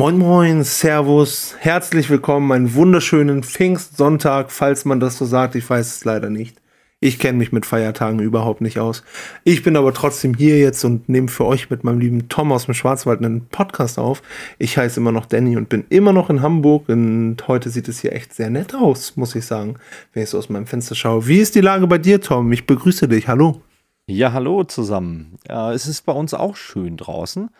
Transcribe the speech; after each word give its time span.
Moin 0.00 0.16
Moin, 0.16 0.64
Servus, 0.64 1.56
herzlich 1.58 2.08
willkommen, 2.08 2.50
einen 2.52 2.74
wunderschönen 2.74 3.42
Pfingstsonntag, 3.42 4.50
falls 4.50 4.86
man 4.86 4.98
das 4.98 5.18
so 5.18 5.26
sagt, 5.26 5.56
ich 5.56 5.68
weiß 5.68 5.94
es 5.94 6.06
leider 6.06 6.30
nicht. 6.30 6.56
Ich 7.00 7.18
kenne 7.18 7.36
mich 7.36 7.52
mit 7.52 7.66
Feiertagen 7.66 8.18
überhaupt 8.18 8.62
nicht 8.62 8.78
aus. 8.78 9.04
Ich 9.44 9.62
bin 9.62 9.76
aber 9.76 9.92
trotzdem 9.92 10.32
hier 10.32 10.58
jetzt 10.58 10.86
und 10.86 11.10
nehme 11.10 11.28
für 11.28 11.44
euch 11.44 11.68
mit 11.68 11.84
meinem 11.84 12.00
lieben 12.00 12.30
Tom 12.30 12.50
aus 12.50 12.64
dem 12.64 12.72
Schwarzwald 12.72 13.22
einen 13.22 13.48
Podcast 13.48 13.98
auf. 13.98 14.22
Ich 14.58 14.78
heiße 14.78 14.98
immer 14.98 15.12
noch 15.12 15.26
Danny 15.26 15.58
und 15.58 15.68
bin 15.68 15.84
immer 15.90 16.14
noch 16.14 16.30
in 16.30 16.40
Hamburg 16.40 16.88
und 16.88 17.36
heute 17.46 17.68
sieht 17.68 17.86
es 17.86 18.00
hier 18.00 18.14
echt 18.14 18.32
sehr 18.32 18.48
nett 18.48 18.74
aus, 18.74 19.18
muss 19.18 19.34
ich 19.34 19.44
sagen, 19.44 19.74
wenn 20.14 20.22
ich 20.22 20.30
so 20.30 20.38
aus 20.38 20.48
meinem 20.48 20.66
Fenster 20.66 20.94
schaue. 20.94 21.28
Wie 21.28 21.40
ist 21.40 21.56
die 21.56 21.60
Lage 21.60 21.86
bei 21.86 21.98
dir, 21.98 22.22
Tom? 22.22 22.50
Ich 22.52 22.64
begrüße 22.66 23.06
dich. 23.06 23.28
Hallo. 23.28 23.60
Ja, 24.06 24.32
hallo 24.32 24.64
zusammen. 24.64 25.36
Ja, 25.46 25.74
es 25.74 25.86
ist 25.86 26.06
bei 26.06 26.12
uns 26.12 26.32
auch 26.32 26.56
schön 26.56 26.96
draußen. 26.96 27.50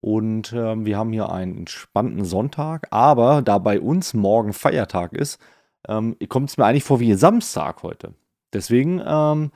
Und 0.00 0.52
ähm, 0.52 0.86
wir 0.86 0.96
haben 0.96 1.12
hier 1.12 1.30
einen 1.30 1.58
entspannten 1.58 2.24
Sonntag, 2.24 2.86
aber 2.90 3.42
da 3.42 3.58
bei 3.58 3.80
uns 3.80 4.14
morgen 4.14 4.52
Feiertag 4.52 5.12
ist, 5.12 5.40
ähm, 5.88 6.16
kommt 6.28 6.50
es 6.50 6.56
mir 6.56 6.66
eigentlich 6.66 6.84
vor 6.84 7.00
wie 7.00 7.14
Samstag 7.14 7.82
heute. 7.82 8.14
Deswegen, 8.52 9.02
ähm, 9.04 9.50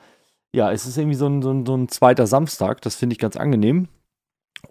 ja, 0.53 0.71
es 0.71 0.85
ist 0.85 0.97
irgendwie 0.97 1.15
so 1.15 1.27
ein, 1.27 1.41
so 1.41 1.51
ein, 1.51 1.65
so 1.65 1.75
ein 1.75 1.87
zweiter 1.87 2.27
Samstag, 2.27 2.81
das 2.81 2.95
finde 2.95 3.13
ich 3.13 3.19
ganz 3.19 3.37
angenehm. 3.37 3.87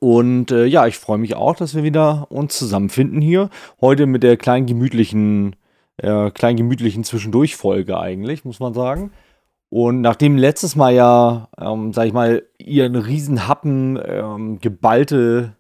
Und 0.01 0.51
äh, 0.51 0.65
ja, 0.67 0.87
ich 0.87 0.99
freue 0.99 1.19
mich 1.19 1.35
auch, 1.37 1.57
dass 1.57 1.75
wir 1.75 1.83
wieder 1.83 2.31
uns 2.31 2.59
zusammenfinden 2.59 3.21
hier. 3.21 3.51
Heute 3.81 4.07
mit 4.07 4.23
der 4.23 4.37
kleinen 4.37 4.67
gemütlichen, 4.67 5.57
äh, 5.99 6.31
kleinen 6.31 6.57
gemütlichen 6.57 7.05
Zwischendurchfolge 7.05 7.99
eigentlich, 7.99 8.45
muss 8.45 8.61
man 8.61 8.75
sagen. 8.75 9.13
Und 9.71 10.03
nachdem 10.03 10.37
letztes 10.37 10.77
Mal 10.77 10.95
ja, 10.95 11.49
ähm, 11.59 11.93
sag 11.93 12.07
ich 12.07 12.13
mal, 12.13 12.43
ihr 12.59 12.85
einen 12.85 12.97
riesen 12.97 13.49
Happen 13.49 13.99
ähm, 14.05 14.59
geballte 14.61 15.57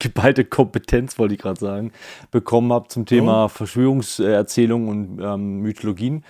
geballte 0.00 0.44
Kompetenz, 0.44 1.18
wollte 1.18 1.34
ich 1.34 1.40
gerade 1.40 1.60
sagen, 1.60 1.92
bekommen 2.32 2.72
habe 2.72 2.88
zum 2.88 3.06
Thema 3.06 3.44
oh. 3.44 3.48
Verschwörungserzählungen 3.48 4.88
und 4.88 5.20
ähm, 5.22 5.60
Mythologien. 5.60 6.24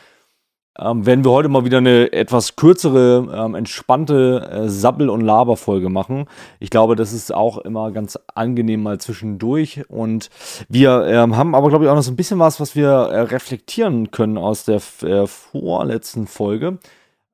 Ähm, 0.79 1.05
werden 1.05 1.25
wir 1.25 1.33
heute 1.33 1.49
mal 1.49 1.65
wieder 1.65 1.79
eine 1.79 2.13
etwas 2.13 2.57
kürzere, 2.57 3.29
ähm, 3.35 3.55
entspannte 3.55 4.49
äh, 4.51 4.69
Sabbel- 4.69 5.11
und 5.11 5.21
Laberfolge 5.21 5.89
machen. 5.89 6.27
Ich 6.61 6.71
glaube, 6.71 6.95
das 6.97 7.13
ist 7.13 7.35
auch 7.35 7.59
immer 7.59 7.91
ganz 7.91 8.19
angenehm 8.35 8.83
mal 8.83 8.99
zwischendurch. 8.99 9.83
Und 9.89 10.31
wir 10.69 11.07
ähm, 11.07 11.37
haben 11.37 11.55
aber, 11.55 11.69
glaube 11.69 11.85
ich, 11.85 11.91
auch 11.91 11.97
noch 11.97 12.03
so 12.03 12.13
ein 12.13 12.17
bisschen 12.17 12.39
was, 12.39 12.61
was 12.61 12.77
wir 12.77 12.89
äh, 12.89 13.21
reflektieren 13.23 14.11
können 14.11 14.39
aus 14.39 14.65
der 14.65 14.81
äh, 15.03 15.27
vorletzten 15.27 16.27
Folge. 16.27 16.79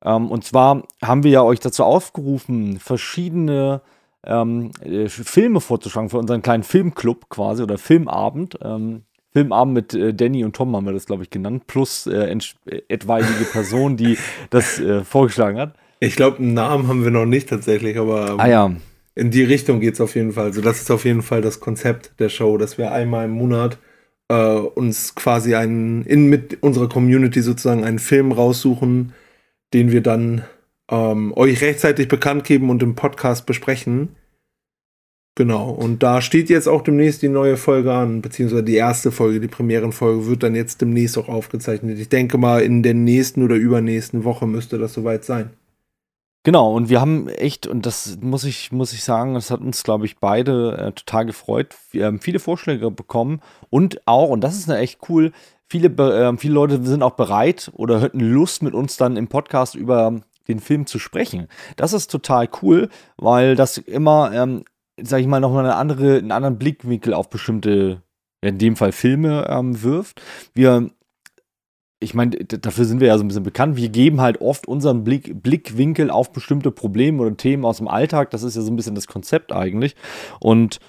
Ähm, 0.03 0.31
und 0.31 0.43
zwar 0.43 0.83
haben 1.01 1.23
wir 1.23 1.31
ja 1.31 1.43
euch 1.43 1.59
dazu 1.59 1.83
aufgerufen, 1.83 2.79
verschiedene 2.79 3.81
ähm, 4.25 4.71
äh, 4.81 5.07
Filme 5.07 5.61
vorzuschlagen 5.61 6.09
für 6.09 6.17
unseren 6.17 6.41
kleinen 6.41 6.63
Filmclub 6.63 7.29
quasi 7.29 7.63
oder 7.63 7.77
Filmabend. 7.77 8.57
Ähm, 8.61 9.03
Filmabend 9.33 9.73
mit 9.73 9.93
äh, 9.93 10.13
Danny 10.13 10.43
und 10.43 10.55
Tom 10.55 10.75
haben 10.75 10.85
wir 10.85 10.93
das, 10.93 11.05
glaube 11.05 11.23
ich, 11.23 11.29
genannt, 11.29 11.67
plus 11.67 12.07
äh, 12.07 12.31
äh, 12.31 12.81
etwaige 12.87 13.27
Person, 13.51 13.97
die 13.97 14.17
das 14.49 14.79
äh, 14.79 15.03
vorgeschlagen 15.03 15.59
hat. 15.59 15.75
Ich 15.99 16.15
glaube, 16.15 16.37
einen 16.37 16.53
Namen 16.53 16.87
haben 16.87 17.03
wir 17.03 17.11
noch 17.11 17.25
nicht 17.25 17.49
tatsächlich, 17.49 17.97
aber 17.97 18.31
ähm, 18.31 18.39
ah, 18.39 18.47
ja. 18.47 18.75
in 19.15 19.31
die 19.31 19.43
Richtung 19.43 19.79
geht 19.79 19.95
es 19.95 20.01
auf 20.01 20.15
jeden 20.15 20.33
Fall. 20.33 20.45
Also 20.45 20.61
das 20.61 20.81
ist 20.81 20.91
auf 20.91 21.05
jeden 21.05 21.21
Fall 21.21 21.41
das 21.41 21.59
Konzept 21.59 22.19
der 22.19 22.29
Show, 22.29 22.57
dass 22.57 22.77
wir 22.77 22.91
einmal 22.91 23.25
im 23.25 23.31
Monat 23.31 23.77
äh, 24.29 24.35
uns 24.35 25.15
quasi 25.15 25.55
einen, 25.55 26.03
in 26.03 26.27
mit 26.27 26.61
unserer 26.61 26.89
Community 26.89 27.41
sozusagen 27.41 27.83
einen 27.83 27.99
Film 27.99 28.31
raussuchen, 28.31 29.13
den 29.73 29.91
wir 29.91 30.01
dann 30.01 30.43
ähm, 30.89 31.33
euch 31.35 31.61
rechtzeitig 31.61 32.07
bekannt 32.07 32.43
geben 32.43 32.69
und 32.69 32.83
im 32.83 32.95
Podcast 32.95 33.45
besprechen. 33.45 34.15
Genau, 35.35 35.69
und 35.69 36.01
da 36.01 36.21
steht 36.21 36.49
jetzt 36.49 36.67
auch 36.67 36.81
demnächst 36.81 37.21
die 37.21 37.29
neue 37.29 37.57
Folge 37.57 37.93
an, 37.93 38.21
beziehungsweise 38.23 38.63
die 38.63 38.75
erste 38.75 39.11
Folge, 39.11 39.39
die 39.39 39.47
Premierenfolge 39.47 40.25
wird 40.25 40.41
dann 40.41 40.55
jetzt 40.55 40.81
demnächst 40.81 41.15
auch 41.15 41.29
aufgezeichnet. 41.29 41.99
Ich 41.99 42.09
denke 42.09 42.39
mal, 42.39 42.63
in 42.63 42.81
der 42.81 42.95
nächsten 42.95 43.43
oder 43.43 43.55
übernächsten 43.55 44.23
Woche 44.23 44.47
müsste 44.47 44.79
das 44.79 44.93
soweit 44.93 45.25
sein. 45.25 45.51
Genau, 46.43 46.73
und 46.73 46.89
wir 46.89 47.01
haben 47.01 47.27
echt, 47.27 47.67
und 47.67 47.85
das 47.85 48.17
muss 48.21 48.45
ich, 48.45 48.71
muss 48.71 48.93
ich 48.93 49.03
sagen, 49.03 49.33
das 49.33 49.51
hat 49.51 49.59
uns, 49.59 49.83
glaube 49.83 50.05
ich, 50.05 50.17
beide 50.17 50.77
äh, 50.77 50.91
total 50.93 51.25
gefreut. 51.25 51.75
Wir 51.91 52.05
haben 52.05 52.19
viele 52.19 52.39
Vorschläge 52.39 52.89
bekommen 52.89 53.41
und 53.69 54.01
auch, 54.07 54.29
und 54.29 54.41
das 54.41 54.57
ist 54.57 54.69
echt 54.69 55.01
cool, 55.09 55.33
viele, 55.67 55.89
äh, 55.89 56.35
viele 56.37 56.53
Leute 56.53 56.81
sind 56.83 57.03
auch 57.03 57.15
bereit 57.15 57.69
oder 57.75 58.01
hätten 58.01 58.21
Lust, 58.21 58.63
mit 58.63 58.73
uns 58.73 58.97
dann 58.97 59.17
im 59.17 59.27
Podcast 59.27 59.75
über 59.75 60.21
den 60.47 60.59
Film 60.59 60.85
zu 60.85 60.99
sprechen. 60.99 61.47
Das 61.75 61.93
ist 61.93 62.11
total 62.11 62.49
cool, 62.61 62.89
weil 63.17 63.55
das 63.55 63.77
immer 63.77 64.31
ähm, 64.33 64.63
sag 65.01 65.21
ich 65.21 65.27
mal, 65.27 65.39
nochmal 65.39 65.65
eine 65.65 65.75
andere, 65.75 66.17
einen 66.17 66.31
anderen 66.31 66.57
Blickwinkel 66.57 67.13
auf 67.13 67.29
bestimmte, 67.29 68.01
in 68.41 68.57
dem 68.57 68.75
Fall 68.75 68.91
Filme 68.91 69.47
ähm, 69.49 69.81
wirft. 69.83 70.21
Wir, 70.53 70.89
ich 71.99 72.13
meine, 72.13 72.31
dafür 72.37 72.85
sind 72.85 72.99
wir 72.99 73.07
ja 73.07 73.17
so 73.17 73.23
ein 73.23 73.27
bisschen 73.27 73.43
bekannt. 73.43 73.77
Wir 73.77 73.89
geben 73.89 74.21
halt 74.21 74.41
oft 74.41 74.67
unseren 74.67 75.03
Blick, 75.03 75.41
Blickwinkel 75.41 76.09
auf 76.09 76.31
bestimmte 76.31 76.71
Probleme 76.71 77.21
oder 77.21 77.37
Themen 77.37 77.65
aus 77.65 77.77
dem 77.77 77.87
Alltag. 77.87 78.31
Das 78.31 78.43
ist 78.43 78.55
ja 78.55 78.61
so 78.61 78.71
ein 78.71 78.75
bisschen 78.75 78.95
das 78.95 79.07
Konzept 79.07 79.51
eigentlich. 79.51 79.95
Und 80.39 80.79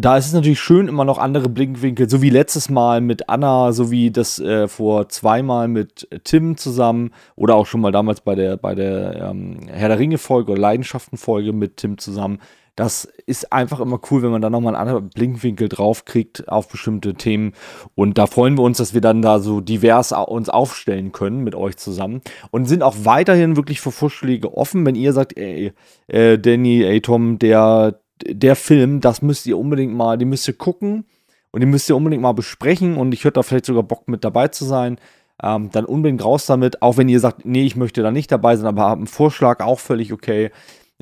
da 0.00 0.16
ist 0.16 0.26
es 0.26 0.32
natürlich 0.32 0.60
schön, 0.60 0.88
immer 0.88 1.04
noch 1.04 1.18
andere 1.18 1.48
Blickwinkel, 1.48 2.08
so 2.08 2.22
wie 2.22 2.30
letztes 2.30 2.70
Mal 2.70 3.00
mit 3.00 3.28
Anna, 3.28 3.72
so 3.72 3.90
wie 3.90 4.10
das 4.10 4.38
äh, 4.38 4.68
vor 4.68 5.08
zweimal 5.08 5.68
mit 5.68 6.08
Tim 6.24 6.56
zusammen 6.56 7.10
oder 7.36 7.54
auch 7.56 7.66
schon 7.66 7.80
mal 7.80 7.92
damals 7.92 8.20
bei 8.20 8.34
der, 8.34 8.56
bei 8.56 8.74
der 8.74 9.30
ähm, 9.30 9.60
Herr 9.68 9.88
der 9.88 9.98
Ringe-Folge 9.98 10.52
oder 10.52 10.60
Leidenschaften-Folge 10.60 11.52
mit 11.52 11.76
Tim 11.78 11.98
zusammen. 11.98 12.38
Das 12.76 13.04
ist 13.26 13.52
einfach 13.52 13.80
immer 13.80 14.00
cool, 14.10 14.22
wenn 14.22 14.30
man 14.30 14.40
da 14.40 14.48
nochmal 14.48 14.74
einen 14.74 14.88
anderen 14.88 15.10
Blinkwinkel 15.10 15.68
drauf 15.68 16.06
kriegt 16.06 16.48
auf 16.48 16.68
bestimmte 16.68 17.14
Themen. 17.14 17.52
Und 17.94 18.16
da 18.16 18.26
freuen 18.26 18.56
wir 18.56 18.62
uns, 18.62 18.78
dass 18.78 18.94
wir 18.94 19.02
dann 19.02 19.20
da 19.20 19.40
so 19.40 19.60
divers 19.60 20.12
uns 20.12 20.48
aufstellen 20.48 21.12
können 21.12 21.44
mit 21.44 21.54
euch 21.54 21.76
zusammen. 21.76 22.22
Und 22.50 22.66
sind 22.66 22.82
auch 22.82 22.96
weiterhin 23.02 23.56
wirklich 23.56 23.80
für 23.80 23.90
Vorschläge 23.90 24.56
offen, 24.56 24.86
wenn 24.86 24.94
ihr 24.94 25.12
sagt, 25.12 25.36
ey, 25.36 25.72
äh, 26.06 26.38
Danny, 26.38 26.82
ey 26.82 27.02
Tom, 27.02 27.38
der, 27.38 28.00
der 28.26 28.56
Film, 28.56 29.00
das 29.00 29.22
müsst 29.22 29.46
ihr 29.46 29.58
unbedingt 29.58 29.94
mal, 29.94 30.18
den 30.18 30.28
müsst 30.28 30.48
ihr 30.48 30.54
gucken 30.54 31.04
und 31.50 31.60
den 31.60 31.70
müsst 31.70 31.88
ihr 31.88 31.96
unbedingt 31.96 32.22
mal 32.22 32.32
besprechen. 32.32 32.96
Und 32.96 33.12
ich 33.12 33.24
hätte 33.24 33.34
da 33.34 33.42
vielleicht 33.42 33.66
sogar 33.66 33.82
Bock 33.82 34.08
mit 34.08 34.24
dabei 34.24 34.48
zu 34.48 34.64
sein. 34.64 34.98
Ähm, 35.42 35.70
dann 35.72 35.86
unbedingt 35.86 36.24
raus 36.24 36.46
damit, 36.46 36.82
auch 36.82 36.98
wenn 36.98 37.08
ihr 37.08 37.20
sagt, 37.20 37.46
nee, 37.46 37.64
ich 37.64 37.74
möchte 37.74 38.02
da 38.02 38.10
nicht 38.10 38.30
dabei 38.30 38.56
sein, 38.56 38.66
aber 38.66 38.82
habt 38.82 38.98
einen 38.98 39.06
Vorschlag, 39.06 39.60
auch 39.60 39.80
völlig 39.80 40.12
okay. 40.12 40.50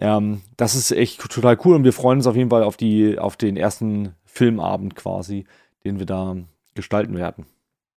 Ähm, 0.00 0.42
das 0.56 0.76
ist 0.76 0.92
echt 0.92 1.20
total 1.28 1.58
cool 1.64 1.74
und 1.74 1.84
wir 1.84 1.92
freuen 1.92 2.18
uns 2.18 2.26
auf 2.28 2.36
jeden 2.36 2.50
Fall 2.50 2.62
auf, 2.62 2.76
die, 2.76 3.18
auf 3.18 3.36
den 3.36 3.56
ersten 3.56 4.14
Filmabend 4.26 4.94
quasi, 4.94 5.44
den 5.84 5.98
wir 5.98 6.06
da 6.06 6.36
gestalten 6.76 7.16
werden. 7.16 7.46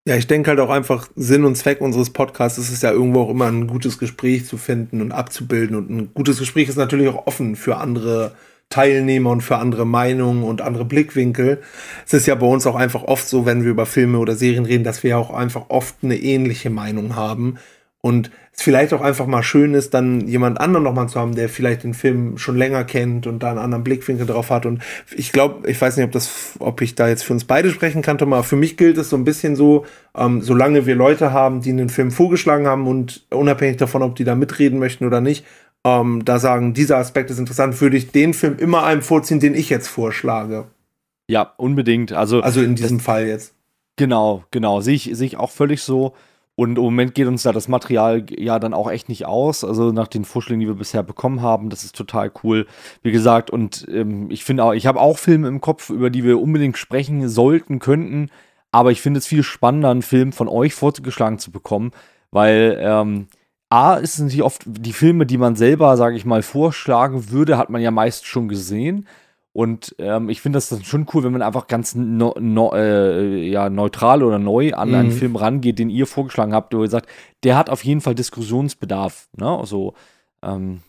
Ja, 0.07 0.17
ich 0.17 0.27
denke 0.27 0.49
halt 0.51 0.61
auch 0.61 0.71
einfach, 0.71 1.11
Sinn 1.17 1.45
und 1.45 1.57
Zweck 1.57 1.81
unseres 1.81 2.11
Podcasts 2.11 2.57
ist 2.57 2.73
es 2.73 2.81
ja 2.81 2.93
irgendwo 2.93 3.23
auch 3.23 3.31
immer 3.31 3.47
ein 3.47 3.67
gutes 3.67 3.99
Gespräch 3.99 4.47
zu 4.47 4.57
finden 4.57 5.03
und 5.03 5.13
abzubilden. 5.13 5.77
Und 5.77 5.91
ein 5.91 6.15
gutes 6.15 6.39
Gespräch 6.39 6.69
ist 6.69 6.77
natürlich 6.77 7.09
auch 7.09 7.27
offen 7.27 7.57
für 7.57 7.77
andere 7.77 8.35
Teilnehmer 8.71 9.31
und 9.31 9.41
für 9.41 9.57
andere 9.57 9.87
Meinungen 9.87 10.43
und 10.43 10.61
andere 10.61 10.85
Blickwinkel. 10.85 11.61
Es 12.07 12.13
ist 12.13 12.27
ja 12.27 12.35
bei 12.35 12.47
uns 12.47 12.67
auch 12.67 12.77
einfach 12.77 13.03
oft 13.05 13.27
so, 13.27 13.47
wenn 13.47 13.65
wir 13.65 13.71
über 13.71 13.87
Filme 13.87 14.19
oder 14.19 14.37
Serien 14.37 14.67
reden, 14.67 14.85
dass 14.85 15.03
wir 15.03 15.19
auch 15.19 15.33
einfach 15.33 15.67
oft 15.69 15.97
eine 16.03 16.17
ähnliche 16.17 16.71
Meinung 16.71 17.17
haben. 17.17 17.59
Und 18.01 18.31
es 18.53 18.63
vielleicht 18.63 18.93
auch 18.93 19.01
einfach 19.01 19.27
mal 19.27 19.43
schön 19.43 19.75
ist, 19.75 19.93
dann 19.93 20.27
jemand 20.29 20.61
anderen 20.61 20.85
nochmal 20.85 21.09
zu 21.09 21.19
haben, 21.19 21.35
der 21.35 21.49
vielleicht 21.49 21.83
den 21.83 21.95
Film 21.95 22.39
schon 22.39 22.57
länger 22.57 22.85
kennt 22.85 23.27
und 23.27 23.43
da 23.43 23.51
einen 23.51 23.59
anderen 23.59 23.83
Blickwinkel 23.83 24.27
drauf 24.27 24.51
hat. 24.51 24.67
Und 24.67 24.83
ich 25.17 25.33
glaube, 25.33 25.69
ich 25.69 25.81
weiß 25.81 25.97
nicht, 25.97 26.07
ob 26.07 26.13
das, 26.13 26.55
ob 26.61 26.81
ich 26.81 26.95
da 26.95 27.09
jetzt 27.09 27.25
für 27.25 27.33
uns 27.33 27.45
beide 27.45 27.71
sprechen 27.71 28.03
kann, 28.03 28.19
aber 28.21 28.45
für 28.45 28.57
mich 28.57 28.77
gilt 28.77 28.99
es 28.99 29.11
so 29.11 29.17
ein 29.17 29.25
bisschen 29.25 29.57
so, 29.57 29.85
ähm, 30.17 30.43
solange 30.43 30.87
wir 30.87 30.95
Leute 30.95 31.33
haben, 31.33 31.61
die 31.61 31.71
einen 31.71 31.89
Film 31.89 32.11
vorgeschlagen 32.11 32.67
haben 32.67 32.87
und 32.87 33.27
unabhängig 33.31 33.79
davon, 33.79 34.03
ob 34.03 34.15
die 34.15 34.25
da 34.25 34.37
mitreden 34.37 34.79
möchten 34.79 35.05
oder 35.05 35.21
nicht, 35.21 35.45
ähm, 35.89 36.25
da 36.25 36.39
sagen, 36.39 36.75
dieser 36.75 36.99
Aspekt 36.99 37.31
ist 37.31 37.39
interessant, 37.39 37.81
würde 37.81 37.97
ich 37.97 38.11
den 38.11 38.35
Film 38.35 38.57
immer 38.59 38.85
einem 38.85 39.03
vorziehen, 39.03 39.41
den 39.41 39.55
ich 39.55 39.71
jetzt 39.71 39.89
vorschlage. 39.89 40.67
Ja, 41.29 41.55
unbedingt. 41.57 42.13
Also, 42.13 42.41
also 42.41 42.63
in 42.63 42.75
diesem 42.75 43.01
Fall 43.01 43.27
jetzt. 43.27 43.55
Genau, 43.97 44.45
genau. 44.51 44.81
Sehe 44.81 44.95
ich, 44.95 45.11
sehe 45.13 45.27
ich 45.27 45.37
auch 45.37 45.51
völlig 45.51 45.83
so. 45.83 46.15
Und 46.55 46.77
im 46.77 46.83
Moment 46.83 47.15
geht 47.15 47.29
uns 47.29 47.45
da 47.45 47.53
das 47.53 47.69
Material 47.69 48.27
ja 48.37 48.59
dann 48.59 48.75
auch 48.75 48.91
echt 48.91 49.09
nicht 49.09 49.27
aus. 49.27 49.63
Also 49.63 49.93
nach 49.93 50.09
den 50.09 50.25
Vorschlägen, 50.25 50.59
die 50.59 50.67
wir 50.67 50.75
bisher 50.75 51.05
bekommen 51.05 51.41
haben, 51.41 51.71
das 51.71 51.85
ist 51.85 51.95
total 51.95 52.33
cool. 52.43 52.67
Wie 53.03 53.13
gesagt, 53.13 53.51
und 53.51 53.87
ähm, 53.89 54.29
ich 54.31 54.43
finde 54.43 54.65
auch, 54.65 54.73
ich 54.73 54.87
habe 54.87 55.01
auch 55.01 55.19
Filme 55.19 55.47
im 55.47 55.61
Kopf, 55.61 55.91
über 55.91 56.11
die 56.11 56.25
wir 56.25 56.41
unbedingt 56.41 56.77
sprechen 56.77 57.29
sollten, 57.29 57.79
könnten. 57.79 58.31
Aber 58.73 58.91
ich 58.91 59.01
finde 59.01 59.19
es 59.19 59.27
viel 59.27 59.45
spannender, 59.45 59.91
einen 59.91 60.03
Film 60.03 60.33
von 60.33 60.49
euch 60.49 60.75
vorgeschlagen 60.75 61.39
zu 61.39 61.53
bekommen, 61.53 61.93
weil 62.33 62.77
ähm, 62.81 63.29
A 63.71 63.95
ist 63.95 64.15
es 64.15 64.21
natürlich 64.21 64.43
oft 64.43 64.63
die 64.67 64.93
Filme, 64.93 65.27
die 65.27 65.39
man 65.39 65.57
selber, 65.57 65.97
sage 65.97 66.17
ich 66.17 66.25
mal, 66.25 66.43
vorschlagen 66.43 67.31
würde, 67.31 67.59
hat 67.59 67.71
man 67.71 67.83
ja 67.83 67.91
meist 67.91 68.27
schon 68.27 68.49
gesehen. 68.49 69.07
Und 69.53 69.95
ähm, 69.99 70.29
ich 70.29 70.41
finde 70.41 70.59
das 70.59 70.69
dann 70.69 70.85
schon 70.85 71.07
cool, 71.13 71.25
wenn 71.25 71.33
man 71.33 71.43
einfach 71.43 71.67
ganz 71.67 71.95
no, 71.95 72.35
no, 72.39 72.73
äh, 72.75 73.49
ja, 73.49 73.69
neutral 73.69 74.23
oder 74.23 74.39
neu 74.39 74.73
an 74.73 74.91
mhm. 74.91 74.95
einen 74.95 75.11
Film 75.11 75.37
rangeht, 75.37 75.79
den 75.79 75.91
ihr 75.91 76.07
vorgeschlagen 76.07 76.55
habt, 76.55 76.73
wo 76.75 76.83
ihr 76.83 76.91
sagt, 76.91 77.09
der 77.43 77.57
hat 77.57 77.69
auf 77.69 77.85
jeden 77.85 78.01
Fall 78.01 78.15
Diskussionsbedarf. 78.15 79.29
Ne? 79.37 79.49
Also, 79.49 79.95
ähm, 80.43 80.81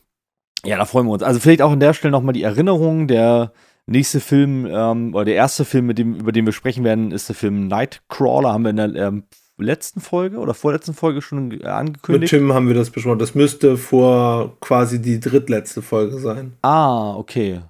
ja, 0.63 0.77
da 0.77 0.85
freuen 0.85 1.07
wir 1.07 1.13
uns. 1.13 1.23
Also 1.23 1.39
vielleicht 1.39 1.61
auch 1.61 1.71
an 1.71 1.79
der 1.79 1.93
Stelle 1.93 2.11
nochmal 2.11 2.33
die 2.33 2.43
Erinnerung, 2.43 3.07
der 3.07 3.53
nächste 3.87 4.19
Film, 4.19 4.67
ähm, 4.69 5.15
oder 5.15 5.25
der 5.25 5.35
erste 5.35 5.65
Film, 5.65 5.87
mit 5.87 5.97
dem, 5.97 6.15
über 6.15 6.31
den 6.31 6.45
wir 6.45 6.53
sprechen 6.53 6.83
werden, 6.83 7.11
ist 7.11 7.27
der 7.27 7.35
Film 7.35 7.67
Nightcrawler. 7.67 8.53
Haben 8.53 8.63
wir 8.63 8.69
in 8.69 8.77
der 8.77 8.95
ähm, 8.95 9.23
letzten 9.59 10.01
Folge 10.01 10.37
oder 10.37 10.53
vorletzten 10.53 10.93
Folge 10.93 11.21
schon 11.21 11.61
angekündigt. 11.63 12.33
Mit 12.33 12.41
Tim 12.41 12.53
haben 12.53 12.67
wir 12.67 12.75
das 12.75 12.89
besprochen. 12.89 13.19
Das 13.19 13.35
müsste 13.35 13.77
vor 13.77 14.57
quasi 14.59 15.01
die 15.01 15.19
drittletzte 15.19 15.81
Folge 15.81 16.17
sein. 16.19 16.53
Ah, 16.61 17.15
okay. 17.15 17.61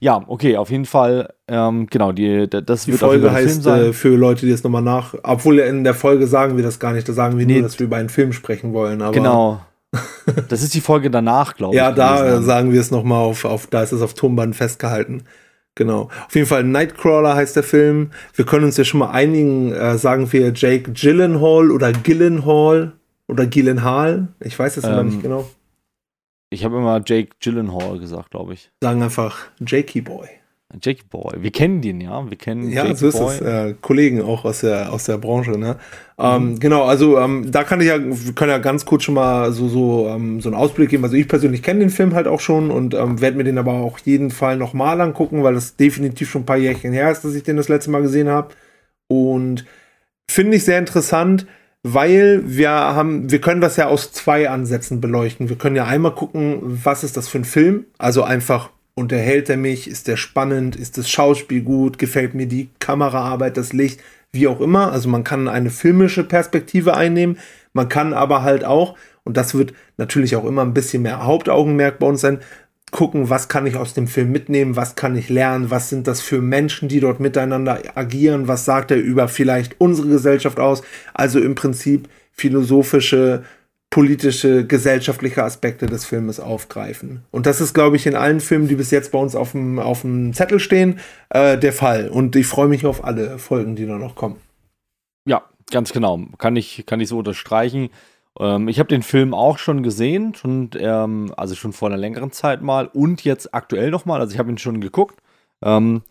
Ja, 0.00 0.24
okay, 0.26 0.56
auf 0.56 0.70
jeden 0.70 0.86
Fall, 0.86 1.32
ähm, 1.46 1.86
genau, 1.88 2.12
die, 2.12 2.48
das 2.48 2.84
die 2.84 2.92
wird 2.92 3.00
Folge 3.00 3.30
heißt 3.30 3.64
äh, 3.66 3.92
für 3.92 4.16
Leute, 4.16 4.44
die 4.44 4.52
es 4.52 4.64
nochmal 4.64 4.82
nach, 4.82 5.14
obwohl 5.22 5.60
in 5.60 5.84
der 5.84 5.94
Folge 5.94 6.26
sagen 6.26 6.56
wir 6.56 6.64
das 6.64 6.80
gar 6.80 6.92
nicht, 6.92 7.08
da 7.08 7.12
sagen 7.12 7.38
wir 7.38 7.46
nee. 7.46 7.54
nur, 7.54 7.62
dass 7.62 7.78
wir 7.78 7.86
über 7.86 7.96
einen 7.96 8.08
Film 8.08 8.32
sprechen 8.32 8.72
wollen. 8.72 9.02
Aber 9.02 9.12
genau. 9.12 9.60
das 10.48 10.62
ist 10.62 10.74
die 10.74 10.80
Folge 10.80 11.10
danach, 11.10 11.54
glaube 11.54 11.74
ich. 11.74 11.78
Ja, 11.78 11.92
da 11.92 12.42
sagen 12.42 12.72
wir 12.72 12.80
es 12.80 12.90
nochmal 12.90 13.22
auf, 13.22 13.44
auf, 13.44 13.68
da 13.68 13.82
ist 13.82 13.92
es 13.92 14.02
auf 14.02 14.14
Tonband 14.14 14.56
festgehalten. 14.56 15.22
Genau. 15.78 16.10
Auf 16.26 16.34
jeden 16.34 16.48
Fall 16.48 16.64
Nightcrawler 16.64 17.36
heißt 17.36 17.54
der 17.54 17.62
Film. 17.62 18.10
Wir 18.34 18.44
können 18.44 18.64
uns 18.64 18.76
ja 18.76 18.82
schon 18.82 18.98
mal 18.98 19.12
einigen, 19.12 19.72
äh, 19.72 19.96
sagen 19.96 20.30
wir 20.32 20.52
Jake 20.52 20.90
Gyllenhaal 20.90 21.70
oder 21.70 21.92
Gyllenhaal 21.92 22.94
oder 23.28 23.46
Gyllenhaal. 23.46 24.26
Ich 24.40 24.58
weiß 24.58 24.76
es 24.76 24.82
ähm, 24.82 24.90
immer 24.90 25.04
nicht 25.04 25.22
genau. 25.22 25.48
Ich 26.50 26.64
habe 26.64 26.78
immer 26.78 27.00
Jake 27.06 27.30
Gyllenhaal 27.40 28.00
gesagt, 28.00 28.32
glaube 28.32 28.54
ich. 28.54 28.72
Sagen 28.82 29.04
einfach 29.04 29.38
Jakey 29.64 30.00
Boy. 30.00 30.28
Jakey 30.74 31.02
Boy. 31.08 31.42
Wir 31.42 31.50
kennen 31.50 31.80
den, 31.80 32.00
ja. 32.00 32.28
Wir 32.28 32.36
kennen 32.36 32.70
Ja, 32.70 32.84
Jakey 32.84 32.96
so 32.96 33.08
ist 33.08 33.18
Boy. 33.18 33.34
es. 33.34 33.40
Äh, 33.40 33.74
Kollegen 33.80 34.20
auch 34.22 34.44
aus 34.44 34.60
der, 34.60 34.92
aus 34.92 35.04
der 35.04 35.16
Branche, 35.16 35.52
ne? 35.52 35.76
Ähm, 36.18 36.50
mhm. 36.50 36.60
Genau, 36.60 36.84
also 36.84 37.18
ähm, 37.18 37.50
da 37.50 37.64
kann 37.64 37.80
ich 37.80 37.86
ja, 37.86 37.98
wir 37.98 38.34
können 38.34 38.50
ja 38.50 38.58
ganz 38.58 38.84
kurz 38.84 39.04
schon 39.04 39.14
mal 39.14 39.52
so, 39.52 39.68
so, 39.68 40.08
ähm, 40.08 40.40
so 40.40 40.48
einen 40.50 40.56
Ausblick 40.58 40.90
geben. 40.90 41.04
Also 41.04 41.16
ich 41.16 41.26
persönlich 41.26 41.62
kenne 41.62 41.80
den 41.80 41.90
Film 41.90 42.14
halt 42.14 42.26
auch 42.26 42.40
schon 42.40 42.70
und 42.70 42.92
ähm, 42.94 43.20
werde 43.20 43.38
mir 43.38 43.44
den 43.44 43.56
aber 43.56 43.72
auch 43.72 43.98
jeden 44.00 44.30
Fall 44.30 44.56
nochmal 44.58 45.00
angucken, 45.00 45.42
weil 45.42 45.54
das 45.54 45.76
definitiv 45.76 46.28
schon 46.30 46.42
ein 46.42 46.46
paar 46.46 46.58
Jährchen 46.58 46.92
her 46.92 47.10
ist, 47.10 47.24
dass 47.24 47.34
ich 47.34 47.44
den 47.44 47.56
das 47.56 47.68
letzte 47.68 47.90
Mal 47.90 48.02
gesehen 48.02 48.28
habe. 48.28 48.54
Und 49.08 49.64
finde 50.28 50.56
ich 50.58 50.64
sehr 50.64 50.78
interessant 50.78 51.46
weil 51.82 52.42
wir 52.44 52.70
haben, 52.70 53.30
wir 53.30 53.40
können 53.40 53.60
das 53.60 53.76
ja 53.76 53.86
aus 53.86 54.12
zwei 54.12 54.48
Ansätzen 54.50 55.00
beleuchten. 55.00 55.48
Wir 55.48 55.56
können 55.56 55.76
ja 55.76 55.86
einmal 55.86 56.14
gucken, 56.14 56.58
was 56.62 57.04
ist 57.04 57.16
das 57.16 57.28
für 57.28 57.38
ein 57.38 57.44
Film? 57.44 57.86
Also 57.98 58.22
einfach, 58.22 58.70
unterhält 58.98 59.48
er 59.48 59.56
mich? 59.56 59.88
Ist 59.88 60.08
der 60.08 60.16
spannend? 60.16 60.76
Ist 60.76 60.98
das 60.98 61.08
Schauspiel 61.08 61.62
gut? 61.62 61.98
Gefällt 61.98 62.34
mir 62.34 62.46
die 62.46 62.68
Kameraarbeit, 62.80 63.56
das 63.56 63.72
Licht? 63.72 64.00
Wie 64.32 64.46
auch 64.46 64.60
immer. 64.60 64.92
Also 64.92 65.08
man 65.08 65.24
kann 65.24 65.48
eine 65.48 65.70
filmische 65.70 66.24
Perspektive 66.24 66.96
einnehmen. 66.96 67.38
Man 67.72 67.88
kann 67.88 68.12
aber 68.12 68.42
halt 68.42 68.64
auch, 68.64 68.96
und 69.24 69.36
das 69.36 69.54
wird 69.54 69.72
natürlich 69.96 70.36
auch 70.36 70.44
immer 70.44 70.62
ein 70.62 70.74
bisschen 70.74 71.02
mehr 71.02 71.24
Hauptaugenmerk 71.24 71.98
bei 71.98 72.06
uns 72.06 72.20
sein, 72.20 72.40
gucken, 72.90 73.30
was 73.30 73.48
kann 73.48 73.66
ich 73.66 73.76
aus 73.76 73.94
dem 73.94 74.06
Film 74.06 74.32
mitnehmen, 74.32 74.76
was 74.76 74.94
kann 74.94 75.16
ich 75.16 75.28
lernen, 75.28 75.70
was 75.70 75.90
sind 75.90 76.06
das 76.06 76.20
für 76.20 76.40
Menschen, 76.40 76.88
die 76.88 77.00
dort 77.00 77.20
miteinander 77.20 77.82
agieren, 77.94 78.48
was 78.48 78.64
sagt 78.64 78.90
er 78.90 78.96
über 78.96 79.28
vielleicht 79.28 79.78
unsere 79.78 80.08
Gesellschaft 80.08 80.58
aus. 80.58 80.82
Also 81.14 81.38
im 81.38 81.54
Prinzip 81.54 82.08
philosophische, 82.32 83.44
politische, 83.90 84.66
gesellschaftliche 84.66 85.42
Aspekte 85.42 85.86
des 85.86 86.04
Filmes 86.04 86.40
aufgreifen. 86.40 87.24
Und 87.30 87.46
das 87.46 87.60
ist, 87.60 87.72
glaube 87.74 87.96
ich, 87.96 88.06
in 88.06 88.14
allen 88.14 88.40
Filmen, 88.40 88.68
die 88.68 88.76
bis 88.76 88.90
jetzt 88.90 89.12
bei 89.12 89.18
uns 89.18 89.34
auf 89.34 89.52
dem, 89.52 89.78
auf 89.78 90.02
dem 90.02 90.34
Zettel 90.34 90.60
stehen, 90.60 91.00
äh, 91.30 91.56
der 91.56 91.72
Fall. 91.72 92.08
Und 92.08 92.36
ich 92.36 92.46
freue 92.46 92.68
mich 92.68 92.84
auf 92.84 93.04
alle 93.04 93.38
Folgen, 93.38 93.76
die 93.76 93.86
da 93.86 93.96
noch 93.96 94.14
kommen. 94.14 94.36
Ja, 95.26 95.42
ganz 95.70 95.92
genau. 95.92 96.20
Kann 96.38 96.56
ich, 96.56 96.84
kann 96.86 97.00
ich 97.00 97.08
so 97.08 97.18
unterstreichen. 97.18 97.88
Ähm, 98.38 98.68
ich 98.68 98.78
habe 98.78 98.88
den 98.88 99.02
Film 99.02 99.32
auch 99.32 99.56
schon 99.58 99.82
gesehen, 99.82 100.34
schon, 100.34 100.70
ähm, 100.78 101.32
also 101.36 101.54
schon 101.54 101.72
vor 101.72 101.88
einer 101.88 101.98
längeren 101.98 102.30
Zeit 102.30 102.62
mal 102.62 102.88
und 102.88 103.24
jetzt 103.24 103.54
aktuell 103.54 103.90
nochmal. 103.90 104.20
Also 104.20 104.34
ich 104.34 104.38
habe 104.38 104.50
ihn 104.50 104.58
schon 104.58 104.80
geguckt. 104.80 105.18
Ähm, 105.62 106.02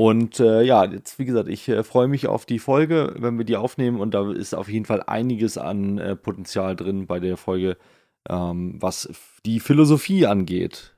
und 0.00 0.40
äh, 0.40 0.62
ja, 0.62 0.86
jetzt 0.86 1.18
wie 1.18 1.26
gesagt, 1.26 1.50
ich 1.50 1.68
äh, 1.68 1.82
freue 1.82 2.08
mich 2.08 2.26
auf 2.26 2.46
die 2.46 2.58
Folge, 2.58 3.14
wenn 3.18 3.36
wir 3.36 3.44
die 3.44 3.58
aufnehmen. 3.58 4.00
Und 4.00 4.14
da 4.14 4.32
ist 4.32 4.54
auf 4.54 4.70
jeden 4.70 4.86
Fall 4.86 5.02
einiges 5.02 5.58
an 5.58 5.98
äh, 5.98 6.16
Potenzial 6.16 6.74
drin 6.74 7.06
bei 7.06 7.20
der 7.20 7.36
Folge, 7.36 7.76
ähm, 8.26 8.76
was 8.80 9.10
die 9.44 9.60
Philosophie 9.60 10.24
angeht. 10.24 10.96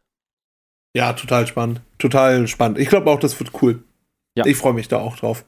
Ja, 0.94 1.14
total 1.14 1.48
spannend. 1.48 1.80
Total 1.98 2.46
spannend. 2.46 2.78
Ich 2.78 2.88
glaube 2.88 3.10
auch, 3.10 3.18
das 3.18 3.36
wird 3.40 3.50
cool. 3.60 3.82
Ja. 4.36 4.46
Ich 4.46 4.56
freue 4.56 4.72
mich 4.72 4.86
da 4.86 4.98
auch 4.98 5.16
drauf. 5.16 5.44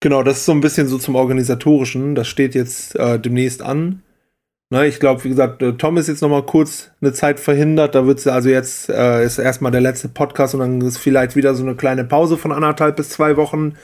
Genau, 0.00 0.22
das 0.22 0.40
ist 0.40 0.44
so 0.44 0.52
ein 0.52 0.60
bisschen 0.60 0.88
so 0.88 0.98
zum 0.98 1.14
Organisatorischen. 1.14 2.14
Das 2.14 2.28
steht 2.28 2.54
jetzt 2.54 2.96
äh, 2.96 3.18
demnächst 3.18 3.62
an. 3.62 4.02
Ne, 4.72 4.86
ich 4.86 5.00
glaube, 5.00 5.22
wie 5.22 5.28
gesagt, 5.28 5.60
äh, 5.60 5.74
Tom 5.74 5.98
ist 5.98 6.08
jetzt 6.08 6.22
noch 6.22 6.30
mal 6.30 6.46
kurz 6.46 6.92
eine 7.02 7.12
Zeit 7.12 7.38
verhindert. 7.38 7.94
Da 7.94 8.06
wird 8.06 8.20
es 8.20 8.26
also 8.26 8.48
jetzt 8.48 8.88
äh, 8.88 9.22
ist 9.22 9.36
erstmal 9.36 9.70
der 9.70 9.82
letzte 9.82 10.08
Podcast 10.08 10.54
und 10.54 10.60
dann 10.60 10.80
ist 10.80 10.96
vielleicht 10.96 11.36
wieder 11.36 11.54
so 11.54 11.62
eine 11.62 11.74
kleine 11.74 12.04
Pause 12.04 12.38
von 12.38 12.52
anderthalb 12.52 12.96
bis 12.96 13.10
zwei 13.10 13.36
Wochen 13.36 13.74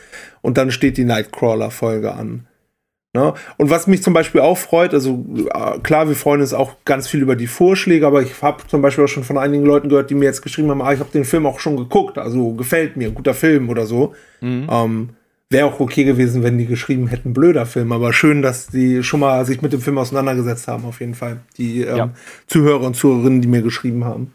und 0.40 0.56
dann 0.56 0.70
steht 0.70 0.96
die 0.96 1.05
Nightcrawler-Folge 1.05 2.14
an. 2.14 2.46
Ne? 3.12 3.35
Und 3.58 3.69
was 3.69 3.87
mich 3.87 4.02
zum 4.02 4.14
Beispiel 4.14 4.40
auch 4.40 4.56
freut, 4.56 4.94
also 4.94 5.26
äh, 5.52 5.79
klar, 5.81 6.08
wir 6.08 6.17
freuen 6.17 6.40
uns 6.40 6.55
auch 6.55 6.76
ganz 6.87 7.06
viel 7.06 7.20
über 7.20 7.37
die 7.37 7.49
Vorschläge, 7.49 8.06
aber 8.06 8.23
ich 8.23 8.40
habe 8.40 8.67
zum 8.67 8.81
Beispiel 8.81 9.05
auch 9.05 9.08
schon 9.08 9.25
von 9.25 9.37
einigen 9.37 9.67
Leuten 9.67 9.90
gehört, 9.90 10.08
die 10.08 10.14
mir 10.14 10.25
jetzt 10.25 10.40
geschrieben 10.40 10.70
haben, 10.70 10.81
ah, 10.81 10.94
ich 10.94 11.00
habe 11.00 11.11
den 11.12 11.26
Film 11.26 11.44
auch 11.44 11.61
schon 11.61 11.76
geguckt, 11.76 12.17
also 12.17 12.55
gefällt 12.55 12.96
mir, 12.96 13.11
guter 13.11 13.35
Film 13.35 13.69
oder 13.69 13.85
so. 13.85 14.14
Mhm. 14.40 14.67
Ähm, 14.70 15.08
Wäre 15.50 15.67
auch 15.67 15.81
okay 15.81 16.05
gewesen, 16.05 16.43
wenn 16.43 16.59
die 16.59 16.67
geschrieben 16.67 17.06
hätten, 17.06 17.33
blöder 17.33 17.65
Film, 17.65 17.93
aber 17.93 18.12
schön, 18.12 18.43
dass 18.43 18.67
die 18.67 19.03
schon 19.03 19.21
mal 19.21 19.47
sich 19.47 19.62
mit 19.62 19.73
dem 19.73 19.81
Film 19.81 19.97
auseinandergesetzt 19.97 20.69
haben, 20.69 20.85
auf 20.85 21.00
jeden 21.00 21.15
Fall. 21.15 21.41
Die 21.56 21.83
ähm, 21.83 21.97
ja. 21.97 22.11
Zuhörer 22.47 22.87
und 22.87 22.95
Zuhörerinnen, 22.95 23.41
die 23.41 23.49
mir 23.49 23.62
geschrieben 23.62 24.05
haben. 24.05 24.33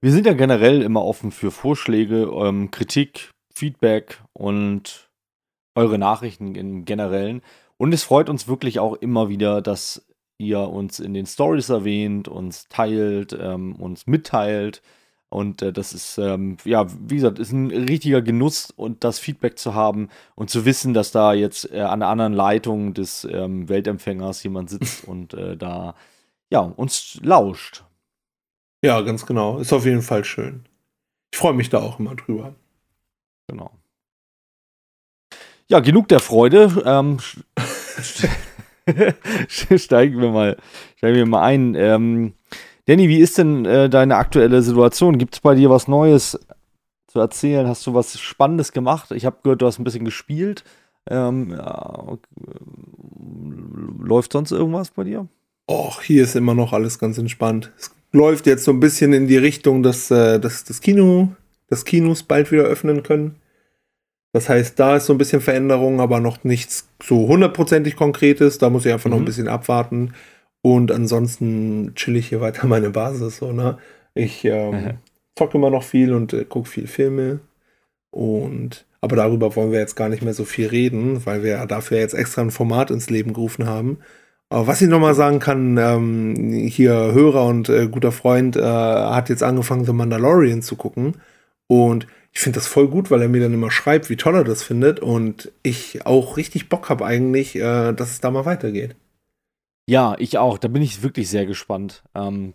Wir 0.00 0.10
sind 0.10 0.26
ja 0.26 0.32
generell 0.32 0.82
immer 0.82 1.04
offen 1.04 1.30
für 1.30 1.52
Vorschläge, 1.52 2.30
ähm, 2.32 2.70
Kritik, 2.72 3.30
Feedback 3.54 4.20
und 4.32 5.08
eure 5.76 5.98
Nachrichten 5.98 6.54
im 6.56 6.84
Generellen. 6.84 7.42
Und 7.76 7.94
es 7.94 8.02
freut 8.02 8.28
uns 8.28 8.48
wirklich 8.48 8.80
auch 8.80 8.94
immer 8.94 9.28
wieder, 9.28 9.62
dass 9.62 10.06
ihr 10.38 10.60
uns 10.60 11.00
in 11.00 11.14
den 11.14 11.26
Stories 11.26 11.68
erwähnt, 11.68 12.28
uns 12.28 12.68
teilt, 12.68 13.36
ähm, 13.40 13.76
uns 13.76 14.06
mitteilt. 14.06 14.82
Und 15.28 15.60
äh, 15.60 15.72
das 15.72 15.92
ist, 15.92 16.18
ähm, 16.18 16.56
ja, 16.64 16.86
wie 17.08 17.16
gesagt, 17.16 17.38
ist 17.38 17.52
ein 17.52 17.70
richtiger 17.70 18.22
Genuss 18.22 18.70
und 18.70 19.02
das 19.02 19.18
Feedback 19.18 19.58
zu 19.58 19.74
haben 19.74 20.08
und 20.34 20.50
zu 20.50 20.64
wissen, 20.64 20.94
dass 20.94 21.10
da 21.10 21.34
jetzt 21.34 21.72
äh, 21.72 21.80
an 21.80 22.00
der 22.00 22.08
anderen 22.08 22.32
Leitung 22.32 22.94
des 22.94 23.24
ähm, 23.24 23.68
Weltempfängers 23.68 24.42
jemand 24.44 24.70
sitzt 24.70 25.04
und 25.08 25.34
äh, 25.34 25.56
da, 25.56 25.94
ja, 26.50 26.60
uns 26.60 27.18
lauscht. 27.22 27.84
Ja, 28.84 29.00
ganz 29.00 29.26
genau. 29.26 29.58
Ist 29.58 29.72
auf 29.72 29.84
jeden 29.84 30.02
Fall 30.02 30.24
schön. 30.24 30.64
Ich 31.32 31.38
freue 31.38 31.54
mich 31.54 31.70
da 31.70 31.80
auch 31.80 31.98
immer 31.98 32.14
drüber. 32.14 32.54
Genau. 33.48 33.72
Ja, 35.68 35.80
genug 35.80 36.06
der 36.08 36.20
Freude. 36.20 36.82
Ähm, 36.86 37.18
steigen 39.48 40.20
wir 40.20 40.30
mal, 40.30 40.56
steigen 40.96 41.16
wir 41.16 41.26
mal 41.26 41.42
ein. 41.42 41.74
Ähm, 41.74 42.34
Danny, 42.86 43.08
wie 43.08 43.18
ist 43.18 43.36
denn 43.36 43.64
äh, 43.64 43.90
deine 43.90 44.16
aktuelle 44.16 44.62
Situation? 44.62 45.18
Gibt 45.18 45.34
es 45.34 45.40
bei 45.40 45.54
dir 45.54 45.70
was 45.70 45.88
Neues 45.88 46.38
zu 47.08 47.18
erzählen? 47.18 47.66
Hast 47.66 47.84
du 47.86 47.94
was 47.94 48.18
Spannendes 48.18 48.72
gemacht? 48.72 49.10
Ich 49.10 49.26
habe 49.26 49.38
gehört, 49.42 49.60
du 49.60 49.66
hast 49.66 49.78
ein 49.78 49.84
bisschen 49.84 50.04
gespielt. 50.04 50.62
Ähm, 51.08 51.50
ja, 51.50 52.16
läuft 53.98 54.32
sonst 54.32 54.52
irgendwas 54.52 54.90
bei 54.92 55.04
dir? 55.04 55.26
Och, 55.68 56.00
hier 56.00 56.22
ist 56.22 56.36
immer 56.36 56.54
noch 56.54 56.72
alles 56.72 57.00
ganz 57.00 57.18
entspannt. 57.18 57.72
Es 57.76 57.90
läuft 58.12 58.46
jetzt 58.46 58.64
so 58.64 58.70
ein 58.70 58.80
bisschen 58.80 59.12
in 59.12 59.26
die 59.26 59.36
Richtung, 59.36 59.82
dass, 59.82 60.10
äh, 60.12 60.38
dass 60.38 60.62
das 60.62 60.80
Kino, 60.80 61.34
das 61.68 61.84
Kinos 61.84 62.22
bald 62.22 62.52
wieder 62.52 62.64
öffnen 62.64 63.02
können. 63.02 63.36
Das 64.32 64.48
heißt, 64.48 64.78
da 64.78 64.96
ist 64.96 65.06
so 65.06 65.14
ein 65.14 65.18
bisschen 65.18 65.40
Veränderung, 65.40 66.00
aber 66.00 66.20
noch 66.20 66.44
nichts 66.44 66.88
so 67.02 67.26
hundertprozentig 67.26 67.96
Konkretes. 67.96 68.58
Da 68.58 68.70
muss 68.70 68.86
ich 68.86 68.92
einfach 68.92 69.06
mhm. 69.06 69.10
noch 69.10 69.18
ein 69.18 69.22
mhm. 69.22 69.26
bisschen 69.26 69.48
abwarten. 69.48 70.12
Und 70.66 70.90
ansonsten 70.90 71.92
chill 71.94 72.16
ich 72.16 72.30
hier 72.30 72.40
weiter 72.40 72.66
meine 72.66 72.90
Basis. 72.90 73.36
So, 73.36 73.52
ne? 73.52 73.78
Ich 74.14 74.44
ähm, 74.44 74.98
zocke 75.36 75.58
immer 75.58 75.70
noch 75.70 75.84
viel 75.84 76.12
und 76.12 76.32
äh, 76.32 76.44
gucke 76.44 76.68
viel 76.68 76.88
Filme. 76.88 77.38
Und 78.10 78.84
aber 79.00 79.14
darüber 79.14 79.54
wollen 79.54 79.70
wir 79.70 79.78
jetzt 79.78 79.94
gar 79.94 80.08
nicht 80.08 80.24
mehr 80.24 80.34
so 80.34 80.44
viel 80.44 80.66
reden, 80.66 81.24
weil 81.24 81.44
wir 81.44 81.64
dafür 81.66 81.98
jetzt 81.98 82.14
extra 82.14 82.42
ein 82.42 82.50
Format 82.50 82.90
ins 82.90 83.10
Leben 83.10 83.32
gerufen 83.32 83.66
haben. 83.68 83.98
Aber 84.48 84.66
was 84.66 84.82
ich 84.82 84.88
nochmal 84.88 85.14
sagen 85.14 85.38
kann, 85.38 85.78
ähm, 85.78 86.52
hier 86.66 87.12
Hörer 87.12 87.44
und 87.44 87.68
äh, 87.68 87.86
guter 87.86 88.10
Freund 88.10 88.56
äh, 88.56 88.62
hat 88.62 89.28
jetzt 89.28 89.44
angefangen, 89.44 89.84
The 89.84 89.92
Mandalorian 89.92 90.62
zu 90.62 90.74
gucken. 90.74 91.14
Und 91.68 92.08
ich 92.32 92.40
finde 92.40 92.58
das 92.58 92.66
voll 92.66 92.88
gut, 92.88 93.12
weil 93.12 93.22
er 93.22 93.28
mir 93.28 93.40
dann 93.40 93.54
immer 93.54 93.70
schreibt, 93.70 94.10
wie 94.10 94.16
toll 94.16 94.34
er 94.34 94.42
das 94.42 94.64
findet. 94.64 94.98
Und 94.98 95.52
ich 95.62 96.06
auch 96.06 96.36
richtig 96.36 96.68
Bock 96.68 96.88
habe 96.88 97.06
eigentlich, 97.06 97.54
äh, 97.54 97.92
dass 97.92 98.10
es 98.10 98.20
da 98.20 98.32
mal 98.32 98.46
weitergeht. 98.46 98.96
Ja, 99.86 100.16
ich 100.18 100.38
auch. 100.38 100.58
Da 100.58 100.68
bin 100.68 100.82
ich 100.82 101.02
wirklich 101.02 101.28
sehr 101.28 101.46
gespannt. 101.46 102.02
Ähm, 102.14 102.54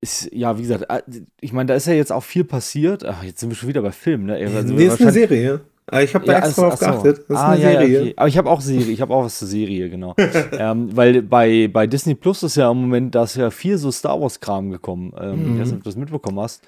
ist, 0.00 0.30
ja, 0.32 0.58
wie 0.58 0.62
gesagt, 0.62 0.86
äh, 0.88 1.02
ich 1.40 1.52
meine, 1.52 1.68
da 1.68 1.74
ist 1.74 1.86
ja 1.86 1.94
jetzt 1.94 2.12
auch 2.12 2.22
viel 2.22 2.44
passiert. 2.44 3.04
Ach, 3.04 3.22
jetzt 3.22 3.40
sind 3.40 3.50
wir 3.50 3.56
schon 3.56 3.68
wieder 3.68 3.82
bei 3.82 3.92
Filmen, 3.92 4.26
ne? 4.26 4.34
Also 4.34 4.74
nee, 4.74 4.86
ist 4.86 5.00
eine 5.00 5.12
Serie. 5.12 5.60
Ah, 5.90 6.00
ich 6.00 6.14
habe 6.14 6.24
da 6.24 6.32
ja, 6.32 6.38
extra 6.38 6.70
drauf 6.70 6.78
geachtet. 6.78 7.18
Das 7.28 7.28
ist 7.28 7.36
ah, 7.36 7.50
eine 7.50 7.62
ja, 7.62 7.70
Serie. 7.72 8.00
Okay. 8.00 8.14
Aber 8.16 8.28
ich 8.28 8.38
habe 8.38 8.50
auch 8.50 8.60
Serie, 8.62 8.92
ich 8.92 9.00
habe 9.02 9.14
auch 9.14 9.24
was 9.24 9.38
zur 9.38 9.48
Serie, 9.48 9.90
genau. 9.90 10.14
ähm, 10.52 10.96
weil 10.96 11.20
bei, 11.22 11.68
bei 11.68 11.86
Disney 11.86 12.14
Plus 12.14 12.42
ist 12.42 12.56
ja 12.56 12.70
im 12.70 12.80
Moment, 12.80 13.14
da 13.14 13.24
ist 13.24 13.36
ja 13.36 13.50
viel 13.50 13.76
so 13.76 13.90
Star 13.90 14.18
Wars-Kram 14.18 14.70
gekommen. 14.70 15.12
Ähm, 15.18 15.32
mhm. 15.32 15.54
Ich 15.54 15.60
weiß 15.60 15.68
nicht, 15.68 15.76
ob 15.76 15.82
du 15.84 15.90
das 15.90 15.96
mitbekommen 15.96 16.40
hast. 16.40 16.62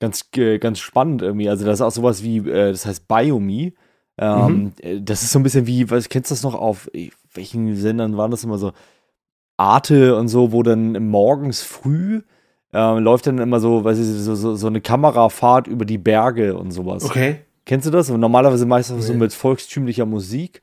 ganz, 0.00 0.26
äh, 0.36 0.58
ganz 0.58 0.78
spannend 0.78 1.20
irgendwie. 1.20 1.50
Also 1.50 1.66
das 1.66 1.80
ist 1.80 1.82
auch 1.82 1.90
sowas 1.90 2.22
wie, 2.22 2.38
äh, 2.38 2.70
das 2.70 2.86
heißt 2.86 3.06
Biomi. 3.06 3.74
Ähm, 4.16 4.46
mhm. 4.46 4.72
Äh, 4.80 5.00
das 5.02 5.22
ist 5.22 5.32
so 5.32 5.38
ein 5.38 5.42
bisschen 5.42 5.66
wie, 5.66 5.90
was 5.90 6.08
kennst 6.08 6.30
du 6.30 6.34
das 6.34 6.42
noch 6.42 6.54
auf 6.54 6.90
welchen 7.34 7.76
Sendern 7.76 8.16
waren 8.16 8.30
das 8.30 8.44
immer 8.44 8.56
so? 8.56 8.72
Arte 9.56 10.16
und 10.16 10.28
so, 10.28 10.52
wo 10.52 10.62
dann 10.62 10.92
morgens 11.08 11.62
früh 11.62 12.22
äh, 12.72 12.98
läuft 12.98 13.26
dann 13.26 13.38
immer 13.38 13.60
so, 13.60 13.84
weiß 13.84 13.98
ich, 13.98 14.06
so, 14.06 14.34
so, 14.34 14.54
so, 14.54 14.66
eine 14.66 14.80
Kamerafahrt 14.80 15.66
über 15.66 15.84
die 15.84 15.98
Berge 15.98 16.56
und 16.56 16.70
sowas. 16.70 17.04
Okay. 17.04 17.40
Kennst 17.64 17.86
du 17.86 17.90
das? 17.90 18.10
Und 18.10 18.20
normalerweise 18.20 18.66
meistens 18.66 19.04
okay. 19.04 19.12
so 19.12 19.14
mit 19.14 19.32
volkstümlicher 19.32 20.06
Musik. 20.06 20.62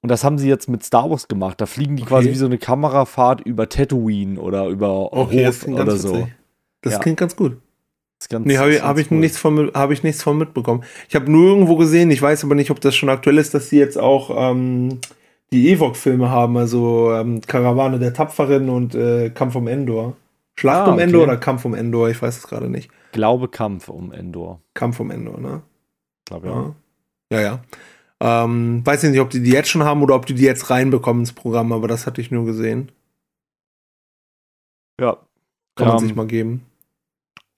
Und 0.00 0.10
das 0.10 0.24
haben 0.24 0.38
sie 0.38 0.48
jetzt 0.48 0.68
mit 0.68 0.82
Star 0.82 1.08
Wars 1.10 1.28
gemacht. 1.28 1.60
Da 1.60 1.66
fliegen 1.66 1.96
die 1.96 2.02
okay. 2.02 2.08
quasi 2.08 2.30
wie 2.30 2.34
so 2.34 2.46
eine 2.46 2.58
Kamerafahrt 2.58 3.42
über 3.42 3.68
Tatooine 3.68 4.40
oder 4.40 4.66
über 4.66 5.12
okay, 5.12 5.46
Hoth 5.46 5.68
oder 5.68 5.96
so. 5.96 6.14
Witzig. 6.14 6.34
Das 6.80 6.94
ja. 6.94 6.98
klingt 6.98 7.18
ganz 7.18 7.36
gut. 7.36 7.58
Ganz, 8.28 8.46
nee, 8.46 8.56
habe 8.56 8.74
ich, 8.74 8.82
hab 8.82 8.98
ich, 8.98 9.10
cool. 9.10 9.18
nichts 9.18 9.38
von, 9.38 9.72
hab 9.74 9.90
ich 9.90 10.02
nichts 10.02 10.22
von 10.22 10.38
mitbekommen. 10.38 10.84
Ich 11.08 11.14
habe 11.16 11.30
nur 11.30 11.48
irgendwo 11.48 11.76
gesehen, 11.76 12.10
ich 12.10 12.22
weiß 12.22 12.44
aber 12.44 12.54
nicht, 12.54 12.70
ob 12.70 12.80
das 12.80 12.94
schon 12.94 13.08
aktuell 13.08 13.38
ist, 13.38 13.52
dass 13.52 13.68
sie 13.68 13.78
jetzt 13.78 13.98
auch 13.98 14.30
ähm, 14.36 15.00
die 15.52 15.68
Ewok-Filme 15.68 16.30
haben, 16.30 16.56
also 16.56 17.12
ähm, 17.12 17.40
Karawane 17.42 17.98
der 17.98 18.14
Tapferen 18.14 18.70
und 18.70 18.94
äh, 18.94 19.30
Kampf 19.30 19.54
um 19.54 19.68
Endor. 19.68 20.16
Schlacht 20.58 20.80
ah, 20.80 20.86
um 20.86 20.94
okay. 20.94 21.02
Endor 21.04 21.22
oder 21.24 21.36
Kampf 21.36 21.64
um 21.64 21.74
Endor, 21.74 22.08
ich 22.08 22.20
weiß 22.20 22.38
es 22.38 22.48
gerade 22.48 22.68
nicht. 22.68 22.90
Glaube 23.12 23.48
Kampf 23.48 23.88
um 23.88 24.12
Endor. 24.12 24.60
Kampf 24.74 24.98
um 25.00 25.10
Endor, 25.10 25.38
ne? 25.38 25.62
Glaube 26.24 26.48
ja. 26.48 26.74
Ja, 27.30 27.40
ja. 27.40 27.60
ja. 28.20 28.44
Ähm, 28.44 28.86
weiß 28.86 29.04
ich 29.04 29.10
nicht, 29.10 29.20
ob 29.20 29.30
die 29.30 29.42
die 29.42 29.50
jetzt 29.50 29.68
schon 29.68 29.84
haben 29.84 30.02
oder 30.02 30.14
ob 30.14 30.26
die 30.26 30.34
die 30.34 30.44
jetzt 30.44 30.70
reinbekommen 30.70 31.22
ins 31.22 31.32
Programm, 31.32 31.72
aber 31.72 31.88
das 31.88 32.06
hatte 32.06 32.20
ich 32.20 32.30
nur 32.30 32.44
gesehen. 32.44 32.90
Ja. 35.00 35.16
Kann 35.74 35.88
man 35.88 35.96
um, 35.96 36.02
sich 36.02 36.14
mal 36.14 36.26
geben. 36.26 36.64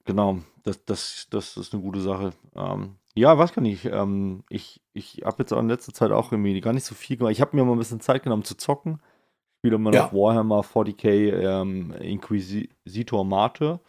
Genau, 0.04 0.38
das, 0.62 0.84
das, 0.84 1.26
das 1.30 1.56
ist 1.56 1.74
eine 1.74 1.82
gute 1.82 2.00
Sache. 2.00 2.32
Ähm, 2.56 2.96
ja, 3.14 3.38
was 3.38 3.52
kann 3.52 3.64
ich? 3.64 3.84
Ähm, 3.84 4.42
ich 4.48 4.80
ich 4.94 5.22
habe 5.24 5.36
jetzt 5.40 5.52
auch 5.52 5.60
in 5.60 5.68
letzter 5.68 5.92
Zeit 5.92 6.12
auch 6.12 6.32
irgendwie 6.32 6.58
gar 6.60 6.72
nicht 6.72 6.86
so 6.86 6.94
viel 6.94 7.16
gemacht. 7.16 7.32
Ich 7.32 7.40
habe 7.40 7.56
mir 7.56 7.64
mal 7.64 7.72
ein 7.72 7.78
bisschen 7.78 8.00
Zeit 8.00 8.22
genommen 8.22 8.44
zu 8.44 8.56
zocken. 8.56 8.94
Ich 8.94 9.58
spiele 9.58 9.74
immer 9.74 9.90
noch 9.90 10.12
ja. 10.12 10.12
Warhammer 10.12 10.60
40k 10.60 11.62
ähm, 11.62 11.92
Inquisitor 12.00 13.24
Mate. 13.24 13.80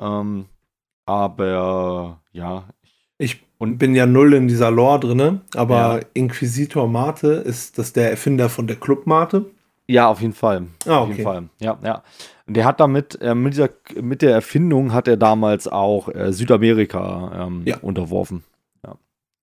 Ähm, 0.00 0.46
aber 1.06 2.20
ja. 2.32 2.68
Ich 3.18 3.44
und 3.58 3.78
bin 3.78 3.94
ja 3.94 4.06
null 4.06 4.34
in 4.34 4.48
dieser 4.48 4.72
Lore 4.72 4.98
drin, 4.98 5.40
aber 5.54 6.00
ja. 6.00 6.00
Inquisitor 6.14 6.88
Mate 6.88 7.28
ist 7.28 7.78
das 7.78 7.92
der 7.92 8.10
Erfinder 8.10 8.48
von 8.48 8.66
der 8.66 8.74
Club 8.74 9.06
Mate? 9.06 9.46
Ja, 9.86 10.08
auf 10.08 10.20
jeden 10.20 10.32
Fall. 10.32 10.66
Ah, 10.86 10.88
okay. 10.88 10.94
Auf 10.96 11.08
jeden 11.10 11.22
Fall. 11.22 11.48
Ja, 11.60 11.78
ja. 11.84 12.02
Und 12.46 12.56
der 12.56 12.64
hat 12.64 12.80
damit, 12.80 13.20
äh, 13.20 13.36
mit, 13.36 13.52
dieser, 13.52 13.68
mit 14.00 14.22
der 14.22 14.32
Erfindung 14.32 14.92
hat 14.92 15.06
er 15.06 15.16
damals 15.16 15.68
auch 15.68 16.08
äh, 16.08 16.32
Südamerika 16.32 17.46
ähm, 17.46 17.62
ja. 17.64 17.78
unterworfen. 17.78 18.42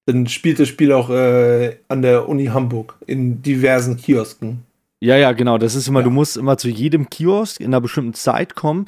Dann 0.10 0.26
spielt 0.26 0.60
das 0.60 0.68
Spiel 0.68 0.92
auch 0.92 1.12
äh, 1.12 1.76
an 1.88 2.02
der 2.02 2.28
Uni 2.28 2.48
Hamburg 2.48 2.96
in 3.06 3.44
diversen 3.44 3.96
Kiosken. 3.96 4.64
Ja, 5.02 5.18
ja, 5.18 5.34
genau. 5.34 5.60
Das 5.60 5.76
ist 5.76 5.88
immer, 5.88 6.00
ja. 6.00 6.06
du 6.06 6.10
musst 6.10 6.36
immer 6.36 6.58
zu 6.58 6.68
jedem 6.68 7.12
Kiosk 7.12 7.60
in 7.60 7.68
einer 7.68 7.80
bestimmten 7.80 8.16
Zeit 8.16 8.56
kommen, 8.56 8.88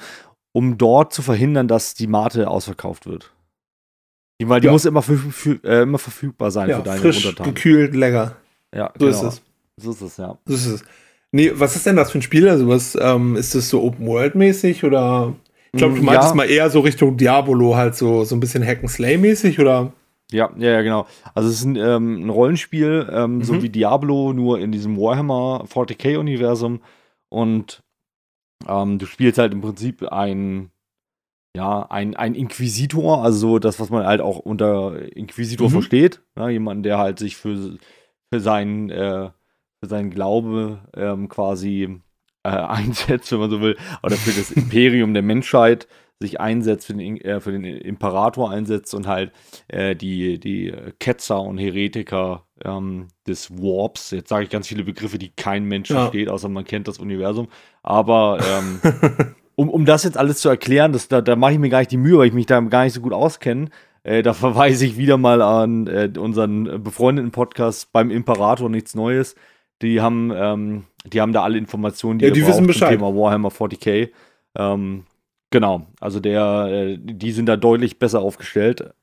um 0.52 0.80
dort 0.80 1.14
zu 1.14 1.22
verhindern, 1.22 1.68
dass 1.68 1.94
die 1.94 2.08
Mate 2.08 2.50
ausverkauft 2.50 3.06
wird. 3.06 3.32
Weil 4.44 4.62
die 4.62 4.66
ja. 4.66 4.72
muss 4.72 4.86
immer, 4.86 5.04
für, 5.04 5.16
für, 5.16 5.64
äh, 5.64 5.84
immer 5.84 6.00
verfügbar 6.00 6.50
sein 6.50 6.70
ja, 6.70 6.78
für 6.78 6.84
deine 6.84 7.00
frisch, 7.00 7.24
Untertanen. 7.24 7.54
gekühlt, 7.54 7.94
lecker. 7.94 8.36
Ja, 8.74 8.92
so 8.98 9.06
genau. 9.06 9.18
ist 9.18 9.24
es. 9.24 9.42
So 9.78 9.92
ist 9.92 10.02
es, 10.02 10.18
ja. 10.18 10.40
So 10.48 10.56
ist 10.56 10.66
es. 10.66 10.84
Nee, 11.32 11.52
was 11.54 11.76
ist 11.76 11.86
denn 11.86 11.98
das 11.98 12.10
für 12.10 12.18
ein 12.18 12.24
Spiel? 12.24 12.50
Also, 12.50 12.68
was 12.68 12.98
ähm, 13.00 13.36
ist 13.36 13.54
das 13.54 13.70
so 13.70 13.84
Open-World-mäßig 13.84 14.84
oder? 14.84 15.36
Ich 15.72 15.78
glaube, 15.78 15.94
du 15.94 16.02
mm, 16.02 16.06
meintest 16.06 16.34
mal 16.34 16.50
eher 16.50 16.72
so 16.72 16.80
Richtung 16.80 17.16
Diabolo, 17.16 17.76
halt 17.76 17.96
so, 17.96 18.24
so 18.24 18.36
ein 18.36 18.40
bisschen 18.40 18.66
Hack-and-Slay-mäßig, 18.66 19.60
oder? 19.60 19.94
Ja, 20.32 20.52
ja, 20.58 20.72
ja, 20.72 20.82
genau. 20.82 21.08
Also 21.34 21.50
es 21.50 21.56
ist 21.56 21.66
ein, 21.66 21.76
ähm, 21.76 22.26
ein 22.26 22.30
Rollenspiel, 22.30 23.10
ähm, 23.12 23.38
mhm. 23.38 23.44
so 23.44 23.62
wie 23.62 23.70
Diablo, 23.70 24.34
nur 24.34 24.60
in 24.60 24.72
diesem 24.72 24.98
Warhammer 24.98 25.66
40k-Universum. 25.68 26.82
Und 27.30 27.84
ähm, 28.68 29.00
du 29.00 29.06
spielst 29.06 29.38
halt 29.38 29.54
im 29.54 29.62
Prinzip 29.62 30.04
ein, 30.12 30.72
ja, 31.56 31.86
ein, 31.90 32.16
ein 32.16 32.36
Inquisitor, 32.36 33.24
also 33.24 33.60
das, 33.60 33.80
was 33.80 33.90
man 33.90 34.06
halt 34.06 34.22
auch 34.22 34.40
unter 34.40 35.16
Inquisitor 35.16 35.68
mhm. 35.68 35.74
versteht. 35.74 36.22
Ne? 36.36 36.50
Jemand, 36.50 36.86
der 36.86 36.98
halt 36.98 37.20
sich 37.20 37.36
für, 37.36 37.78
für 38.32 38.40
seinen 38.40 38.90
äh, 38.90 39.32
für 39.82 39.90
seinen 39.90 40.12
Glaube 40.12 40.80
ähm, 40.96 41.28
quasi 41.28 42.02
äh, 42.44 42.50
einsetzt, 42.50 43.32
wenn 43.32 43.40
man 43.40 43.50
so 43.50 43.62
will, 43.62 43.78
oder 44.04 44.16
für 44.16 44.32
das 44.32 44.52
Imperium 44.52 45.14
der 45.14 45.24
Menschheit 45.24 45.88
sich 46.22 46.40
einsetzt, 46.40 46.88
für 46.88 46.94
den, 46.94 47.20
äh, 47.22 47.42
für 47.42 47.52
den 47.52 47.64
Imperator 47.64 48.50
einsetzt 48.50 48.94
und 48.94 49.08
halt 49.08 49.32
äh, 49.68 49.96
die, 49.96 50.40
die 50.40 50.74
Ketzer 51.00 51.42
und 51.42 51.58
Heretiker 51.58 52.46
ähm, 52.64 53.08
des 53.28 53.52
Warps, 53.52 54.12
jetzt 54.12 54.30
sage 54.30 54.46
ich 54.46 54.50
ganz 54.50 54.68
viele 54.68 54.84
Begriffe, 54.84 55.18
die 55.18 55.30
kein 55.30 55.66
Mensch 55.66 55.90
ja. 55.90 55.98
versteht, 55.98 56.30
außer 56.30 56.48
man 56.48 56.64
kennt 56.64 56.88
das 56.88 57.00
Universum, 57.00 57.48
aber 57.84 58.40
ähm, 58.48 58.80
um, 59.56 59.70
um 59.70 59.86
das 59.86 60.04
jetzt 60.04 60.18
alles 60.18 60.40
zu 60.40 60.50
erklären, 60.50 60.94
das, 60.94 61.08
da, 61.08 61.22
da 61.22 61.36
mache 61.36 61.54
ich 61.54 61.60
mir 61.60 61.70
gar 61.70 61.80
nicht 61.80 61.92
die 61.92 61.98
Mühe, 61.98 62.18
weil 62.18 62.28
ich 62.28 62.34
mich 62.34 62.46
da 62.46 62.60
gar 62.62 62.84
nicht 62.84 62.94
so 62.94 63.02
gut 63.02 63.14
auskenne. 63.14 63.70
Äh, 64.04 64.24
da 64.24 64.34
verweise 64.34 64.86
ich 64.86 64.98
wieder 64.98 65.18
mal 65.18 65.42
an 65.42 65.88
äh, 65.88 66.10
unseren 66.18 66.84
befreundeten 66.84 67.32
Podcast 67.32 67.92
beim 67.92 68.10
Imperator 68.10 68.70
nichts 68.70 68.96
Neues. 68.96 69.36
Die 69.82 70.02
haben, 70.02 70.32
ähm, 70.36 70.84
die 71.06 71.22
haben 71.22 71.34
da 71.34 71.44
alle 71.44 71.58
Informationen, 71.58 72.20
die, 72.20 72.26
ja, 72.26 72.32
die 72.32 72.46
wissen 72.46 72.68
Bescheid. 72.68 72.92
Thema 72.92 73.16
Warhammer 73.16 73.50
40k. 73.50 74.10
Ähm, 74.56 75.04
genau, 75.52 75.84
also 76.00 76.20
der, 76.20 76.68
äh, 76.72 76.98
die 77.00 77.32
sind 77.32 77.46
da 77.46 77.58
deutlich 77.58 78.00
besser 78.00 78.22
aufgestellt. 78.22 78.94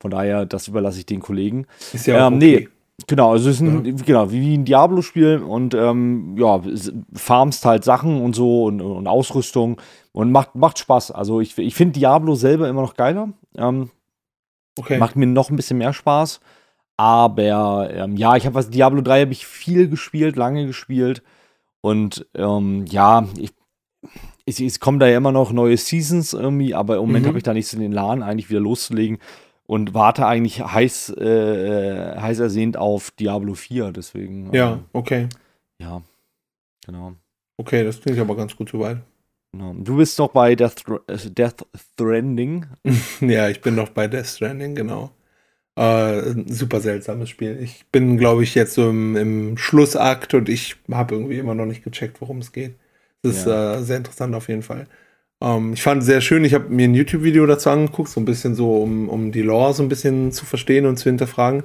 Von 0.00 0.10
daher, 0.10 0.46
das 0.46 0.68
überlasse 0.68 0.98
ich 0.98 1.06
den 1.06 1.20
Kollegen. 1.20 1.66
Ist 1.92 2.06
ja 2.06 2.26
ähm, 2.26 2.34
okay. 2.34 2.58
Nee, 2.60 2.68
genau, 3.06 3.32
also 3.32 3.48
es 3.50 3.56
ist 3.56 3.62
ein, 3.62 3.84
ja. 3.84 4.04
genau, 4.04 4.30
wie 4.30 4.56
ein 4.56 4.64
Diablo-Spiel 4.64 5.38
und 5.38 5.74
ähm, 5.74 6.36
ja, 6.38 6.62
farmst 7.14 7.64
halt 7.64 7.84
Sachen 7.84 8.20
und 8.22 8.34
so 8.34 8.64
und, 8.64 8.80
und 8.80 9.06
Ausrüstung 9.06 9.80
und 10.12 10.32
macht, 10.32 10.54
macht 10.54 10.78
Spaß. 10.78 11.10
Also 11.10 11.40
ich, 11.40 11.56
ich 11.58 11.74
finde 11.74 11.98
Diablo 11.98 12.34
selber 12.34 12.68
immer 12.68 12.82
noch 12.82 12.94
geiler. 12.94 13.30
Ähm, 13.56 13.90
okay. 14.78 14.98
Macht 14.98 15.16
mir 15.16 15.26
noch 15.26 15.50
ein 15.50 15.56
bisschen 15.56 15.78
mehr 15.78 15.92
Spaß. 15.92 16.40
Aber 16.98 17.90
ähm, 17.92 18.16
ja, 18.16 18.36
ich 18.36 18.46
habe 18.46 18.54
was 18.54 18.70
Diablo 18.70 19.02
3 19.02 19.22
habe 19.22 19.32
ich 19.32 19.46
viel 19.46 19.88
gespielt, 19.88 20.36
lange 20.36 20.66
gespielt. 20.66 21.22
Und 21.82 22.26
ähm, 22.34 22.86
ja, 22.86 23.28
ich, 23.38 23.52
es, 24.46 24.60
es, 24.60 24.80
kommen 24.80 24.98
da 24.98 25.08
ja 25.08 25.18
immer 25.18 25.32
noch 25.32 25.52
neue 25.52 25.76
Seasons 25.76 26.32
irgendwie, 26.32 26.74
aber 26.74 26.96
im 26.96 27.02
Moment 27.02 27.24
mhm. 27.24 27.28
habe 27.28 27.38
ich 27.38 27.44
da 27.44 27.52
nichts 27.52 27.72
in 27.72 27.80
den 27.80 27.92
Laden 27.92 28.22
eigentlich 28.22 28.48
wieder 28.48 28.60
loszulegen 28.60 29.18
und 29.66 29.94
warte 29.94 30.26
eigentlich 30.26 30.60
heiß, 30.64 31.10
äh, 31.18 32.16
heiß 32.18 32.38
ersehnt 32.38 32.76
auf 32.76 33.10
Diablo 33.10 33.54
4. 33.54 33.92
Deswegen. 33.92 34.52
Ja, 34.54 34.74
ähm, 34.74 34.84
okay. 34.92 35.28
Ja, 35.78 36.02
genau. 36.84 37.14
Okay, 37.58 37.84
das 37.84 38.00
klingt 38.00 38.18
aber 38.18 38.36
ganz 38.36 38.56
gut 38.56 38.70
soweit. 38.70 38.98
Genau. 39.52 39.74
Du 39.78 39.96
bist 39.96 40.18
noch 40.18 40.30
bei 40.30 40.54
Death, 40.54 40.84
Death 41.08 41.66
Stranding. 41.74 42.66
ja, 43.20 43.48
ich 43.48 43.60
bin 43.60 43.74
noch 43.74 43.88
bei 43.88 44.06
Death 44.06 44.26
Stranding, 44.26 44.74
genau. 44.74 45.10
Äh, 45.76 46.34
super 46.46 46.80
seltsames 46.80 47.28
Spiel. 47.28 47.58
Ich 47.60 47.86
bin, 47.92 48.16
glaube 48.18 48.42
ich, 48.42 48.54
jetzt 48.54 48.74
so 48.74 48.90
im, 48.90 49.16
im, 49.16 49.58
Schlussakt 49.58 50.34
und 50.34 50.48
ich 50.48 50.76
habe 50.90 51.14
irgendwie 51.14 51.38
immer 51.38 51.54
noch 51.54 51.66
nicht 51.66 51.84
gecheckt, 51.84 52.20
worum 52.20 52.38
es 52.38 52.52
geht. 52.52 52.76
Das 53.28 53.38
ist 53.38 53.46
ja. 53.46 53.74
äh, 53.74 53.82
sehr 53.82 53.98
interessant 53.98 54.34
auf 54.34 54.48
jeden 54.48 54.62
Fall. 54.62 54.86
Ähm, 55.40 55.74
ich 55.74 55.82
fand 55.82 56.00
es 56.00 56.06
sehr 56.06 56.20
schön, 56.20 56.44
ich 56.44 56.54
habe 56.54 56.68
mir 56.68 56.84
ein 56.84 56.94
YouTube-Video 56.94 57.46
dazu 57.46 57.70
angeguckt, 57.70 58.08
so 58.08 58.20
ein 58.20 58.24
bisschen 58.24 58.54
so, 58.54 58.76
um, 58.82 59.08
um 59.08 59.32
die 59.32 59.42
Lore 59.42 59.74
so 59.74 59.82
ein 59.82 59.88
bisschen 59.88 60.32
zu 60.32 60.46
verstehen 60.46 60.86
und 60.86 60.96
zu 60.96 61.08
hinterfragen. 61.08 61.62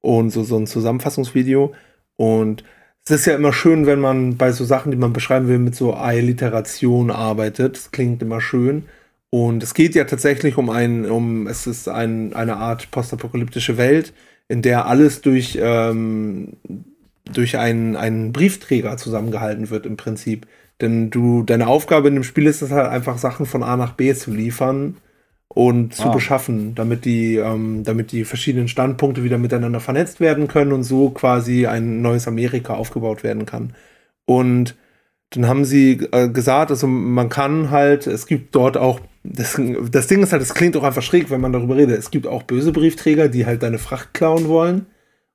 Und 0.00 0.30
so, 0.30 0.42
so 0.44 0.56
ein 0.56 0.66
Zusammenfassungsvideo. 0.66 1.74
Und 2.16 2.64
es 3.04 3.10
ist 3.10 3.26
ja 3.26 3.34
immer 3.34 3.52
schön, 3.52 3.86
wenn 3.86 4.00
man 4.00 4.36
bei 4.36 4.52
so 4.52 4.64
Sachen, 4.64 4.90
die 4.90 4.96
man 4.96 5.12
beschreiben 5.12 5.48
will, 5.48 5.58
mit 5.58 5.74
so 5.74 5.92
Alliteration 5.94 7.10
arbeitet. 7.10 7.76
Das 7.76 7.90
klingt 7.90 8.22
immer 8.22 8.40
schön. 8.40 8.84
Und 9.30 9.62
es 9.62 9.74
geht 9.74 9.94
ja 9.94 10.04
tatsächlich 10.04 10.56
um 10.56 10.70
ein, 10.70 11.08
um, 11.10 11.46
es 11.46 11.66
ist 11.66 11.88
ein, 11.88 12.34
eine 12.34 12.56
Art 12.56 12.90
postapokalyptische 12.90 13.76
Welt, 13.76 14.12
in 14.48 14.62
der 14.62 14.86
alles 14.86 15.20
durch, 15.20 15.58
ähm, 15.60 16.56
durch 17.32 17.56
einen, 17.58 17.96
einen 17.96 18.32
Briefträger 18.32 18.96
zusammengehalten 18.96 19.70
wird 19.70 19.86
im 19.86 19.96
Prinzip. 19.96 20.46
Denn 20.80 21.10
du, 21.10 21.42
deine 21.42 21.66
Aufgabe 21.66 22.08
in 22.08 22.14
dem 22.14 22.24
Spiel 22.24 22.46
ist 22.46 22.62
es 22.62 22.70
halt 22.70 22.88
einfach, 22.88 23.18
Sachen 23.18 23.46
von 23.46 23.62
A 23.62 23.76
nach 23.76 23.92
B 23.92 24.14
zu 24.14 24.30
liefern 24.30 24.96
und 25.48 25.94
zu 25.94 26.04
ah. 26.04 26.12
beschaffen, 26.12 26.74
damit 26.74 27.04
die, 27.04 27.36
ähm, 27.36 27.82
damit 27.84 28.12
die 28.12 28.24
verschiedenen 28.24 28.68
Standpunkte 28.68 29.24
wieder 29.24 29.38
miteinander 29.38 29.80
vernetzt 29.80 30.20
werden 30.20 30.48
können 30.48 30.72
und 30.72 30.84
so 30.84 31.10
quasi 31.10 31.66
ein 31.66 32.02
neues 32.02 32.28
Amerika 32.28 32.74
aufgebaut 32.74 33.24
werden 33.24 33.46
kann. 33.46 33.74
Und 34.26 34.76
dann 35.30 35.46
haben 35.46 35.64
sie 35.64 36.08
äh, 36.12 36.28
gesagt, 36.28 36.70
also 36.70 36.86
man 36.86 37.28
kann 37.28 37.70
halt, 37.70 38.06
es 38.06 38.26
gibt 38.26 38.54
dort 38.54 38.76
auch 38.76 39.00
das, 39.22 39.60
das 39.90 40.06
Ding 40.06 40.22
ist 40.22 40.32
halt, 40.32 40.42
es 40.42 40.54
klingt 40.54 40.76
auch 40.76 40.82
einfach 40.82 41.02
schräg, 41.02 41.30
wenn 41.30 41.40
man 41.40 41.52
darüber 41.52 41.76
redet. 41.76 41.98
Es 41.98 42.10
gibt 42.10 42.26
auch 42.26 42.42
böse 42.42 42.72
Briefträger, 42.72 43.28
die 43.28 43.46
halt 43.46 43.62
deine 43.62 43.78
Fracht 43.78 44.14
klauen 44.14 44.48
wollen. 44.48 44.86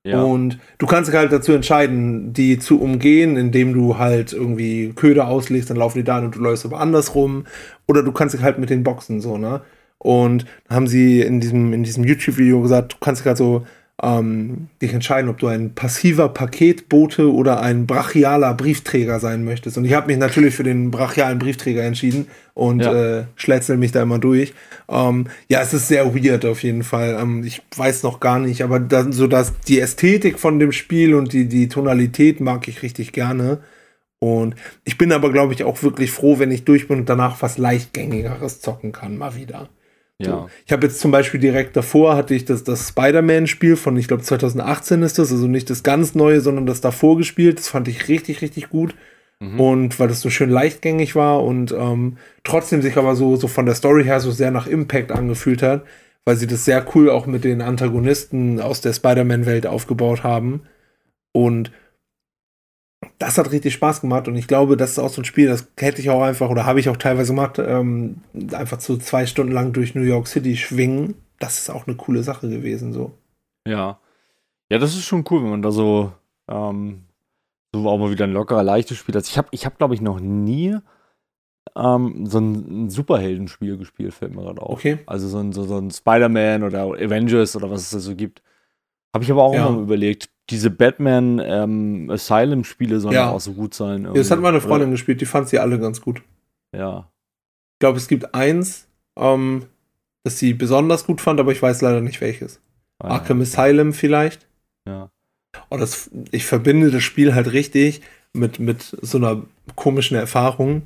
Ja. 0.06 0.22
Und 0.22 0.60
du 0.78 0.86
kannst 0.86 1.10
dich 1.10 1.18
halt 1.18 1.32
dazu 1.32 1.52
entscheiden, 1.52 2.32
die 2.32 2.60
zu 2.60 2.80
umgehen, 2.80 3.38
indem 3.38 3.74
du 3.74 3.98
halt 3.98 4.34
irgendwie 4.34 4.94
Köder 4.96 5.28
auslegst, 5.28 5.72
dann 5.72 5.78
laufen 5.78 5.98
die 5.98 6.04
da 6.04 6.20
und 6.20 6.36
du 6.36 6.40
läufst 6.40 6.64
aber 6.64 6.80
andersrum. 6.80 7.46
Oder 7.88 8.04
du 8.04 8.12
kannst 8.12 8.36
dich 8.36 8.44
halt 8.44 8.60
mit 8.60 8.70
den 8.70 8.84
Boxen 8.84 9.20
so, 9.20 9.40
ne? 9.40 9.62
Und 9.98 10.46
haben 10.70 10.86
sie 10.86 11.22
in 11.22 11.40
diesem, 11.40 11.74
in 11.74 11.84
diesem 11.84 12.04
YouTube-Video 12.04 12.62
gesagt, 12.62 12.94
du 12.94 12.98
kannst 13.00 13.24
gerade 13.24 13.38
so 13.38 13.66
ähm, 14.04 14.68
dich 14.82 14.94
entscheiden, 14.94 15.30
ob 15.30 15.38
du 15.38 15.48
ein 15.48 15.74
passiver 15.74 16.28
Paketbote 16.30 17.32
oder 17.32 17.62
ein 17.62 17.88
brachialer 17.88 18.54
Briefträger 18.54 19.20
sein 19.20 19.46
möchtest. 19.46 19.78
Und 19.78 19.86
ich 19.86 19.94
habe 19.94 20.08
mich 20.08 20.18
natürlich 20.18 20.54
für 20.54 20.64
den 20.64 20.92
brachialen 20.92 21.40
Briefträger 21.40 21.84
entschieden 21.84 22.28
und 22.54 22.82
ja. 22.82 23.20
äh, 23.20 23.24
schlätzel 23.36 23.78
mich 23.78 23.94
da 23.94 24.02
immer 24.04 24.20
durch. 24.20 24.54
Ähm, 24.90 25.28
ja, 25.48 25.62
es 25.62 25.74
ist 25.74 25.88
sehr 25.88 26.14
weird 26.14 26.44
auf 26.46 26.62
jeden 26.62 26.84
Fall. 26.84 27.18
Ähm, 27.22 27.44
ich 27.46 27.62
weiß 27.76 28.04
noch 28.04 28.20
gar 28.20 28.40
nicht, 28.40 28.64
aber 28.64 28.80
dann, 28.80 29.14
so 29.14 29.28
dass 29.28 29.54
die 29.62 29.80
Ästhetik 29.80 30.40
von 30.40 30.60
dem 30.60 30.74
Spiel 30.74 31.16
und 31.16 31.32
die, 31.32 31.48
die 31.48 31.70
Tonalität 31.70 32.42
mag 32.42 32.68
ich 32.68 32.82
richtig 32.82 33.14
gerne. 33.14 33.60
Und 34.20 34.56
ich 34.84 34.98
bin 34.98 35.12
aber, 35.14 35.32
glaube 35.32 35.54
ich, 35.54 35.64
auch 35.64 35.84
wirklich 35.84 36.12
froh, 36.12 36.40
wenn 36.40 36.52
ich 36.52 36.66
durch 36.66 36.88
bin 36.88 37.00
und 37.00 37.10
danach 37.10 37.42
was 37.42 37.58
leichtgängigeres 37.58 38.60
zocken 38.60 38.92
kann, 38.92 39.18
mal 39.18 39.36
wieder. 39.36 39.70
Ja. 40.18 40.48
Ich 40.66 40.72
habe 40.72 40.88
jetzt 40.88 41.00
zum 41.00 41.12
Beispiel 41.12 41.40
direkt 41.40 41.76
davor 41.76 42.16
hatte 42.16 42.34
ich 42.34 42.46
das, 42.46 42.64
das 42.64 42.90
Spider-Man-Spiel 42.90 43.76
von, 43.76 43.98
ich 43.98 44.08
glaube, 44.08 44.24
2018 44.24 45.04
ist 45.04 45.20
das, 45.20 45.32
also 45.32 45.48
nicht 45.48 45.70
das 45.70 45.84
ganz 45.84 46.16
neue, 46.16 46.40
sondern 46.40 46.66
das 46.66 46.80
davor 46.80 47.18
gespielt. 47.18 47.60
Das 47.60 47.68
fand 47.68 47.88
ich 47.88 48.08
richtig, 48.08 48.42
richtig 48.42 48.70
gut. 48.70 48.96
Mhm. 49.40 49.60
Und 49.60 50.00
weil 50.00 50.08
das 50.08 50.22
so 50.22 50.30
schön 50.30 50.50
leichtgängig 50.50 51.16
war 51.16 51.44
und 51.44 51.74
ähm, 51.74 52.18
trotzdem 52.44 52.82
sich 52.82 52.96
aber 52.98 53.16
so, 53.16 53.36
so 53.36 53.48
von 53.48 53.66
der 53.66 53.76
Story 53.76 54.06
her 54.06 54.22
so 54.22 54.32
sehr 54.32 54.52
nach 54.52 54.68
Impact 54.68 55.12
angefühlt 55.12 55.62
hat, 55.62 55.84
weil 56.24 56.38
sie 56.38 56.48
das 56.48 56.64
sehr 56.64 56.86
cool 56.96 57.10
auch 57.10 57.26
mit 57.26 57.44
den 57.44 57.62
Antagonisten 57.62 58.62
aus 58.62 58.80
der 58.80 58.94
Spider-Man-Welt 58.94 59.68
aufgebaut 59.68 60.24
haben. 60.24 60.64
Und 61.34 61.72
das 63.18 63.38
hat 63.38 63.52
richtig 63.52 63.74
Spaß 63.74 64.02
gemacht 64.02 64.28
und 64.28 64.36
ich 64.36 64.48
glaube, 64.48 64.78
das 64.78 64.92
ist 64.92 65.00
auch 65.00 65.10
so 65.10 65.22
ein 65.22 65.26
Spiel, 65.26 65.48
das 65.48 65.68
hätte 65.78 66.02
ich 66.02 66.10
auch 66.10 66.22
einfach 66.22 66.50
oder 66.50 66.66
habe 66.66 66.80
ich 66.80 66.90
auch 66.90 66.98
teilweise 66.98 67.34
gemacht, 67.34 67.60
ähm, 67.60 68.22
einfach 68.52 68.80
so 68.80 68.98
zwei 68.98 69.26
Stunden 69.26 69.54
lang 69.54 69.74
durch 69.74 69.96
New 69.96 70.04
York 70.04 70.28
City 70.28 70.58
schwingen. 70.58 71.16
Das 71.40 71.60
ist 71.60 71.70
auch 71.70 71.88
eine 71.88 71.96
coole 71.96 72.24
Sache 72.24 72.50
gewesen, 72.50 72.94
so. 72.94 73.12
Ja. 73.68 74.00
Ja, 74.72 74.80
das 74.80 74.96
ist 74.96 75.06
schon 75.06 75.24
cool, 75.30 75.44
wenn 75.44 75.52
man 75.52 75.62
da 75.62 75.72
so, 75.72 76.12
ähm, 76.50 77.04
so 77.74 77.88
auch 77.88 77.98
mal 77.98 78.12
wieder 78.12 78.26
ein 78.26 78.34
lockerer, 78.34 78.64
leichtes 78.64 78.98
Spiel 78.98 79.16
hat. 79.16 79.28
Ich 79.28 79.38
habe, 79.38 79.48
ich 79.52 79.66
hab, 79.66 79.78
glaube 79.78 79.94
ich, 79.94 80.02
noch 80.02 80.20
nie 80.20 80.78
ähm, 81.76 82.26
so 82.26 82.40
ein, 82.40 82.86
ein 82.86 82.90
Superheldenspiel 82.90 83.78
gespielt, 83.78 84.14
fällt 84.14 84.36
mir 84.36 84.44
gerade 84.44 84.62
auf. 84.62 84.80
Okay. 84.80 85.00
Also 85.06 85.28
so 85.28 85.40
ein, 85.40 85.52
so, 85.52 85.64
so 85.64 85.78
ein 85.78 85.92
Spider-Man 85.92 86.64
oder 86.64 86.84
Avengers 86.84 87.56
oder 87.56 87.70
was 87.70 87.82
es 87.82 87.90
da 87.92 88.00
so 88.00 88.16
gibt. 88.16 88.42
Habe 89.14 89.24
ich 89.24 89.32
aber 89.32 89.44
auch 89.44 89.54
ja. 89.54 89.70
mal 89.70 89.82
überlegt 89.82 90.30
diese 90.50 90.70
Batman 90.70 91.42
ähm, 91.44 92.10
Asylum-Spiele 92.12 93.00
sollen 93.00 93.16
ja. 93.16 93.32
auch 93.32 93.40
so 93.40 93.54
gut 93.54 93.74
sein. 93.74 94.04
Irgendwie. 94.04 94.20
Das 94.20 94.32
hat 94.32 94.40
meine 94.40 94.62
Freundin 94.62 94.90
Oder? 94.90 94.92
gespielt, 94.92 95.22
die 95.22 95.26
fand 95.26 95.50
sie 95.50 95.60
alle 95.60 95.80
ganz 95.80 96.02
gut. 96.02 96.22
Ja. 96.76 97.10
Ich 97.74 97.80
glaube, 97.80 97.98
es 97.98 98.08
gibt 98.08 98.36
eins, 98.36 98.88
ähm, 99.18 99.66
das 100.24 100.40
sie 100.40 100.54
besonders 100.54 101.06
gut 101.06 101.22
fand, 101.22 101.40
aber 101.40 101.52
ich 101.52 101.62
weiß 101.62 101.82
leider 101.82 102.02
nicht 102.02 102.22
welches. 102.22 102.62
Ah, 103.00 103.16
Arkham 103.16 103.40
ja. 103.40 103.44
Asylum 103.44 103.94
vielleicht. 103.94 104.48
Ja. 104.88 105.10
Oh, 105.70 105.78
das, 105.78 106.12
ich 106.32 106.46
verbinde 106.46 106.92
das 106.92 107.04
Spiel 107.04 107.34
halt 107.34 107.52
richtig 107.52 108.02
mit, 108.34 108.60
mit 108.60 108.96
so 109.02 109.18
einer 109.18 109.44
komischen 109.76 110.18
Erfahrung, 110.18 110.84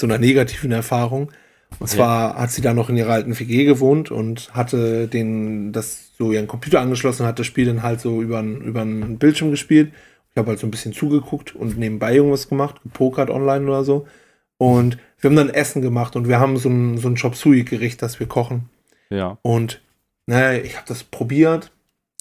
so 0.00 0.06
einer 0.06 0.18
negativen 0.18 0.72
Erfahrung. 0.72 1.30
Und 1.78 1.88
zwar 1.88 2.36
hat 2.36 2.50
sie 2.50 2.62
da 2.62 2.74
noch 2.74 2.88
in 2.88 2.96
ihrer 2.96 3.12
alten 3.12 3.38
WG 3.38 3.64
gewohnt 3.64 4.10
und 4.10 4.54
hatte 4.54 5.08
den, 5.08 5.72
das 5.72 6.12
so 6.16 6.32
ihren 6.32 6.46
Computer 6.46 6.80
angeschlossen, 6.80 7.26
hat 7.26 7.38
das 7.38 7.46
Spiel 7.46 7.66
dann 7.66 7.82
halt 7.82 8.00
so 8.00 8.22
über 8.22 8.38
einen 8.38 9.18
Bildschirm 9.18 9.50
gespielt. 9.50 9.92
Ich 10.30 10.36
habe 10.36 10.48
halt 10.48 10.60
so 10.60 10.66
ein 10.66 10.70
bisschen 10.70 10.92
zugeguckt 10.92 11.54
und 11.54 11.78
nebenbei 11.78 12.14
irgendwas 12.14 12.48
gemacht, 12.48 12.82
gepokert 12.82 13.30
online 13.30 13.66
oder 13.66 13.84
so. 13.84 14.06
Und 14.56 14.98
wir 15.18 15.28
haben 15.28 15.36
dann 15.36 15.50
Essen 15.50 15.82
gemacht 15.82 16.16
und 16.16 16.28
wir 16.28 16.38
haben 16.40 16.56
so 16.56 16.68
ein, 16.68 16.98
so 16.98 17.08
ein 17.08 17.16
Chop 17.16 17.34
Suey-Gericht, 17.34 18.00
das 18.00 18.20
wir 18.20 18.26
kochen. 18.26 18.70
Ja. 19.10 19.38
Und 19.42 19.82
naja, 20.26 20.62
ich 20.62 20.76
habe 20.76 20.86
das 20.86 21.02
probiert 21.04 21.72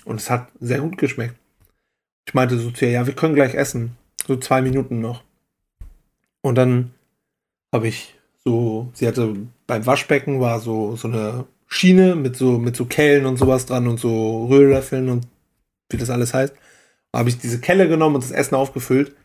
und 0.06 0.20
es 0.20 0.30
hat 0.30 0.48
sehr 0.60 0.80
gut 0.80 0.98
geschmeckt. 0.98 1.36
Ich 2.28 2.34
meinte 2.34 2.58
so 2.58 2.72
zu 2.72 2.86
ihr, 2.86 2.92
ja, 2.92 3.08
wir 3.08 3.14
können 3.14 3.36
gleich 3.36 3.56
essen. 3.56 3.98
So 4.28 4.36
zwei 4.36 4.62
Minuten 4.62 5.02
noch. 5.02 5.24
Und 6.42 6.56
dann 6.56 6.92
habe 7.74 7.88
ich 7.88 8.16
so, 8.45 8.89
sie 8.93 9.08
hatte 9.08 9.36
beim 9.67 9.86
Waschbecken 9.86 10.39
war 10.39 10.60
so, 10.60 10.95
so 10.95 11.08
eine 11.08 11.45
Schiene 11.67 12.15
mit 12.15 12.36
so, 12.36 12.58
mit 12.58 12.75
so 12.75 12.86
Kellen 12.86 13.25
und 13.25 13.38
sowas 13.38 13.65
dran 13.65 13.88
und 13.88 13.99
so 13.99 14.45
Rührlöffeln 14.47 15.10
und 15.10 15.27
wie 15.89 15.97
das 15.97 16.10
alles 16.10 16.34
heißt. 16.34 16.54
Habe 17.15 17.30
ich 17.30 17.38
diese 17.38 17.60
Kelle 17.60 17.88
genommen 17.88 18.15
und 18.15 18.23
das 18.23 18.32
Essen 18.32 18.56
aufgefüllt. 18.56 19.15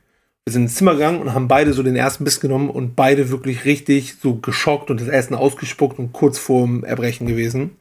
Wir 0.45 0.53
sind 0.53 0.63
ins 0.63 0.77
Zimmer 0.77 0.95
gegangen 0.95 1.21
und 1.21 1.35
haben 1.35 1.49
beide 1.49 1.73
so 1.73 1.83
den 1.83 1.97
ersten 1.97 2.25
Biss 2.25 2.41
genommen 2.41 2.71
und 2.71 2.95
beide 2.95 3.31
wirklich 3.31 3.65
richtig 3.65 4.17
so 4.23 4.37
geschockt 4.37 4.91
und 4.91 5.01
das 5.01 5.09
Essen 5.09 5.35
ausgespuckt 5.35 5.99
und 5.99 6.13
kurz 6.13 6.39
vorm 6.39 6.85
Erbrechen 6.85 7.27
gewesen. 7.27 7.77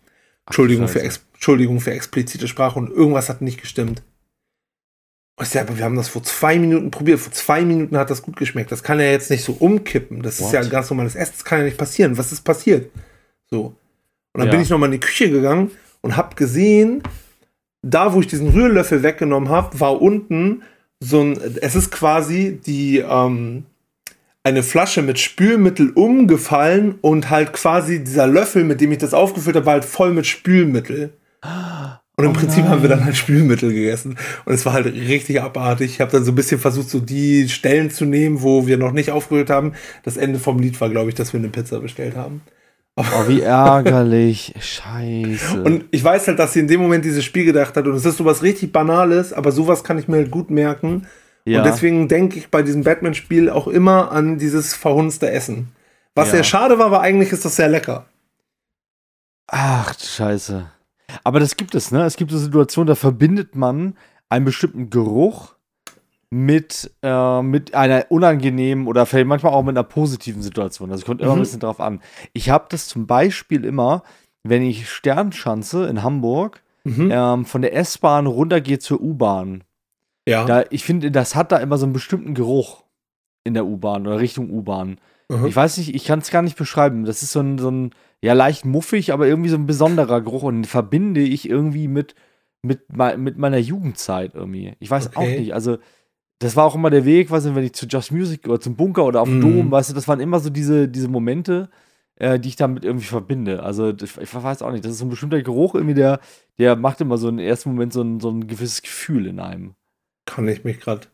Entschuldigung, 0.48 0.88
für, 0.88 1.02
Entschuldigung 1.02 1.80
für 1.80 1.92
explizite 1.92 2.48
Sprache 2.48 2.80
und 2.80 2.90
irgendwas 2.90 3.30
hat 3.30 3.42
nicht 3.42 3.62
gestimmt. 3.62 4.02
Ich 5.42 5.50
sag, 5.50 5.64
aber 5.64 5.78
wir 5.78 5.84
haben 5.84 5.96
das 5.98 6.08
vor 6.08 6.24
zwei 6.24 6.58
Minuten 6.58 6.92
probiert. 6.92 7.20
Vor 7.20 7.34
zwei 7.34 7.66
Minuten 7.66 7.98
hat 7.98 8.10
das 8.10 8.22
gut 8.22 8.38
geschmeckt. 8.38 8.72
Das 8.72 8.84
kann 8.84 9.00
ja 9.00 9.08
jetzt 9.08 9.30
nicht 9.30 9.44
so 9.44 9.54
umkippen. 9.54 10.22
Das 10.22 10.40
What? 10.40 10.48
ist 10.48 10.54
ja 10.54 10.62
ein 10.62 10.70
ganz 10.70 10.90
normales 10.90 11.16
Essen. 11.16 11.34
Das 11.36 11.44
kann 11.44 11.60
ja 11.60 11.66
nicht 11.66 11.78
passieren. 11.78 12.18
Was 12.18 12.32
ist 12.32 12.42
passiert? 12.42 12.90
So. 13.50 13.76
Und 14.34 14.40
dann 14.40 14.48
ja. 14.48 14.52
bin 14.52 14.62
ich 14.62 14.70
nochmal 14.70 14.88
in 14.88 15.00
die 15.00 15.06
Küche 15.06 15.30
gegangen 15.30 15.72
und 16.02 16.16
habe 16.16 16.36
gesehen, 16.36 17.04
da 17.82 18.14
wo 18.14 18.22
ich 18.22 18.28
diesen 18.28 18.50
Rührlöffel 18.50 19.04
weggenommen 19.04 19.50
habe, 19.50 19.80
war 19.80 20.02
unten 20.02 20.64
so 21.02 21.22
ein, 21.22 21.40
es 21.62 21.76
ist 21.76 21.92
quasi 21.92 22.60
die, 22.66 23.00
ähm, 23.00 23.66
eine 24.44 24.64
Flasche 24.64 25.02
mit 25.02 25.20
Spülmittel 25.20 25.92
umgefallen 25.92 26.96
und 27.02 27.30
halt 27.30 27.52
quasi 27.52 28.04
dieser 28.04 28.28
Löffel, 28.28 28.64
mit 28.64 28.80
dem 28.80 28.92
ich 28.92 29.00
das 29.00 29.14
aufgefüllt 29.14 29.56
habe, 29.56 29.66
war 29.66 29.74
halt 29.74 29.86
voll 29.86 30.14
mit 30.14 30.28
Spülmittel. 30.28 31.14
Und 32.18 32.24
im 32.26 32.32
oh 32.32 32.34
Prinzip 32.34 32.64
haben 32.66 32.82
wir 32.82 32.90
dann 32.90 33.04
halt 33.04 33.18
Spülmittel 33.18 33.74
gegessen. 33.74 34.18
Und 34.46 34.54
es 34.54 34.66
war 34.66 34.74
halt 34.74 34.86
richtig 34.86 35.42
abartig. 35.42 35.92
Ich 35.92 36.02
habe 36.02 36.12
dann 36.12 36.24
so 36.24 36.32
ein 36.32 36.36
bisschen 36.36 36.60
versucht, 36.60 36.90
so 36.90 37.00
die 37.00 37.50
Stellen 37.50 37.92
zu 37.92 38.06
nehmen, 38.06 38.42
wo 38.42 38.68
wir 38.68 38.78
noch 38.78 38.94
nicht 38.94 39.12
aufgerührt 39.12 39.50
haben. 39.50 39.74
Das 40.04 40.16
Ende 40.16 40.40
vom 40.40 40.60
Lied 40.60 40.80
war, 40.80 40.90
glaube 40.90 41.10
ich, 41.10 41.16
dass 41.16 41.34
wir 41.34 41.40
eine 41.40 41.50
Pizza 41.50 41.82
bestellt 41.82 42.16
haben. 42.16 42.42
Oh, 42.98 43.28
wie 43.28 43.42
ärgerlich. 43.42 44.54
Scheiße. 44.58 45.62
Und 45.62 45.86
ich 45.92 46.02
weiß 46.02 46.28
halt, 46.30 46.40
dass 46.40 46.54
sie 46.54 46.62
in 46.62 46.70
dem 46.70 46.80
Moment 46.80 47.04
dieses 47.04 47.26
Spiel 47.26 47.44
gedacht 47.44 47.76
hat. 47.76 47.86
Und 47.86 47.96
es 47.96 48.06
ist 48.06 48.18
sowas 48.18 48.42
richtig 48.42 48.72
Banales, 48.72 49.34
aber 49.34 49.52
sowas 49.52 49.84
kann 49.84 50.00
ich 50.00 50.08
mir 50.08 50.18
halt 50.18 50.32
gut 50.32 50.50
merken. 50.50 51.08
Ja. 51.44 51.60
Und 51.60 51.66
deswegen 51.66 52.08
denke 52.08 52.40
ich 52.40 52.50
bei 52.50 52.64
diesem 52.64 52.84
Batman-Spiel 52.84 53.50
auch 53.50 53.68
immer 53.68 54.14
an 54.14 54.38
dieses 54.38 54.74
verhunzte 54.74 55.30
Essen. 55.30 55.74
Was 56.16 56.30
ja. 56.30 56.36
sehr 56.36 56.44
schade 56.46 56.80
war, 56.80 56.92
war 56.92 57.02
eigentlich 57.02 57.34
ist 57.34 57.44
das 57.44 57.58
sehr 57.58 57.68
lecker. 57.68 58.06
Ach, 59.48 59.94
Scheiße. 60.00 60.66
Aber 61.24 61.40
das 61.40 61.58
gibt 61.58 61.76
es, 61.76 61.92
ne? 61.92 62.04
Es 62.04 62.18
gibt 62.18 62.32
eine 62.32 62.40
Situation, 62.40 62.88
da 62.88 62.96
verbindet 62.96 63.56
man 63.56 63.96
einen 64.30 64.46
bestimmten 64.46 64.90
Geruch 64.90 65.56
mit, 66.30 66.92
äh, 67.02 67.42
mit 67.42 67.74
einer 67.74 68.06
unangenehmen 68.10 68.88
oder 68.88 69.06
vielleicht 69.06 69.28
manchmal 69.28 69.54
auch 69.54 69.64
mit 69.64 69.78
einer 69.78 69.84
positiven 69.84 70.42
Situation. 70.42 70.92
Also 70.92 71.02
es 71.02 71.06
kommt 71.06 71.22
immer 71.22 71.32
mhm. 71.32 71.40
ein 71.40 71.44
bisschen 71.44 71.60
drauf 71.60 71.80
an. 71.80 72.02
Ich 72.34 72.50
habe 72.50 72.66
das 72.70 72.88
zum 72.88 73.08
Beispiel 73.08 73.64
immer, 73.64 74.04
wenn 74.44 74.62
ich 74.62 74.90
Sternschanze 74.90 75.88
in 75.88 76.04
Hamburg 76.04 76.62
mhm. 76.84 77.10
ähm, 77.12 77.46
von 77.46 77.62
der 77.62 77.76
S-Bahn 77.76 78.28
runtergehe 78.28 78.80
zur 78.80 79.02
U-Bahn. 79.02 79.64
Ja. 80.28 80.46
Da, 80.46 80.64
ich 80.72 80.84
finde, 80.84 81.12
das 81.12 81.36
hat 81.36 81.52
da 81.52 81.58
immer 81.58 81.78
so 81.78 81.86
einen 81.86 81.94
bestimmten 81.94 82.34
Geruch 82.34 82.84
in 83.44 83.54
der 83.54 83.66
U-Bahn 83.66 84.08
oder 84.08 84.20
Richtung 84.20 84.50
U-Bahn. 84.50 84.98
Mhm. 85.30 85.46
Ich 85.48 85.56
weiß 85.56 85.78
nicht, 85.78 85.96
ich 85.96 86.06
kann 86.06 86.20
es 86.20 86.32
gar 86.32 86.42
nicht 86.42 86.58
beschreiben. 86.58 87.06
Das 87.06 87.24
ist 87.24 87.32
so 87.32 87.40
ein, 87.40 87.58
so 87.58 87.70
ein 87.70 87.92
ja, 88.22 88.34
leicht 88.34 88.66
muffig, 88.66 89.14
aber 89.14 89.28
irgendwie 89.28 89.50
so 89.50 89.56
ein 89.56 89.66
besonderer 89.66 90.22
Geruch 90.22 90.44
und 90.44 90.56
den 90.56 90.66
verbinde 90.66 91.22
ich 91.22 91.50
irgendwie 91.50 91.88
mit, 91.88 92.16
mit, 92.62 92.82
mit 93.18 93.38
meiner 93.38 93.58
Jugendzeit 93.58 94.34
irgendwie. 94.34 94.74
Ich 94.80 94.90
weiß 94.90 95.08
okay. 95.08 95.18
auch 95.18 95.40
nicht. 95.40 95.54
Also, 95.54 95.78
das 96.40 96.56
war 96.56 96.66
auch 96.66 96.76
immer 96.76 96.90
der 96.90 97.06
Weg, 97.06 97.32
weißt 97.32 97.46
du, 97.46 97.56
wenn 97.56 97.64
ich 97.64 97.74
zu 97.74 97.86
Just 97.86 98.12
Music 98.12 98.48
oder 98.48 98.60
zum 98.60 98.76
Bunker 98.76 99.06
oder 99.06 99.22
auf 99.22 99.30
dem 99.30 99.40
mm. 99.40 99.42
Dom, 99.42 99.72
weißt 99.72 99.92
du, 99.92 99.94
das 99.94 100.08
waren 100.08 100.20
immer 100.20 100.40
so 100.40 100.50
diese, 100.50 100.90
diese 100.90 101.08
Momente, 101.08 101.70
äh, 102.16 102.40
die 102.40 102.50
ich 102.50 102.56
damit 102.56 102.84
irgendwie 102.84 103.06
verbinde. 103.06 103.64
Also, 103.64 103.92
ich, 103.92 104.18
ich, 104.18 104.34
weiß 104.34 104.62
auch 104.62 104.72
nicht, 104.72 104.84
das 104.84 104.94
ist 104.94 105.00
so 105.00 105.06
ein 105.06 105.10
bestimmter 105.10 105.42
Geruch 105.42 105.76
irgendwie, 105.76 105.94
der, 105.94 106.20
der 106.58 106.76
macht 106.76 107.02
immer 107.02 107.18
so 107.18 107.30
im 107.30 107.40
ersten 107.40 107.70
Moment 107.70 107.94
so 107.94 108.02
ein, 108.02 108.20
so 108.20 108.30
ein 108.30 108.48
gewisses 108.48 108.82
Gefühl 108.82 109.28
in 109.28 109.40
einem. 109.40 109.76
Kann 110.26 110.48
ich 110.48 110.64
mich 110.64 110.80
gerade, 110.80 111.08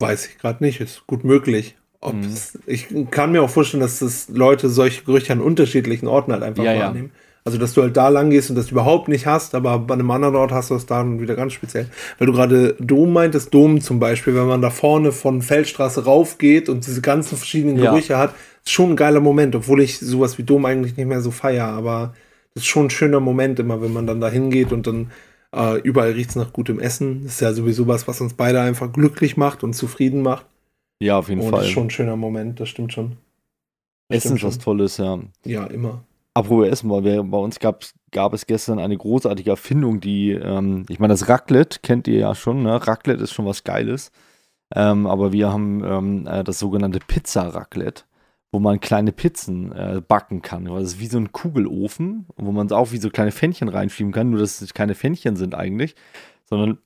weiß 0.00 0.28
ich 0.28 0.38
gerade 0.38 0.64
nicht, 0.64 0.80
ist 0.80 1.06
gut 1.06 1.24
möglich. 1.24 1.76
Mhm. 2.12 2.36
Ich 2.66 2.88
kann 3.10 3.32
mir 3.32 3.42
auch 3.42 3.50
vorstellen, 3.50 3.80
dass 3.80 4.00
das 4.00 4.28
Leute 4.28 4.68
solche 4.68 5.04
Gerüche 5.04 5.32
an 5.32 5.40
unterschiedlichen 5.40 6.06
Orten 6.06 6.32
halt 6.32 6.42
einfach 6.42 6.64
ja, 6.64 6.78
wahrnehmen. 6.78 7.10
Ja. 7.12 7.20
Also, 7.46 7.58
dass 7.58 7.74
du 7.74 7.82
halt 7.82 7.94
da 7.96 8.08
lang 8.08 8.30
gehst 8.30 8.48
und 8.48 8.56
das 8.56 8.70
überhaupt 8.70 9.08
nicht 9.08 9.26
hast, 9.26 9.54
aber 9.54 9.78
bei 9.78 9.92
einem 9.92 10.10
anderen 10.10 10.34
Ort 10.34 10.50
hast 10.50 10.70
du 10.70 10.74
es 10.74 10.86
dann 10.86 11.20
wieder 11.20 11.34
ganz 11.34 11.52
speziell. 11.52 11.88
Weil 12.18 12.26
du 12.26 12.32
gerade 12.32 12.74
Dom 12.80 13.12
meintest, 13.12 13.52
Dom 13.52 13.82
zum 13.82 14.00
Beispiel, 14.00 14.34
wenn 14.34 14.46
man 14.46 14.62
da 14.62 14.70
vorne 14.70 15.12
von 15.12 15.42
Feldstraße 15.42 16.04
raufgeht 16.04 16.70
und 16.70 16.86
diese 16.86 17.02
ganzen 17.02 17.36
verschiedenen 17.36 17.76
Gerüche 17.76 18.14
ja. 18.14 18.18
hat, 18.18 18.34
ist 18.64 18.72
schon 18.72 18.92
ein 18.92 18.96
geiler 18.96 19.20
Moment, 19.20 19.54
obwohl 19.54 19.82
ich 19.82 19.98
sowas 19.98 20.38
wie 20.38 20.42
Dom 20.42 20.64
eigentlich 20.64 20.96
nicht 20.96 21.06
mehr 21.06 21.20
so 21.20 21.30
feier, 21.30 21.66
aber 21.66 22.14
das 22.54 22.62
ist 22.62 22.68
schon 22.68 22.86
ein 22.86 22.90
schöner 22.90 23.20
Moment 23.20 23.58
immer, 23.58 23.82
wenn 23.82 23.92
man 23.92 24.06
dann 24.06 24.22
da 24.22 24.30
hingeht 24.30 24.72
und 24.72 24.86
dann 24.86 25.10
äh, 25.54 25.78
überall 25.80 26.12
riecht 26.12 26.30
es 26.30 26.36
nach 26.36 26.52
gutem 26.52 26.80
Essen. 26.80 27.24
Das 27.24 27.34
ist 27.34 27.40
ja 27.40 27.52
sowieso 27.52 27.86
was, 27.86 28.08
was 28.08 28.22
uns 28.22 28.32
beide 28.34 28.60
einfach 28.60 28.90
glücklich 28.90 29.36
macht 29.36 29.62
und 29.64 29.74
zufrieden 29.74 30.22
macht. 30.22 30.46
Ja, 31.00 31.18
auf 31.18 31.28
jeden 31.28 31.40
und 31.40 31.50
Fall. 31.50 31.60
Das 31.60 31.68
ist 31.68 31.74
schon 31.74 31.86
ein 31.86 31.90
schöner 31.90 32.16
Moment, 32.16 32.60
das 32.60 32.68
stimmt 32.68 32.92
schon. 32.92 33.16
Das 34.08 34.24
Essen 34.24 34.36
ist 34.36 34.44
was 34.44 34.58
Tolles, 34.58 34.96
ja. 34.98 35.18
Ja, 35.44 35.66
immer. 35.66 36.04
apropos 36.34 36.68
Essen, 36.68 36.90
weil 36.90 37.04
wir, 37.04 37.22
bei 37.22 37.38
uns 37.38 37.58
gab, 37.58 37.84
gab 38.10 38.34
es 38.34 38.46
gestern 38.46 38.78
eine 38.78 38.96
großartige 38.96 39.50
Erfindung, 39.50 40.00
die, 40.00 40.32
ähm, 40.32 40.86
ich 40.88 40.98
meine, 40.98 41.14
das 41.14 41.28
Raclette 41.28 41.80
kennt 41.82 42.06
ihr 42.06 42.18
ja 42.18 42.34
schon, 42.34 42.62
ne? 42.62 42.86
Raclette 42.86 43.22
ist 43.22 43.32
schon 43.32 43.46
was 43.46 43.64
Geiles. 43.64 44.10
Ähm, 44.74 45.06
aber 45.06 45.32
wir 45.32 45.52
haben 45.52 45.84
ähm, 45.84 46.26
äh, 46.26 46.42
das 46.42 46.58
sogenannte 46.58 46.98
Pizza-Raclette, 46.98 48.04
wo 48.50 48.58
man 48.58 48.80
kleine 48.80 49.12
Pizzen 49.12 49.72
äh, 49.72 50.02
backen 50.06 50.42
kann. 50.42 50.64
Das 50.64 50.82
ist 50.84 51.00
wie 51.00 51.06
so 51.06 51.18
ein 51.18 51.32
Kugelofen, 51.32 52.26
wo 52.36 52.50
man 52.50 52.70
auch 52.72 52.92
wie 52.92 52.98
so 52.98 53.10
kleine 53.10 53.30
Fännchen 53.30 53.68
reinschieben 53.68 54.12
kann, 54.12 54.30
nur 54.30 54.40
dass 54.40 54.60
es 54.60 54.74
keine 54.74 54.94
Fännchen 54.94 55.36
sind 55.36 55.54
eigentlich, 55.54 55.94
sondern 56.44 56.78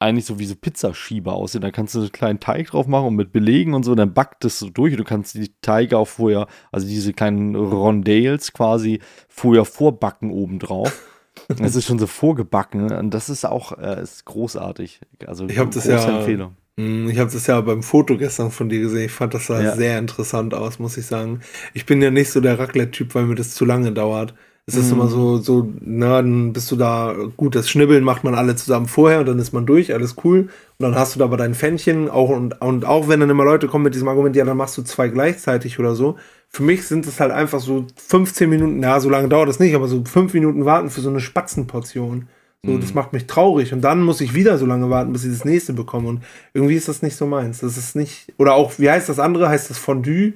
eigentlich 0.00 0.26
so 0.26 0.38
wie 0.38 0.46
so 0.46 0.54
Pizzaschieber 0.54 1.34
aussehen. 1.34 1.62
Da 1.62 1.70
kannst 1.70 1.94
du 1.94 2.00
einen 2.00 2.12
kleinen 2.12 2.40
Teig 2.40 2.70
drauf 2.70 2.86
machen 2.86 3.08
und 3.08 3.16
mit 3.16 3.32
belegen 3.32 3.74
und 3.74 3.84
so, 3.84 3.94
dann 3.94 4.14
backt 4.14 4.44
es 4.44 4.58
so 4.58 4.70
durch. 4.70 4.96
Du 4.96 5.04
kannst 5.04 5.34
die 5.34 5.52
Teige 5.60 5.98
auch 5.98 6.08
vorher, 6.08 6.46
also 6.70 6.86
diese 6.86 7.12
kleinen 7.12 7.54
Rondales 7.54 8.52
quasi 8.52 9.00
vorher 9.28 9.64
vorbacken 9.64 10.30
obendrauf. 10.30 10.92
Es 11.60 11.76
ist 11.76 11.86
schon 11.86 12.00
so 12.00 12.08
vorgebacken 12.08 12.92
und 12.92 13.14
das 13.14 13.30
ist 13.30 13.46
auch 13.46 13.78
äh, 13.78 14.02
ist 14.02 14.24
großartig. 14.24 15.00
Also 15.24 15.46
ich 15.48 15.56
habe 15.56 15.70
das 15.70 15.86
ja 15.86 16.18
Empfehlung. 16.18 16.56
Hm, 16.76 17.08
ich 17.08 17.18
habe 17.18 17.30
das 17.30 17.46
ja 17.46 17.60
beim 17.60 17.82
Foto 17.82 18.16
gestern 18.16 18.50
von 18.50 18.68
dir 18.68 18.80
gesehen. 18.80 19.06
Ich 19.06 19.12
fand 19.12 19.34
das 19.34 19.46
sah 19.46 19.62
ja. 19.62 19.76
sehr 19.76 19.98
interessant 19.98 20.52
aus, 20.52 20.78
muss 20.78 20.96
ich 20.96 21.06
sagen. 21.06 21.40
Ich 21.74 21.86
bin 21.86 22.02
ja 22.02 22.10
nicht 22.10 22.30
so 22.30 22.40
der 22.40 22.58
Raclette-Typ, 22.58 23.14
weil 23.14 23.24
mir 23.24 23.36
das 23.36 23.54
zu 23.54 23.64
lange 23.64 23.92
dauert. 23.92 24.34
Es 24.68 24.74
ist 24.74 24.88
mhm. 24.88 25.00
immer 25.00 25.08
so, 25.08 25.38
so, 25.38 25.72
na, 25.80 26.20
dann 26.20 26.52
bist 26.52 26.70
du 26.70 26.76
da, 26.76 27.16
gut, 27.38 27.54
das 27.54 27.70
Schnibbeln 27.70 28.04
macht 28.04 28.22
man 28.22 28.34
alle 28.34 28.54
zusammen 28.54 28.86
vorher 28.86 29.20
und 29.20 29.26
dann 29.26 29.38
ist 29.38 29.54
man 29.54 29.64
durch, 29.64 29.94
alles 29.94 30.16
cool. 30.24 30.40
Und 30.40 30.50
dann 30.78 30.94
hast 30.94 31.14
du 31.14 31.18
da 31.18 31.24
aber 31.24 31.38
dein 31.38 31.54
Fännchen, 31.54 32.10
auch 32.10 32.28
und, 32.28 32.60
und 32.60 32.84
auch 32.84 33.08
wenn 33.08 33.18
dann 33.18 33.30
immer 33.30 33.46
Leute 33.46 33.66
kommen 33.66 33.84
mit 33.84 33.94
diesem 33.94 34.08
Argument, 34.08 34.36
ja, 34.36 34.44
dann 34.44 34.58
machst 34.58 34.76
du 34.76 34.82
zwei 34.82 35.08
gleichzeitig 35.08 35.78
oder 35.78 35.94
so. 35.94 36.16
Für 36.50 36.62
mich 36.62 36.86
sind 36.86 37.06
es 37.06 37.18
halt 37.18 37.32
einfach 37.32 37.60
so 37.60 37.86
15 37.96 38.50
Minuten, 38.50 38.82
ja, 38.82 39.00
so 39.00 39.08
lange 39.08 39.28
dauert 39.28 39.48
das 39.48 39.58
nicht, 39.58 39.74
aber 39.74 39.88
so 39.88 40.04
fünf 40.04 40.34
Minuten 40.34 40.66
warten 40.66 40.90
für 40.90 41.00
so 41.00 41.08
eine 41.08 41.20
Spatzenportion. 41.20 42.28
So, 42.62 42.72
mhm. 42.72 42.82
das 42.82 42.92
macht 42.92 43.14
mich 43.14 43.26
traurig. 43.26 43.72
Und 43.72 43.80
dann 43.80 44.02
muss 44.02 44.20
ich 44.20 44.34
wieder 44.34 44.58
so 44.58 44.66
lange 44.66 44.90
warten, 44.90 45.14
bis 45.14 45.24
ich 45.24 45.30
das 45.30 45.46
nächste 45.46 45.72
bekomme. 45.72 46.10
Und 46.10 46.24
irgendwie 46.52 46.74
ist 46.74 46.88
das 46.88 47.00
nicht 47.00 47.16
so 47.16 47.26
meins. 47.26 47.60
Das 47.60 47.78
ist 47.78 47.96
nicht. 47.96 48.34
Oder 48.36 48.52
auch, 48.52 48.78
wie 48.78 48.90
heißt 48.90 49.08
das 49.08 49.18
andere? 49.18 49.48
Heißt 49.48 49.70
das 49.70 49.78
Fondue? 49.78 50.34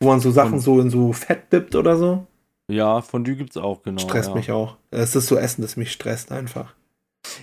Wo 0.00 0.08
man 0.08 0.20
so 0.20 0.30
Sachen 0.30 0.58
so 0.58 0.80
in 0.80 0.90
so 0.90 1.14
Fett 1.14 1.50
dippt 1.50 1.74
oder 1.76 1.96
so? 1.96 2.26
Ja, 2.70 3.00
Fondue 3.02 3.36
gibt 3.36 3.50
es 3.50 3.56
auch, 3.56 3.82
genau. 3.82 4.00
Stresst 4.00 4.30
ja. 4.30 4.34
mich 4.34 4.52
auch. 4.52 4.76
Es 4.90 5.16
ist 5.16 5.26
so 5.26 5.36
Essen, 5.36 5.62
das 5.62 5.76
mich 5.76 5.92
stresst 5.92 6.32
einfach. 6.32 6.74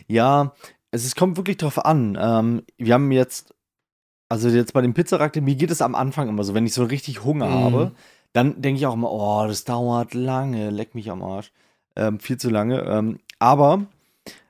Ja, 0.08 0.54
es, 0.92 1.06
es 1.06 1.16
kommt 1.16 1.38
wirklich 1.38 1.58
drauf 1.58 1.84
an. 1.84 2.18
Ähm, 2.20 2.64
wir 2.78 2.94
haben 2.94 3.12
jetzt, 3.12 3.54
also 4.30 4.50
jetzt 4.50 4.74
bei 4.74 4.82
dem 4.82 4.94
Pizzarack, 4.94 5.36
mir 5.36 5.56
geht 5.56 5.72
es 5.72 5.82
am 5.82 5.96
Anfang 5.96 6.30
immer 6.30 6.44
so, 6.44 6.54
wenn 6.54 6.66
ich 6.66 6.74
so 6.74 6.84
richtig 6.84 7.24
Hunger 7.24 7.50
mm. 7.50 7.64
habe, 7.64 7.92
dann 8.34 8.62
denke 8.62 8.80
ich 8.80 8.86
auch 8.86 8.94
immer, 8.94 9.12
oh, 9.12 9.46
das 9.48 9.64
dauert 9.64 10.14
lange, 10.14 10.70
leck 10.70 10.96
mich 10.96 11.12
am 11.12 11.24
Arsch. 11.24 11.52
Ähm, 11.96 12.20
viel 12.20 12.38
zu 12.38 12.50
lange. 12.50 12.82
Ähm, 12.82 13.20
aber 13.40 13.88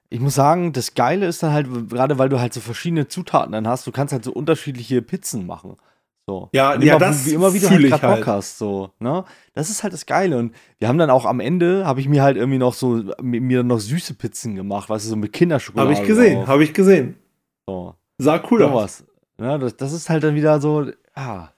ich 0.10 0.20
muss 0.20 0.36
sagen, 0.36 0.74
das 0.74 0.94
Geile 0.94 1.26
ist 1.26 1.44
dann 1.44 1.54
halt, 1.54 1.68
gerade 1.90 2.18
weil 2.18 2.30
du 2.30 2.40
halt 2.40 2.54
so 2.54 2.62
verschiedene 2.62 3.08
Zutaten 3.08 3.52
dann 3.52 3.68
hast, 3.68 3.88
du 3.88 3.92
kannst 3.92 4.14
halt 4.14 4.24
so 4.24 4.32
unterschiedliche 4.32 5.02
Pizzen 5.02 5.46
machen. 5.46 5.78
So. 6.30 6.50
Ja, 6.52 6.74
und 6.74 6.84
ja, 6.84 6.98
immer, 6.98 7.06
das 7.06 7.26
wie 7.26 7.34
immer 7.34 7.54
wieder 7.54 7.70
halt 7.70 7.84
gerade 7.84 8.02
halt. 8.02 8.18
Bock 8.18 8.28
hast, 8.28 8.58
so, 8.58 8.92
ne? 9.00 9.24
Das 9.54 9.70
ist 9.70 9.84
halt 9.84 9.94
das 9.94 10.06
Geile. 10.06 10.38
Und 10.38 10.54
wir 10.78 10.90
haben 10.90 10.98
dann 10.98 11.10
auch 11.10 11.26
am 11.26 11.40
Ende, 11.40 11.86
habe 11.86 12.02
ich 12.02 12.10
mir 12.10 12.22
halt 12.22 12.36
irgendwie 12.36 12.58
noch 12.58 12.74
so, 12.74 13.02
mir 13.22 13.64
noch 13.64 13.80
süße 13.80 14.14
Pizzen 14.16 14.56
gemacht, 14.56 14.90
weißt 14.90 15.06
du, 15.06 15.10
so 15.12 15.16
mit 15.16 15.32
Kinderschokolade. 15.32 15.96
Habe 15.96 16.02
ich 16.02 16.08
gesehen, 16.08 16.46
habe 16.46 16.64
ich 16.66 16.74
gesehen. 16.74 17.16
So. 17.66 17.96
Sah 18.18 18.44
cool 18.52 18.60
so 18.60 18.68
aus. 18.68 19.06
Ja, 19.40 19.58
das, 19.58 19.78
das 19.78 19.94
ist 19.94 20.10
halt 20.10 20.24
dann 20.24 20.36
wieder 20.36 20.60
so, 20.60 20.88
ah, 21.14 21.50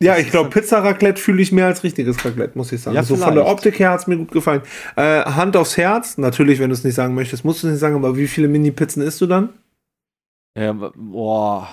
ja, 0.00 0.18
ich 0.18 0.30
glaube, 0.30 0.50
Pizza-Raclette 0.50 1.20
fühle 1.20 1.40
ich 1.40 1.52
mehr 1.52 1.66
als 1.66 1.84
richtiges 1.84 2.24
Raclette, 2.24 2.58
muss 2.58 2.72
ich 2.72 2.80
sagen. 2.80 2.96
Ja, 2.96 3.02
so 3.02 3.16
von 3.16 3.34
der 3.34 3.46
Optik 3.46 3.78
her 3.78 3.90
hat 3.90 4.00
es 4.00 4.06
mir 4.06 4.16
gut 4.16 4.32
gefallen. 4.32 4.62
Äh, 4.96 5.22
Hand 5.22 5.56
aufs 5.56 5.76
Herz, 5.76 6.18
natürlich, 6.18 6.58
wenn 6.58 6.70
du 6.70 6.74
es 6.74 6.84
nicht 6.84 6.94
sagen 6.94 7.14
möchtest, 7.14 7.44
musst 7.44 7.62
du 7.62 7.68
es 7.68 7.72
nicht 7.72 7.80
sagen, 7.80 7.94
aber 7.94 8.16
wie 8.16 8.26
viele 8.26 8.48
Mini-Pizzen 8.48 9.02
isst 9.02 9.20
du 9.20 9.26
dann? 9.26 9.50
Ja, 10.58 10.72
boah. 10.72 11.68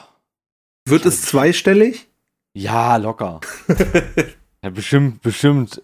Wird 0.87 1.05
es 1.05 1.23
zweistellig? 1.23 2.11
Ja, 2.53 2.97
locker. 2.97 3.39
ja, 4.63 4.69
bestimmt, 4.69 5.21
bestimmt 5.21 5.81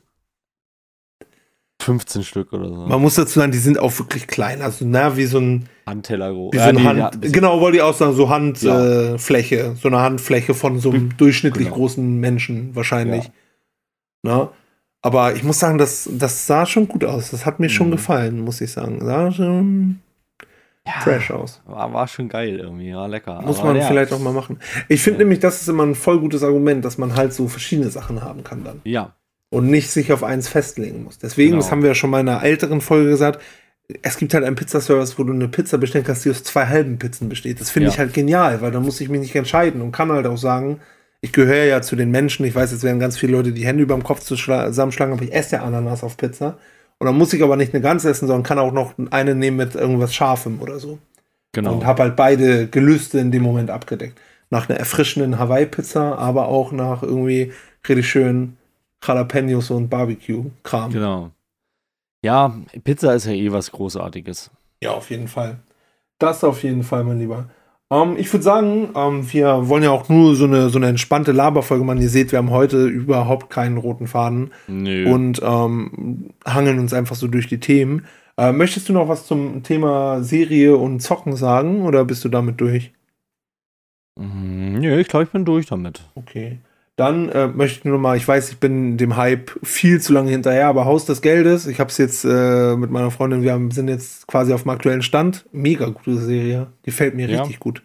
15 1.81 2.23
Stück 2.23 2.53
oder 2.53 2.67
so. 2.67 2.75
Man 2.87 3.01
muss 3.01 3.15
dazu 3.15 3.39
sagen, 3.39 3.51
die 3.51 3.57
sind 3.57 3.79
auch 3.79 3.97
wirklich 3.97 4.27
klein. 4.27 4.61
Also, 4.61 4.83
na, 4.85 5.15
wie 5.15 5.25
so 5.25 5.39
ein. 5.39 5.69
Handteller 5.85 6.33
groß. 6.33 6.53
Wie 6.53 6.57
so 6.57 6.63
eine 6.63 6.81
ja, 6.81 6.85
Hand. 6.85 6.99
Ja, 6.99 7.31
genau, 7.31 7.61
wollte 7.61 7.77
ich 7.77 7.83
auch 7.83 7.93
sagen, 7.93 8.13
so 8.13 8.29
Handfläche. 8.29 9.55
Ja. 9.55 9.71
Äh, 9.71 9.75
so 9.75 9.87
eine 9.87 9.99
Handfläche 9.99 10.53
von 10.53 10.79
so 10.79 10.89
einem 10.89 11.15
durchschnittlich 11.15 11.67
genau. 11.67 11.77
großen 11.77 12.19
Menschen 12.19 12.75
wahrscheinlich. 12.75 13.31
Na? 14.23 14.51
Aber 15.01 15.35
ich 15.35 15.43
muss 15.43 15.59
sagen, 15.59 15.77
das, 15.77 16.09
das 16.11 16.47
sah 16.47 16.65
schon 16.65 16.87
gut 16.87 17.05
aus. 17.05 17.31
Das 17.31 17.45
hat 17.45 17.59
mir 17.59 17.67
mhm. 17.67 17.71
schon 17.71 17.91
gefallen, 17.91 18.41
muss 18.41 18.59
ich 18.59 18.71
sagen. 18.71 18.99
Sah 19.05 19.31
schon 19.31 20.01
ja, 20.87 21.01
fresh 21.01 21.31
aus. 21.31 21.61
War, 21.65 21.93
war 21.93 22.07
schon 22.07 22.29
geil 22.29 22.59
irgendwie, 22.59 22.89
ja, 22.89 23.05
lecker. 23.05 23.41
Muss 23.41 23.59
Aber 23.59 23.67
man 23.67 23.77
ja. 23.77 23.87
vielleicht 23.87 24.11
auch 24.13 24.19
mal 24.19 24.33
machen. 24.33 24.59
Ich 24.87 25.01
finde 25.01 25.19
nämlich, 25.19 25.39
das 25.39 25.61
ist 25.61 25.67
immer 25.67 25.83
ein 25.83 25.95
voll 25.95 26.19
gutes 26.19 26.43
Argument, 26.43 26.83
dass 26.83 26.97
man 26.97 27.15
halt 27.15 27.33
so 27.33 27.47
verschiedene 27.47 27.89
Sachen 27.89 28.23
haben 28.23 28.43
kann 28.43 28.63
dann. 28.63 28.81
Ja, 28.83 29.13
und 29.49 29.69
nicht 29.69 29.89
sich 29.89 30.11
auf 30.11 30.23
eins 30.23 30.47
festlegen 30.47 31.03
muss. 31.03 31.19
Deswegen, 31.19 31.51
genau. 31.51 31.61
das 31.61 31.71
haben 31.71 31.81
wir 31.81 31.89
ja 31.89 31.95
schon 31.95 32.09
mal 32.09 32.19
in 32.19 32.29
einer 32.29 32.43
älteren 32.43 32.81
Folge 32.81 33.09
gesagt, 33.09 33.41
es 34.01 34.17
gibt 34.17 34.33
halt 34.33 34.43
einen 34.43 34.57
Pizzaservice, 34.57 35.17
wo 35.17 35.23
du 35.23 35.31
eine 35.31 35.47
Pizza 35.47 35.77
bestellen 35.77 36.03
kannst, 36.03 36.25
die 36.25 36.31
aus 36.31 36.43
zwei 36.43 36.65
halben 36.65 36.99
Pizzen 36.99 37.29
besteht. 37.29 37.61
Das 37.61 37.69
finde 37.69 37.87
ja. 37.87 37.93
ich 37.93 37.99
halt 37.99 38.13
genial, 38.13 38.61
weil 38.61 38.71
da 38.71 38.81
muss 38.81 38.99
ich 38.99 39.07
mich 39.07 39.21
nicht 39.21 39.35
entscheiden 39.35 39.81
und 39.81 39.93
kann 39.93 40.11
halt 40.11 40.27
auch 40.27 40.37
sagen, 40.37 40.81
ich 41.21 41.31
gehöre 41.31 41.63
ja 41.63 41.81
zu 41.81 41.95
den 41.95 42.11
Menschen, 42.11 42.45
ich 42.45 42.53
weiß, 42.53 42.71
jetzt 42.71 42.83
werden 42.83 42.99
ganz 42.99 43.17
viele 43.17 43.31
Leute 43.31 43.53
die 43.53 43.65
Hände 43.65 43.83
über 43.83 43.95
dem 43.95 44.03
Kopf 44.03 44.19
zusammenschlagen, 44.19 45.13
aber 45.13 45.23
ich 45.23 45.33
esse 45.33 45.55
ja 45.55 45.63
Ananas 45.63 46.03
auf 46.03 46.17
Pizza. 46.17 46.57
Und 46.99 47.05
dann 47.05 47.17
muss 47.17 47.33
ich 47.33 47.43
aber 47.43 47.55
nicht 47.55 47.73
eine 47.73 47.81
ganze 47.81 48.09
essen, 48.09 48.27
sondern 48.27 48.43
kann 48.43 48.59
auch 48.59 48.71
noch 48.71 48.93
eine 49.11 49.35
nehmen 49.35 49.57
mit 49.57 49.75
irgendwas 49.75 50.13
Scharfem 50.13 50.61
oder 50.61 50.79
so. 50.79 50.97
Genau. 51.51 51.73
Und 51.73 51.85
habe 51.85 52.03
halt 52.03 52.15
beide 52.15 52.67
Gelüste 52.67 53.19
in 53.19 53.31
dem 53.31 53.43
Moment 53.43 53.69
abgedeckt. 53.69 54.19
Nach 54.49 54.69
einer 54.69 54.79
erfrischenden 54.79 55.37
Hawaii-Pizza, 55.39 56.17
aber 56.17 56.47
auch 56.47 56.71
nach 56.71 57.03
irgendwie 57.03 57.51
richtig 57.87 58.09
schön 58.09 58.57
Jalapenos 59.05 59.69
und 59.71 59.89
Barbecue-Kram. 59.89 60.91
Genau. 60.91 61.31
Ja, 62.23 62.55
Pizza 62.83 63.13
ist 63.13 63.25
ja 63.25 63.33
eh 63.33 63.51
was 63.51 63.71
Großartiges. 63.71 64.49
Ja, 64.81 64.91
auf 64.91 65.09
jeden 65.09 65.27
Fall. 65.27 65.59
Das 66.19 66.43
auf 66.43 66.63
jeden 66.63 66.83
Fall, 66.83 67.03
mein 67.03 67.19
Lieber. 67.19 67.49
Ähm, 67.91 68.15
ich 68.17 68.31
würde 68.33 68.43
sagen, 68.43 68.89
ähm, 68.95 69.31
wir 69.31 69.69
wollen 69.69 69.83
ja 69.83 69.91
auch 69.91 70.09
nur 70.09 70.35
so 70.35 70.45
eine, 70.45 70.69
so 70.69 70.77
eine 70.77 70.87
entspannte 70.87 71.31
Laberfolge 71.31 71.83
machen. 71.83 72.01
Ihr 72.01 72.09
seht, 72.09 72.31
wir 72.31 72.39
haben 72.39 72.51
heute 72.51 72.87
überhaupt 72.87 73.49
keinen 73.49 73.77
roten 73.77 74.07
Faden 74.07 74.51
Nö. 74.67 75.11
und 75.11 75.41
ähm, 75.43 76.31
hangeln 76.45 76.79
uns 76.79 76.93
einfach 76.93 77.15
so 77.15 77.27
durch 77.27 77.47
die 77.47 77.59
Themen. 77.59 78.05
Äh, 78.37 78.51
möchtest 78.51 78.89
du 78.89 78.93
noch 78.93 79.07
was 79.07 79.25
zum 79.25 79.63
Thema 79.63 80.21
Serie 80.21 80.77
und 80.77 80.99
Zocken 80.99 81.35
sagen 81.35 81.81
oder 81.83 82.05
bist 82.05 82.23
du 82.23 82.29
damit 82.29 82.61
durch? 82.61 82.93
Mm, 84.15 84.79
nö, 84.79 84.99
ich 84.99 85.07
glaube, 85.07 85.25
ich 85.25 85.31
bin 85.31 85.45
durch 85.45 85.65
damit. 85.65 86.01
Okay. 86.15 86.59
Dann 86.97 87.29
äh, 87.29 87.47
möchte 87.47 87.77
ich 87.77 87.85
nur 87.85 87.99
mal, 87.99 88.17
ich 88.17 88.27
weiß, 88.27 88.49
ich 88.49 88.57
bin 88.57 88.97
dem 88.97 89.17
Hype 89.17 89.51
viel 89.61 90.01
zu 90.01 90.13
lange 90.13 90.31
hinterher, 90.31 90.67
aber 90.67 90.85
Haus 90.85 91.05
des 91.05 91.21
Geldes, 91.21 91.67
ich 91.67 91.79
habe 91.79 91.91
es 91.91 91.99
jetzt 91.99 92.25
äh, 92.25 92.75
mit 92.75 92.89
meiner 92.89 93.11
Freundin, 93.11 93.43
wir 93.43 93.53
haben, 93.53 93.69
sind 93.69 93.87
jetzt 93.87 94.25
quasi 94.25 94.51
auf 94.51 94.63
dem 94.63 94.71
aktuellen 94.71 95.03
Stand. 95.03 95.45
Mega 95.51 95.85
gute 95.89 96.17
Serie, 96.17 96.67
gefällt 96.81 97.13
mir 97.13 97.29
ja. 97.29 97.41
richtig 97.41 97.59
gut. 97.59 97.83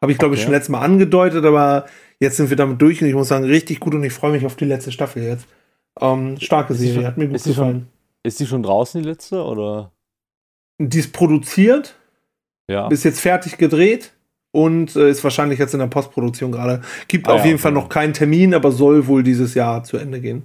Habe 0.00 0.10
ich, 0.10 0.16
glaube 0.16 0.32
okay. 0.32 0.38
ich, 0.38 0.44
schon 0.44 0.54
letztes 0.54 0.70
Mal 0.70 0.80
angedeutet, 0.80 1.44
aber 1.44 1.84
jetzt 2.18 2.38
sind 2.38 2.48
wir 2.48 2.56
damit 2.56 2.80
durch 2.80 3.02
und 3.02 3.08
ich 3.08 3.14
muss 3.14 3.28
sagen, 3.28 3.44
richtig 3.44 3.78
gut 3.78 3.94
und 3.94 4.02
ich 4.04 4.14
freue 4.14 4.32
mich 4.32 4.46
auf 4.46 4.56
die 4.56 4.64
letzte 4.64 4.90
Staffel 4.90 5.22
jetzt. 5.22 5.46
Ähm, 6.00 6.40
starke 6.40 6.72
ist 6.72 6.78
Serie, 6.78 6.94
schon, 6.94 7.06
hat 7.06 7.18
mir 7.18 7.26
gut 7.26 7.36
ist 7.36 7.44
gefallen. 7.44 7.80
Schon, 7.80 7.88
ist 8.22 8.40
die 8.40 8.46
schon 8.46 8.62
draußen, 8.62 9.02
die 9.02 9.08
letzte, 9.08 9.44
oder? 9.44 9.92
Die 10.78 10.98
ist 10.98 11.12
produziert, 11.12 11.94
ja. 12.70 12.88
ist 12.88 13.04
jetzt 13.04 13.20
fertig 13.20 13.58
gedreht 13.58 14.15
und 14.52 14.96
äh, 14.96 15.10
ist 15.10 15.22
wahrscheinlich 15.24 15.58
jetzt 15.58 15.74
in 15.74 15.80
der 15.80 15.86
Postproduktion 15.86 16.52
gerade. 16.52 16.82
Gibt 17.08 17.28
ah, 17.28 17.32
auf 17.32 17.38
ja, 17.38 17.46
jeden 17.46 17.56
okay. 17.56 17.62
Fall 17.62 17.72
noch 17.72 17.88
keinen 17.88 18.12
Termin, 18.12 18.54
aber 18.54 18.72
soll 18.72 19.06
wohl 19.06 19.22
dieses 19.22 19.54
Jahr 19.54 19.84
zu 19.84 19.96
Ende 19.96 20.20
gehen. 20.20 20.44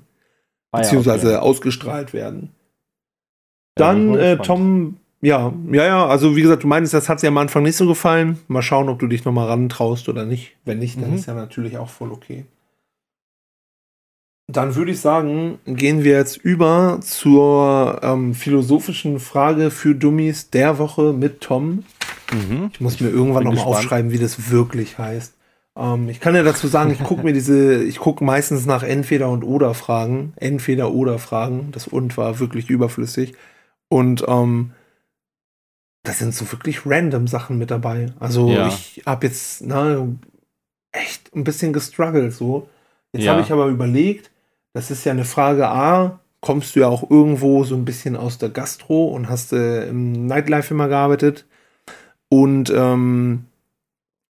Ah, 0.72 0.80
beziehungsweise 0.80 1.32
ja, 1.32 1.38
okay. 1.38 1.48
ausgestrahlt 1.48 2.14
werden. 2.14 2.52
Dann, 3.76 4.16
äh, 4.16 4.38
Tom, 4.38 4.98
ja, 5.22 5.54
ja, 5.72 5.86
ja, 5.86 6.08
also 6.08 6.36
wie 6.36 6.42
gesagt, 6.42 6.64
du 6.64 6.68
meinst, 6.68 6.94
das 6.94 7.08
hat 7.08 7.22
dir 7.22 7.28
am 7.28 7.38
Anfang 7.38 7.64
nicht 7.64 7.76
so 7.76 7.88
gefallen. 7.88 8.40
Mal 8.48 8.62
schauen, 8.62 8.90
ob 8.90 9.00
du 9.00 9.08
dich 9.08 9.24
nochmal 9.24 9.48
rantraust 9.48 10.10
oder 10.10 10.26
nicht. 10.26 10.56
Wenn 10.66 10.80
nicht, 10.80 11.02
dann 11.02 11.12
mhm. 11.12 11.16
ist 11.16 11.28
ja 11.28 11.34
natürlich 11.34 11.78
auch 11.78 11.90
voll 11.90 12.12
okay. 12.12 12.46
Dann 14.52 14.76
würde 14.76 14.92
ich 14.92 15.00
sagen, 15.00 15.60
gehen 15.66 16.04
wir 16.04 16.18
jetzt 16.18 16.38
über 16.38 17.00
zur 17.02 18.02
ähm, 18.04 18.34
philosophischen 18.34 19.20
Frage 19.20 19.72
für 19.72 19.96
Dummies 19.96 20.50
der 20.50 20.78
Woche 20.78 21.14
mit 21.14 21.40
Tom. 21.40 21.86
Mhm. 22.32 22.70
Ich 22.74 22.82
muss 22.82 23.00
mir 23.00 23.10
irgendwann 23.10 23.44
nochmal 23.44 23.66
aufschreiben, 23.66 24.12
wie 24.12 24.20
das 24.20 24.52
wirklich 24.52 24.98
heißt. 24.98 25.36
Ähm, 25.78 26.10
ich 26.10 26.20
kann 26.20 26.36
ja 26.36 26.44
dazu 26.44 26.68
sagen, 26.68 26.92
ich 26.92 27.04
gucke 27.04 27.24
mir 27.24 27.34
diese, 27.34 27.84
ich 27.84 28.00
gucke 28.00 28.24
meistens 28.24 28.66
nach 28.66 28.84
Entweder- 28.84 29.30
und 29.30 29.44
Oder-Fragen. 29.44 30.34
Entweder-Oder-Fragen. 30.38 31.72
Das 31.72 31.88
Und 31.88 32.18
war 32.18 32.40
wirklich 32.40 32.70
überflüssig. 32.70 33.34
Und 33.90 34.26
ähm, 34.28 34.72
da 36.04 36.14
sind 36.14 36.34
so 36.34 36.52
wirklich 36.52 36.86
random 36.86 37.28
Sachen 37.28 37.58
mit 37.58 37.72
dabei. 37.72 38.08
Also 38.20 38.50
ja. 38.50 38.68
ich 38.68 39.04
habe 39.06 39.28
jetzt 39.28 39.62
na, 39.66 40.08
echt 40.92 41.34
ein 41.36 41.44
bisschen 41.44 41.74
gestruggelt 41.74 42.34
so. 42.34 42.70
Jetzt 43.14 43.26
ja. 43.26 43.34
habe 43.34 43.42
ich 43.42 43.52
aber 43.52 43.68
überlegt, 43.68 44.32
das 44.74 44.90
ist 44.90 45.04
ja 45.04 45.12
eine 45.12 45.26
Frage 45.26 45.68
A, 45.68 46.20
kommst 46.40 46.76
du 46.76 46.80
ja 46.80 46.88
auch 46.88 47.10
irgendwo 47.10 47.64
so 47.64 47.76
ein 47.76 47.86
bisschen 47.86 48.16
aus 48.16 48.38
der 48.38 48.50
Gastro 48.50 49.08
und 49.08 49.30
hast 49.30 49.54
äh, 49.54 49.88
im 49.90 50.26
Nightlife 50.26 50.74
immer 50.74 50.88
gearbeitet. 50.88 51.46
Und, 52.34 52.72
ähm, 52.74 53.46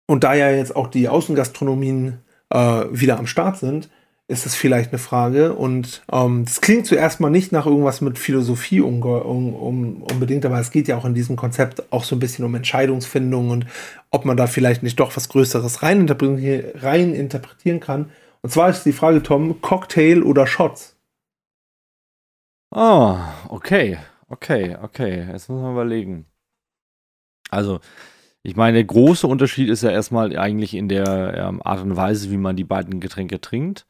und 0.08 0.24
da 0.24 0.34
ja 0.34 0.50
jetzt 0.50 0.74
auch 0.74 0.88
die 0.88 1.08
Außengastronomien 1.08 2.18
äh, 2.50 2.84
wieder 2.90 3.18
am 3.18 3.28
Start 3.28 3.58
sind, 3.58 3.88
ist 4.26 4.44
das 4.44 4.56
vielleicht 4.56 4.90
eine 4.90 4.98
Frage. 4.98 5.54
Und 5.54 6.02
ähm, 6.10 6.44
klingt 6.60 6.86
zuerst 6.86 7.20
mal 7.20 7.30
nicht 7.30 7.52
nach 7.52 7.66
irgendwas 7.66 8.00
mit 8.00 8.18
Philosophie 8.18 8.80
um, 8.80 9.02
um, 9.02 10.02
unbedingt, 10.02 10.44
aber 10.44 10.58
es 10.58 10.72
geht 10.72 10.88
ja 10.88 10.96
auch 10.96 11.04
in 11.04 11.14
diesem 11.14 11.36
Konzept 11.36 11.92
auch 11.92 12.02
so 12.02 12.16
ein 12.16 12.18
bisschen 12.18 12.44
um 12.44 12.54
Entscheidungsfindung 12.56 13.50
und 13.50 13.66
ob 14.10 14.24
man 14.24 14.36
da 14.36 14.48
vielleicht 14.48 14.82
nicht 14.82 14.98
doch 14.98 15.16
was 15.16 15.28
Größeres 15.28 15.84
rein, 15.84 16.00
interpretieren, 16.00 16.72
rein 16.80 17.80
kann. 17.80 18.10
Und 18.40 18.50
zwar 18.50 18.68
ist 18.68 18.84
die 18.84 18.92
Frage, 18.92 19.22
Tom, 19.22 19.60
Cocktail 19.60 20.24
oder 20.24 20.48
Shots? 20.48 20.96
Ah, 22.74 23.34
okay, 23.48 23.98
okay, 24.28 24.76
okay. 24.82 25.28
Jetzt 25.30 25.48
muss 25.48 25.62
man 25.62 25.72
überlegen. 25.72 26.26
Also, 27.52 27.80
ich 28.42 28.56
meine, 28.56 28.78
der 28.78 28.84
große 28.84 29.26
Unterschied 29.26 29.68
ist 29.68 29.82
ja 29.82 29.90
erstmal 29.90 30.36
eigentlich 30.36 30.74
in 30.74 30.88
der 30.88 31.34
ähm, 31.36 31.62
Art 31.64 31.80
und 31.82 31.96
Weise, 31.96 32.30
wie 32.30 32.36
man 32.36 32.56
die 32.56 32.64
beiden 32.64 32.98
Getränke 32.98 33.40
trinkt. 33.40 33.86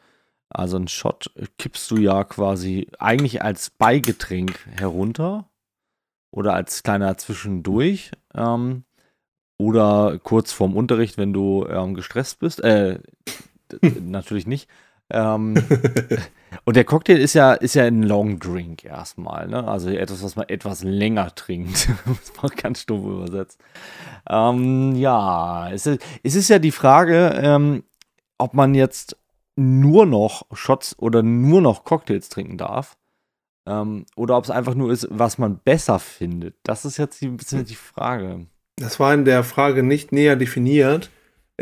Also 0.50 0.76
ein 0.76 0.88
Shot 0.88 1.30
kippst 1.56 1.90
du 1.90 1.96
ja 1.96 2.24
quasi 2.24 2.88
eigentlich 2.98 3.42
als 3.42 3.70
Beigetränk 3.70 4.66
herunter 4.66 5.48
oder 6.30 6.52
als 6.54 6.82
kleiner 6.82 7.16
Zwischendurch 7.16 8.10
ähm, 8.34 8.84
oder 9.56 10.18
kurz 10.22 10.52
vorm 10.52 10.76
Unterricht, 10.76 11.16
wenn 11.16 11.32
du 11.32 11.66
ähm, 11.66 11.94
gestresst 11.94 12.40
bist. 12.40 12.62
Äh, 12.62 12.98
natürlich 14.00 14.46
nicht. 14.46 14.68
Ähm, 15.12 15.54
und 16.64 16.74
der 16.74 16.84
Cocktail 16.84 17.18
ist 17.18 17.34
ja, 17.34 17.52
ist 17.52 17.74
ja 17.74 17.84
ein 17.84 18.02
Long 18.02 18.38
Drink 18.38 18.84
erstmal, 18.84 19.46
ne? 19.46 19.68
Also 19.68 19.90
etwas, 19.90 20.22
was 20.22 20.36
man 20.36 20.48
etwas 20.48 20.82
länger 20.82 21.34
trinkt. 21.34 21.88
das 22.06 22.42
war 22.42 22.50
ganz 22.50 22.80
stumpf 22.80 23.04
übersetzt. 23.04 23.60
Ähm, 24.28 24.96
ja, 24.96 25.70
es 25.70 25.86
ist, 25.86 26.02
es 26.22 26.34
ist 26.34 26.48
ja 26.48 26.58
die 26.58 26.70
Frage, 26.70 27.38
ähm, 27.42 27.84
ob 28.38 28.54
man 28.54 28.74
jetzt 28.74 29.16
nur 29.54 30.06
noch 30.06 30.46
Shots 30.54 30.98
oder 30.98 31.22
nur 31.22 31.60
noch 31.60 31.84
Cocktails 31.84 32.30
trinken 32.30 32.56
darf. 32.56 32.96
Ähm, 33.66 34.06
oder 34.16 34.38
ob 34.38 34.44
es 34.44 34.50
einfach 34.50 34.74
nur 34.74 34.90
ist, 34.90 35.06
was 35.10 35.36
man 35.36 35.58
besser 35.58 35.98
findet. 35.98 36.56
Das 36.62 36.86
ist 36.86 36.96
jetzt 36.96 37.22
ein 37.22 37.36
bisschen 37.36 37.66
die 37.66 37.74
Frage. 37.74 38.46
Das 38.76 38.98
war 38.98 39.12
in 39.12 39.26
der 39.26 39.44
Frage 39.44 39.82
nicht 39.82 40.10
näher 40.10 40.36
definiert. 40.36 41.10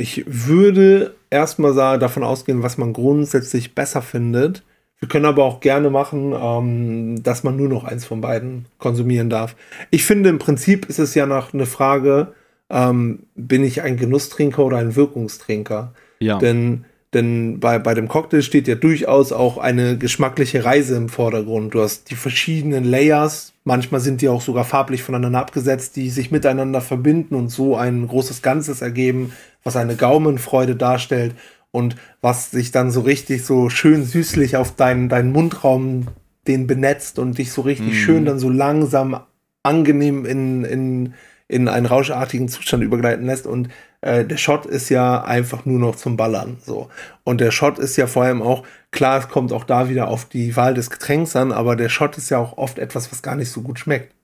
Ich 0.01 0.25
würde 0.27 1.15
erstmal 1.29 1.75
davon 1.99 2.25
ausgehen, 2.25 2.63
was 2.63 2.79
man 2.79 2.93
grundsätzlich 2.93 3.75
besser 3.75 4.03
findet. 4.03 4.63
Wir 4.99 5.09
können 5.09 5.27
aber 5.27 5.45
auch 5.45 5.61
gerne 5.61 5.91
machen, 5.91 6.35
ähm, 6.39 7.23
dass 7.23 7.43
man 7.43 7.57
nur 7.57 7.69
noch 7.69 7.85
eins 7.85 8.05
von 8.05 8.21
beiden 8.21 8.67
konsumieren 8.79 9.31
darf. 9.31 9.57
Ich 9.91 10.05
finde, 10.05 10.29
im 10.29 10.39
Prinzip 10.39 10.87
ist 10.87 10.99
es 10.99 11.15
ja 11.15 11.27
noch 11.27 11.55
eine 11.55 11.67
Frage, 11.67 12.35
ähm, 12.69 13.21
bin 13.35 13.65
ich 13.65 13.83
ein 13.83 13.97
Genusstrinker 13.97 14.65
oder 14.65 14.79
ein 14.79 14.97
Wirkungstrinker? 14.97 15.95
Ja. 16.19 16.39
Denn 16.39 16.85
denn 17.13 17.59
bei, 17.59 17.81
bei 17.81 17.95
dem 17.95 18.07
Cocktail 18.07 18.43
steht 18.43 18.69
ja 18.69 18.77
durchaus 18.77 19.33
auch 19.33 19.59
eine 19.59 19.99
geschmackliche 19.99 20.65
Reise 20.65 20.97
im 20.97 21.09
Vordergrund. 21.09 21.75
Du 21.75 21.81
hast 21.81 22.09
die 22.11 22.15
verschiedenen 22.15 22.85
Layers, 22.85 23.53
manchmal 23.65 24.01
sind 24.01 24.21
die 24.21 24.29
auch 24.29 24.41
sogar 24.41 24.65
farblich 24.65 25.03
voneinander 25.03 25.41
abgesetzt, 25.41 25.97
die 25.97 26.09
sich 26.09 26.31
miteinander 26.31 26.81
verbinden 26.81 27.35
und 27.35 27.49
so 27.49 27.77
ein 27.77 28.07
großes 28.07 28.43
Ganzes 28.43 28.81
ergeben, 28.81 29.33
was 29.65 29.77
eine 29.77 29.97
Gaumenfreude 29.97 30.77
darstellt 30.77 31.35
und 31.71 31.97
was 32.21 32.51
sich 32.51 32.71
dann 32.73 32.91
so 32.91 33.01
richtig 33.01 33.45
so 33.45 33.71
schön 33.71 34.05
süßlich 34.05 34.57
auf 34.57 34.75
deinen, 34.75 35.09
deinen 35.09 35.33
Mundraum 35.33 36.09
den 36.47 36.67
benetzt 36.67 37.19
und 37.19 37.39
dich 37.39 37.53
so 37.53 37.63
richtig 37.63 37.93
mm. 37.93 37.97
schön 37.97 38.25
dann 38.25 38.39
so 38.39 38.49
langsam 38.49 39.21
angenehm 39.63 40.25
in, 40.25 40.65
in, 40.65 41.15
in 41.49 41.69
einen 41.69 41.87
rauschartigen 41.87 42.49
Zustand 42.49 42.83
übergleiten 42.83 43.27
lässt 43.27 43.47
und 43.47 43.69
äh, 44.01 44.25
der 44.25 44.39
Shot 44.39 44.67
ist 44.67 44.89
ja 44.89 45.23
einfach 45.23 45.67
nur 45.67 45.79
noch 45.79 45.97
zum 45.97 46.17
Ballern. 46.17 46.57
So. 46.65 46.89
Und 47.25 47.41
der 47.41 47.51
Shot 47.51 47.79
ist 47.79 47.97
ja 47.97 48.07
vor 48.07 48.25
allem 48.25 48.43
auch, 48.43 48.65
klar, 48.91 49.19
es 49.19 49.29
kommt 49.29 49.53
auch 49.53 49.65
da 49.65 49.89
wieder 49.89 50.09
auf 50.09 50.25
die 50.25 50.57
Wahl 50.57 50.75
des 50.75 50.91
Getränks 50.91 51.37
an, 51.37 51.53
aber 51.53 51.77
der 51.77 51.89
Shot 51.89 52.17
ist 52.17 52.31
ja 52.31 52.39
auch 52.39 52.57
oft 52.57 52.79
etwas, 52.79 53.13
was 53.13 53.23
gar 53.23 53.37
nicht 53.37 53.51
so 53.51 53.61
gut 53.61 53.79
schmeckt. 53.79 54.15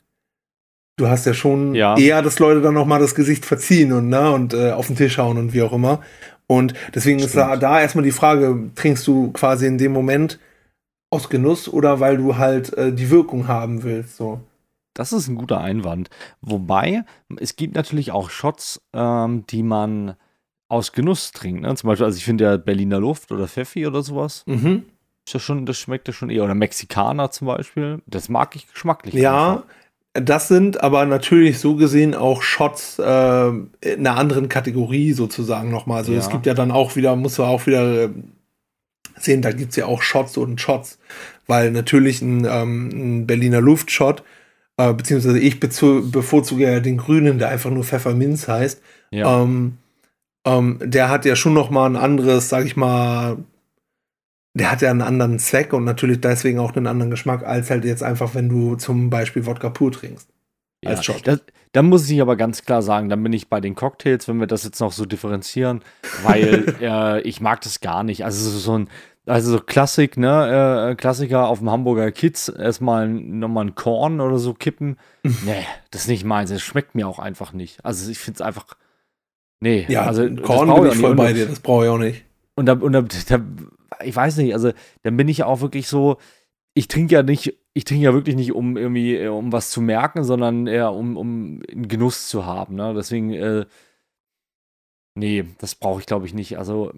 Du 0.97 1.09
hast 1.09 1.27
ja 1.27 1.35
schon 1.35 1.75
ja. 1.75 1.97
eher, 1.97 2.23
dass 2.23 2.39
Leute 2.39 2.63
dann 2.63 2.75
nochmal 2.75 3.01
das 3.01 3.15
Gesicht 3.15 3.45
verziehen 3.45 3.93
und, 3.93 4.09
ne, 4.09 4.31
und 4.33 4.55
äh, 4.55 4.73
auf 4.73 4.87
den 4.87 4.97
Tisch 4.97 5.19
hauen 5.19 5.37
und 5.37 5.53
wie 5.53 5.63
auch 5.63 5.73
immer. 5.73 6.01
Und 6.47 6.73
deswegen 6.95 7.19
Stimmt. 7.19 7.35
ist 7.35 7.37
da, 7.37 7.57
da 7.57 7.81
erstmal 7.81 8.05
die 8.05 8.13
Frage, 8.13 8.71
trinkst 8.75 9.07
du 9.07 9.31
quasi 9.33 9.67
in 9.67 9.77
dem 9.77 9.93
Moment 9.93 10.39
aus 11.11 11.29
Genuss 11.29 11.69
oder 11.69 12.01
weil 12.01 12.17
du 12.17 12.37
halt 12.37 12.73
äh, 12.75 12.93
die 12.93 13.11
Wirkung 13.11 13.47
haben 13.47 13.83
willst, 13.83 14.17
so. 14.17 14.41
Das 14.95 15.13
ist 15.13 15.29
ein 15.29 15.37
guter 15.37 15.61
Einwand. 15.61 16.09
Wobei, 16.41 17.05
es 17.39 17.57
gibt 17.57 17.75
natürlich 17.75 18.13
auch 18.13 18.31
Shots, 18.31 18.81
ähm, 18.95 19.45
die 19.51 19.63
man 19.63 20.17
aus 20.69 20.93
Genuss 20.93 21.33
trinkt. 21.33 21.61
Ne? 21.61 21.75
Zum 21.75 21.89
Beispiel, 21.89 22.07
also 22.07 22.17
ich 22.17 22.25
finde 22.25 22.45
ja 22.45 22.57
Berliner 22.57 22.99
Luft 22.99 23.31
oder 23.31 23.47
Pfeffi 23.47 23.87
oder 23.87 24.03
sowas. 24.03 24.43
Mhm. 24.47 24.87
Ist 25.27 25.35
ja 25.35 25.41
schon, 25.41 25.67
das 25.67 25.77
schmeckt 25.79 26.09
ja 26.09 26.15
schon 26.15 26.31
eher. 26.31 26.45
Oder 26.45 26.55
Mexikaner 26.55 27.31
zum 27.31 27.47
Beispiel. 27.47 28.01
Das 28.07 28.31
mag 28.31 28.57
ich 28.57 28.73
geschmacklich. 28.73 29.15
Ja, 29.15 29.57
einfach. 29.57 29.67
Das 30.21 30.49
sind 30.49 30.83
aber 30.83 31.07
natürlich 31.07 31.59
so 31.59 31.77
gesehen 31.77 32.15
auch 32.15 32.43
Shots 32.43 32.99
äh, 32.99 33.49
in 33.49 33.67
einer 33.99 34.17
anderen 34.17 34.49
Kategorie 34.49 35.13
sozusagen 35.13 35.71
nochmal. 35.71 35.99
Also 35.99 36.13
ja. 36.13 36.19
es 36.19 36.29
gibt 36.29 36.47
ja 36.47 36.55
dann 36.55 36.71
auch 36.71 36.97
wieder, 36.97 37.17
muss 37.17 37.39
man 37.39 37.49
auch 37.49 37.67
wieder 37.67 38.05
äh, 38.05 38.09
sehen, 39.19 39.43
da 39.43 39.53
gibt 39.53 39.71
es 39.71 39.77
ja 39.77 39.87
auch 39.87 40.03
Shots 40.03 40.37
und 40.37 40.61
Shots. 40.61 40.99
Weil 41.47 41.71
natürlich 41.71 42.23
ein, 42.23 42.45
ähm, 42.45 42.89
ein 42.89 43.27
Berliner 43.27 43.61
Luftshot 43.61 44.23
äh, 44.77 44.93
beziehungsweise 44.93 45.39
ich 45.39 45.59
bevorzuge 45.61 46.65
ja 46.65 46.81
den 46.81 46.99
Grünen, 46.99 47.39
der 47.39 47.49
einfach 47.49 47.71
nur 47.71 47.85
Pfefferminz 47.85 48.47
heißt. 48.49 48.83
Ja. 49.11 49.43
Ähm, 49.43 49.79
ähm, 50.45 50.79
der 50.83 51.09
hat 51.09 51.25
ja 51.25 51.35
schon 51.37 51.55
noch 51.55 51.71
mal 51.71 51.87
ein 51.87 51.97
anderes, 51.97 52.49
sag 52.49 52.67
ich 52.67 52.77
mal, 52.77 53.39
der 54.57 54.71
hat 54.71 54.81
ja 54.81 54.91
einen 54.91 55.03
anderen 55.03 55.39
Zweck 55.39 55.75
und 55.75 55.85
natürlich 55.85 56.21
deswegen 56.21 56.59
auch 56.59 56.75
einen 56.75 56.87
anderen 56.87 57.11
Geschmack, 57.11 57.45
als 57.45 57.69
halt 57.69 57.85
jetzt 57.85 58.03
einfach, 58.03 58.35
wenn 58.35 58.49
du 58.49 58.77
zum 58.77 59.11
Beispiel 59.11 59.45
Wodka 59.45 59.69
pur 59.69 59.93
trinkst. 59.93 60.31
Ja, 60.83 60.91
als 60.91 61.05
Shot. 61.05 61.27
Das, 61.27 61.43
dann 61.73 61.87
muss 61.87 62.09
ich 62.09 62.23
aber 62.23 62.37
ganz 62.37 62.65
klar 62.65 62.81
sagen, 62.81 63.11
dann 63.11 63.23
bin 63.23 63.35
ich 63.35 63.51
bei 63.51 63.61
den 63.61 63.75
Cocktails, 63.75 64.29
wenn 64.29 64.41
wir 64.41 64.47
das 64.47 64.65
jetzt 64.65 64.81
noch 64.81 64.93
so 64.93 65.05
differenzieren, 65.05 65.83
weil 66.23 66.75
äh, 66.81 67.21
ich 67.21 67.43
mag 67.43 67.61
das 67.61 67.81
gar 67.81 68.03
nicht. 68.03 68.25
Also 68.25 68.49
so 68.49 68.79
ein, 68.79 68.89
also 69.27 69.53
so 69.53 69.61
Klassik, 69.61 70.17
ne? 70.17 70.91
Äh, 70.91 70.95
Klassiker 70.95 71.49
auf 71.49 71.59
dem 71.59 71.69
Hamburger 71.69 72.11
Kids, 72.11 72.49
erstmal 72.49 73.09
nochmal 73.09 73.67
ein 73.67 73.75
Korn 73.75 74.23
oder 74.23 74.39
so 74.39 74.55
kippen. 74.55 74.97
nee, 75.23 75.67
das 75.91 76.03
ist 76.03 76.09
nicht 76.09 76.25
meins. 76.25 76.49
Das 76.49 76.63
schmeckt 76.63 76.95
mir 76.95 77.07
auch 77.07 77.19
einfach 77.19 77.53
nicht. 77.53 77.85
Also 77.85 78.11
ich 78.11 78.19
finde 78.19 78.37
es 78.37 78.41
einfach. 78.41 78.65
Nee, 79.61 79.85
ja, 79.89 80.03
also 80.03 80.23
Korn 80.37 80.73
bin 80.81 80.93
ich 80.93 80.99
voll 80.99 81.15
bei 81.15 81.35
dir, 81.35 81.45
das 81.45 81.61
brauche 81.61 81.85
ich 81.85 81.91
auch 81.91 81.99
nicht. 81.99 82.25
Und 82.55 82.67
da, 82.67 82.73
und 82.73 82.93
da, 82.93 83.03
da, 83.03 83.41
ich 84.05 84.15
weiß 84.15 84.39
nicht, 84.39 84.53
also 84.55 84.73
dann 85.03 85.17
bin 85.17 85.29
ich 85.29 85.45
auch 85.45 85.61
wirklich 85.61 85.89
so, 85.89 86.19
ich 86.75 86.89
trinke 86.89 87.15
ja 87.15 87.23
nicht, 87.23 87.59
ich 87.75 87.85
trinke 87.85 88.05
ja 88.05 88.13
wirklich 88.13 88.37
nicht, 88.37 88.53
um 88.53 88.77
irgendwie, 88.77 89.17
äh, 89.17 89.29
um 89.29 89.53
was 89.53 89.71
zu 89.71 89.81
merken, 89.81 90.25
sondern 90.25 90.67
eher 90.67 90.93
um, 90.93 91.17
um 91.17 91.63
einen 91.71 91.89
Genuss 91.89 92.29
zu 92.29 92.45
haben. 92.47 92.75
Ne? 92.77 92.95
Deswegen, 92.95 93.33
äh, 93.33 93.67
nee, 95.15 95.45
das 95.59 95.75
brauche 95.75 96.01
ich, 96.01 96.07
glaube 96.07 96.27
ich, 96.27 96.35
nicht. 96.35 96.59
Also, 96.59 96.93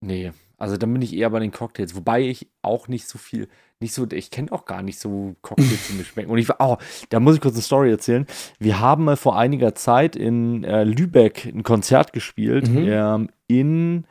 nee, 0.00 0.32
also 0.58 0.76
dann 0.76 0.92
bin 0.92 1.02
ich 1.02 1.14
eher 1.14 1.30
bei 1.30 1.38
den 1.38 1.52
Cocktails, 1.52 1.94
wobei 1.94 2.22
ich 2.22 2.48
auch 2.62 2.88
nicht 2.88 3.06
so 3.06 3.16
viel, 3.16 3.48
nicht 3.78 3.94
so, 3.94 4.06
ich 4.10 4.30
kenne 4.30 4.50
auch 4.50 4.64
gar 4.64 4.82
nicht 4.82 4.98
so 4.98 5.36
Cocktails, 5.40 5.86
die 5.88 5.94
mir 5.94 6.04
schmecken. 6.04 6.30
Und 6.30 6.38
ich 6.38 6.48
war, 6.48 6.56
oh, 6.58 6.76
da 7.10 7.20
muss 7.20 7.36
ich 7.36 7.40
kurz 7.40 7.54
eine 7.54 7.62
Story 7.62 7.90
erzählen. 7.90 8.26
Wir 8.58 8.80
haben 8.80 9.04
mal 9.04 9.16
vor 9.16 9.38
einiger 9.38 9.76
Zeit 9.76 10.16
in 10.16 10.64
äh, 10.64 10.82
Lübeck 10.82 11.46
ein 11.46 11.62
Konzert 11.62 12.12
gespielt, 12.12 12.68
mhm. 12.68 12.86
ähm, 12.88 13.30
in, 13.46 14.04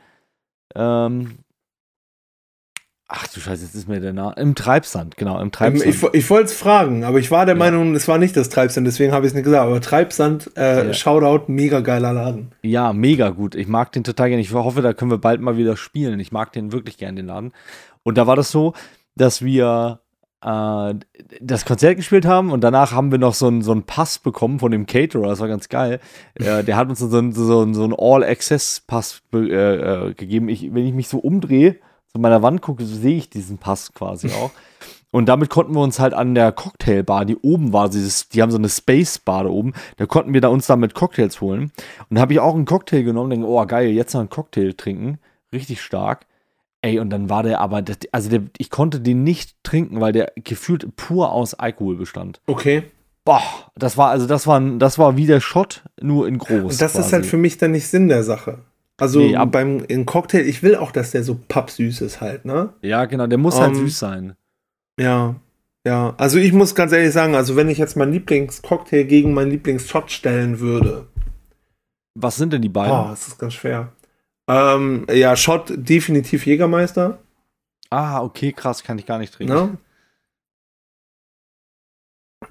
ähm, 0.74 1.38
Ach 3.10 3.26
du 3.26 3.40
Scheiße, 3.40 3.64
jetzt 3.64 3.74
ist 3.74 3.88
mir 3.88 4.00
der 4.00 4.12
Name. 4.12 4.34
Im 4.36 4.54
Treibsand, 4.54 5.16
genau, 5.16 5.40
im 5.40 5.50
Treibsand. 5.50 5.82
Ähm, 5.82 5.90
ich, 5.90 6.02
ich 6.12 6.28
wollte 6.28 6.44
es 6.44 6.52
fragen, 6.52 7.04
aber 7.04 7.18
ich 7.18 7.30
war 7.30 7.46
der 7.46 7.54
ja. 7.54 7.58
Meinung, 7.58 7.94
es 7.94 8.06
war 8.06 8.18
nicht 8.18 8.36
das 8.36 8.50
Treibsand, 8.50 8.86
deswegen 8.86 9.12
habe 9.12 9.24
ich 9.24 9.30
es 9.30 9.34
nicht 9.34 9.44
gesagt. 9.44 9.64
Aber 9.64 9.80
Treibsand, 9.80 10.50
äh, 10.58 10.88
ja. 10.88 10.92
Shoutout, 10.92 11.50
mega 11.50 11.80
geiler 11.80 12.12
Laden. 12.12 12.52
Ja, 12.60 12.92
mega 12.92 13.30
gut. 13.30 13.54
Ich 13.54 13.66
mag 13.66 13.92
den 13.92 14.04
total 14.04 14.28
gerne. 14.28 14.42
Ich 14.42 14.52
hoffe, 14.52 14.82
da 14.82 14.92
können 14.92 15.10
wir 15.10 15.16
bald 15.16 15.40
mal 15.40 15.56
wieder 15.56 15.78
spielen. 15.78 16.20
Ich 16.20 16.32
mag 16.32 16.52
den 16.52 16.70
wirklich 16.70 16.98
gerne, 16.98 17.16
den 17.16 17.26
Laden. 17.28 17.52
Und 18.02 18.18
da 18.18 18.26
war 18.26 18.36
das 18.36 18.50
so, 18.50 18.74
dass 19.16 19.40
wir 19.40 20.00
äh, 20.42 20.94
das 21.40 21.64
Konzert 21.64 21.96
gespielt 21.96 22.26
haben 22.26 22.52
und 22.52 22.62
danach 22.62 22.92
haben 22.92 23.10
wir 23.10 23.18
noch 23.18 23.34
so 23.34 23.46
einen 23.46 23.62
so 23.62 23.80
Pass 23.84 24.18
bekommen 24.18 24.58
von 24.58 24.70
dem 24.70 24.86
Caterer, 24.86 25.28
das 25.28 25.40
war 25.40 25.48
ganz 25.48 25.68
geil. 25.68 26.00
Äh, 26.34 26.64
der 26.64 26.76
hat 26.76 26.88
uns 26.88 27.00
so 27.00 27.16
einen, 27.16 27.32
so 27.32 27.72
so 27.72 27.84
einen 27.84 27.94
All-Access-Pass 27.96 29.22
äh, 29.34 29.38
äh, 29.38 30.14
gegeben. 30.14 30.48
Ich, 30.48 30.72
wenn 30.72 30.86
ich 30.86 30.94
mich 30.94 31.08
so 31.08 31.18
umdrehe, 31.18 31.76
zu 32.12 32.20
meiner 32.20 32.42
Wand 32.42 32.62
gucke, 32.62 32.84
sehe 32.84 33.16
ich 33.16 33.30
diesen 33.30 33.58
Pass 33.58 33.92
quasi 33.92 34.28
auch. 34.42 34.50
Und 35.10 35.26
damit 35.26 35.48
konnten 35.48 35.74
wir 35.74 35.80
uns 35.80 35.98
halt 35.98 36.12
an 36.12 36.34
der 36.34 36.52
Cocktailbar, 36.52 37.24
die 37.24 37.36
oben 37.36 37.72
war, 37.72 37.88
dieses, 37.88 38.28
die 38.28 38.42
haben 38.42 38.50
so 38.50 38.58
eine 38.58 38.68
Space-Bar 38.68 39.44
da 39.44 39.50
oben, 39.50 39.72
da 39.96 40.04
konnten 40.04 40.34
wir 40.34 40.42
da 40.42 40.48
uns 40.48 40.66
damit 40.66 40.94
Cocktails 40.94 41.40
holen. 41.40 41.72
Und 42.10 42.16
da 42.16 42.20
habe 42.20 42.34
ich 42.34 42.40
auch 42.40 42.54
einen 42.54 42.66
Cocktail 42.66 43.02
genommen, 43.02 43.30
denke, 43.30 43.46
oh 43.46 43.64
geil, 43.64 43.88
jetzt 43.88 44.12
noch 44.12 44.20
einen 44.20 44.28
Cocktail 44.28 44.74
trinken. 44.74 45.18
Richtig 45.50 45.80
stark. 45.80 46.26
Ey, 46.80 47.00
und 47.00 47.10
dann 47.10 47.28
war 47.28 47.42
der 47.42 47.60
aber, 47.60 47.82
das, 47.82 47.98
also 48.12 48.30
der, 48.30 48.42
ich 48.56 48.70
konnte 48.70 49.00
den 49.00 49.24
nicht 49.24 49.56
trinken, 49.64 50.00
weil 50.00 50.12
der 50.12 50.32
gefühlt 50.36 50.94
pur 50.96 51.32
aus 51.32 51.54
Alkohol 51.54 51.96
bestand. 51.96 52.40
Okay. 52.46 52.84
Boah, 53.24 53.42
das 53.74 53.96
war, 53.96 54.10
also 54.10 54.26
das 54.26 54.46
war, 54.46 54.60
das 54.78 54.98
war 54.98 55.16
wie 55.16 55.26
der 55.26 55.40
Shot, 55.40 55.82
nur 56.00 56.28
in 56.28 56.38
groß. 56.38 56.72
Und 56.72 56.80
das 56.80 56.92
quasi. 56.92 56.98
ist 57.00 57.12
halt 57.12 57.26
für 57.26 57.36
mich 57.36 57.58
dann 57.58 57.72
nicht 57.72 57.88
Sinn 57.88 58.08
der 58.08 58.22
Sache. 58.22 58.60
Also 58.96 59.20
nee, 59.20 59.36
beim 59.46 59.84
in 59.84 60.06
Cocktail, 60.06 60.40
ich 60.40 60.62
will 60.62 60.76
auch, 60.76 60.90
dass 60.90 61.12
der 61.12 61.22
so 61.22 61.36
pappsüß 61.36 62.00
ist 62.00 62.20
halt, 62.20 62.44
ne? 62.44 62.70
Ja, 62.82 63.04
genau, 63.04 63.26
der 63.26 63.38
muss 63.38 63.56
um, 63.56 63.62
halt 63.62 63.74
ähm, 63.74 63.80
süß 63.80 63.98
sein. 63.98 64.36
Ja, 64.98 65.36
ja. 65.86 66.14
Also 66.16 66.38
ich 66.38 66.52
muss 66.52 66.74
ganz 66.74 66.92
ehrlich 66.92 67.12
sagen, 67.12 67.34
also 67.34 67.54
wenn 67.54 67.68
ich 67.68 67.78
jetzt 67.78 67.96
meinen 67.96 68.12
Lieblingscocktail 68.12 69.04
gegen 69.04 69.34
meinen 69.34 69.50
Lieblingsshot 69.50 70.10
stellen 70.10 70.58
würde. 70.58 71.06
Was 72.14 72.36
sind 72.36 72.52
denn 72.52 72.62
die 72.62 72.68
beiden? 72.68 72.92
Oh, 72.92 73.06
das 73.10 73.28
ist 73.28 73.38
ganz 73.38 73.54
schwer. 73.54 73.92
Ähm, 74.48 75.06
ja, 75.12 75.36
Shot 75.36 75.72
definitiv 75.76 76.46
Jägermeister. 76.46 77.18
Ah, 77.90 78.22
okay, 78.22 78.52
krass, 78.52 78.82
kann 78.82 78.98
ich 78.98 79.06
gar 79.06 79.18
nicht 79.18 79.34
trinken. 79.34 79.54
No? 79.54 79.76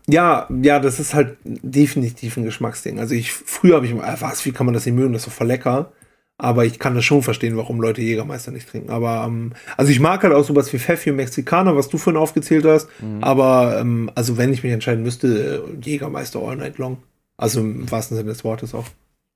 Ja, 0.07 0.47
ja, 0.49 0.79
das 0.79 0.99
ist 0.99 1.13
halt 1.13 1.38
definitiv 1.43 2.38
ein 2.38 2.45
Geschmacksding. 2.45 2.99
Also 2.99 3.13
ich, 3.15 3.33
früher 3.33 3.75
habe 3.75 3.86
ich 3.86 3.91
immer, 3.91 4.07
äh, 4.07 4.21
was, 4.21 4.45
wie 4.45 4.51
kann 4.51 4.65
man 4.65 4.73
das 4.73 4.86
nicht 4.86 4.95
mögen, 4.95 5.13
das 5.13 5.23
ist 5.23 5.27
doch 5.27 5.33
voll 5.33 5.47
lecker. 5.47 5.91
Aber 6.39 6.65
ich 6.65 6.77
kann 6.77 6.93
das 6.93 7.03
schon 7.03 7.23
verstehen, 7.23 7.57
warum 7.57 7.81
Leute 7.81 8.01
Jägermeister 8.01 8.51
nicht 8.51 8.69
trinken. 8.69 8.91
Aber, 8.91 9.25
ähm, 9.27 9.53
also 9.75 9.91
ich 9.91 9.99
mag 9.99 10.21
halt 10.23 10.33
auch 10.33 10.43
sowas 10.43 10.71
wie 10.71 10.77
Pfeffi 10.77 11.10
und 11.10 11.15
Mexikaner, 11.15 11.75
was 11.75 11.89
du 11.89 11.97
vorhin 11.97 12.21
aufgezählt 12.21 12.63
hast. 12.63 12.89
Mhm. 13.01 13.23
Aber, 13.23 13.79
ähm, 13.79 14.12
also 14.13 14.38
wenn 14.38 14.53
ich 14.53 14.62
mich 14.62 14.71
entscheiden 14.71 15.03
müsste, 15.03 15.63
Jägermeister 15.81 16.39
all 16.39 16.57
night 16.57 16.77
long. 16.77 17.01
Also 17.38 17.60
im 17.60 17.89
wahrsten 17.89 18.17
Sinne 18.17 18.29
des 18.29 18.43
Wortes 18.43 18.75
auch. 18.75 18.86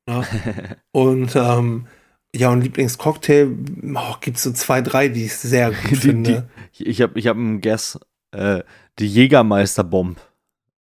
Ja. 0.07 0.23
und, 0.91 1.35
ähm, 1.35 1.87
ja, 2.35 2.49
und 2.49 2.61
Lieblingscocktail 2.61 3.55
oh, 3.93 4.15
gibt 4.21 4.37
es 4.37 4.43
so 4.43 4.51
zwei, 4.51 4.81
drei, 4.81 5.09
die 5.09 5.25
ich 5.25 5.35
sehr 5.35 5.71
gut 5.71 5.77
die, 5.91 5.95
finde. 5.95 6.49
Die, 6.77 6.87
ich 6.87 7.01
habe 7.01 7.19
ich 7.19 7.27
hab 7.27 7.35
einen 7.35 7.61
Guess, 7.61 7.99
äh, 8.31 8.63
die 8.99 9.07
Jägermeister-Bomb. 9.07 10.17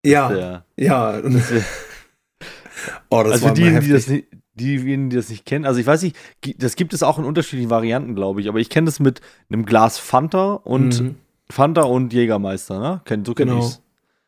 Ja, 0.05 0.29
der, 0.29 0.65
ja. 0.77 1.21
oh, 3.11 3.23
das 3.23 3.33
also 3.33 3.51
die, 3.51 3.81
die 3.81 3.91
das, 3.91 4.07
nicht, 4.09 4.29
diejenigen, 4.55 5.11
die 5.11 5.17
das 5.17 5.29
nicht 5.29 5.45
kennen, 5.45 5.67
also 5.67 5.81
ich 5.81 5.87
weiß 5.87 6.03
nicht, 6.03 6.17
das 6.57 6.77
gibt 6.77 6.95
es 6.95 7.03
auch 7.03 7.19
in 7.19 7.25
unterschiedlichen 7.25 7.71
Varianten, 7.71 8.15
glaube 8.15 8.41
ich, 8.41 8.49
aber 8.49 8.61
ich 8.61 8.71
kenne 8.71 8.87
das 8.87 9.01
mit 9.01 9.21
einem 9.51 9.67
Glas 9.67 9.99
Fanta 9.99 10.55
und 10.55 11.01
mhm. 11.01 11.17
Fanta 11.51 11.83
und 11.83 12.13
Jägermeister, 12.13 12.79
ne? 12.79 13.01
Kenn, 13.05 13.25
so 13.25 13.35
kenne 13.35 13.53
genau. 13.53 13.65
ich's. 13.65 13.83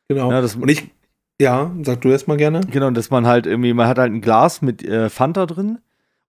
Genau. 0.08 0.30
Ja, 0.30 0.40
das, 0.40 0.56
und 0.56 0.68
ich, 0.68 0.90
ja, 1.40 1.70
sag 1.82 2.00
du 2.02 2.10
erst 2.10 2.28
mal 2.28 2.36
gerne. 2.36 2.60
Genau, 2.70 2.90
dass 2.90 3.10
man 3.10 3.26
halt 3.26 3.46
irgendwie, 3.46 3.72
man 3.72 3.86
hat 3.86 3.98
halt 3.98 4.12
ein 4.12 4.20
Glas 4.20 4.60
mit 4.60 4.82
äh, 4.82 5.08
Fanta 5.08 5.46
drin 5.46 5.78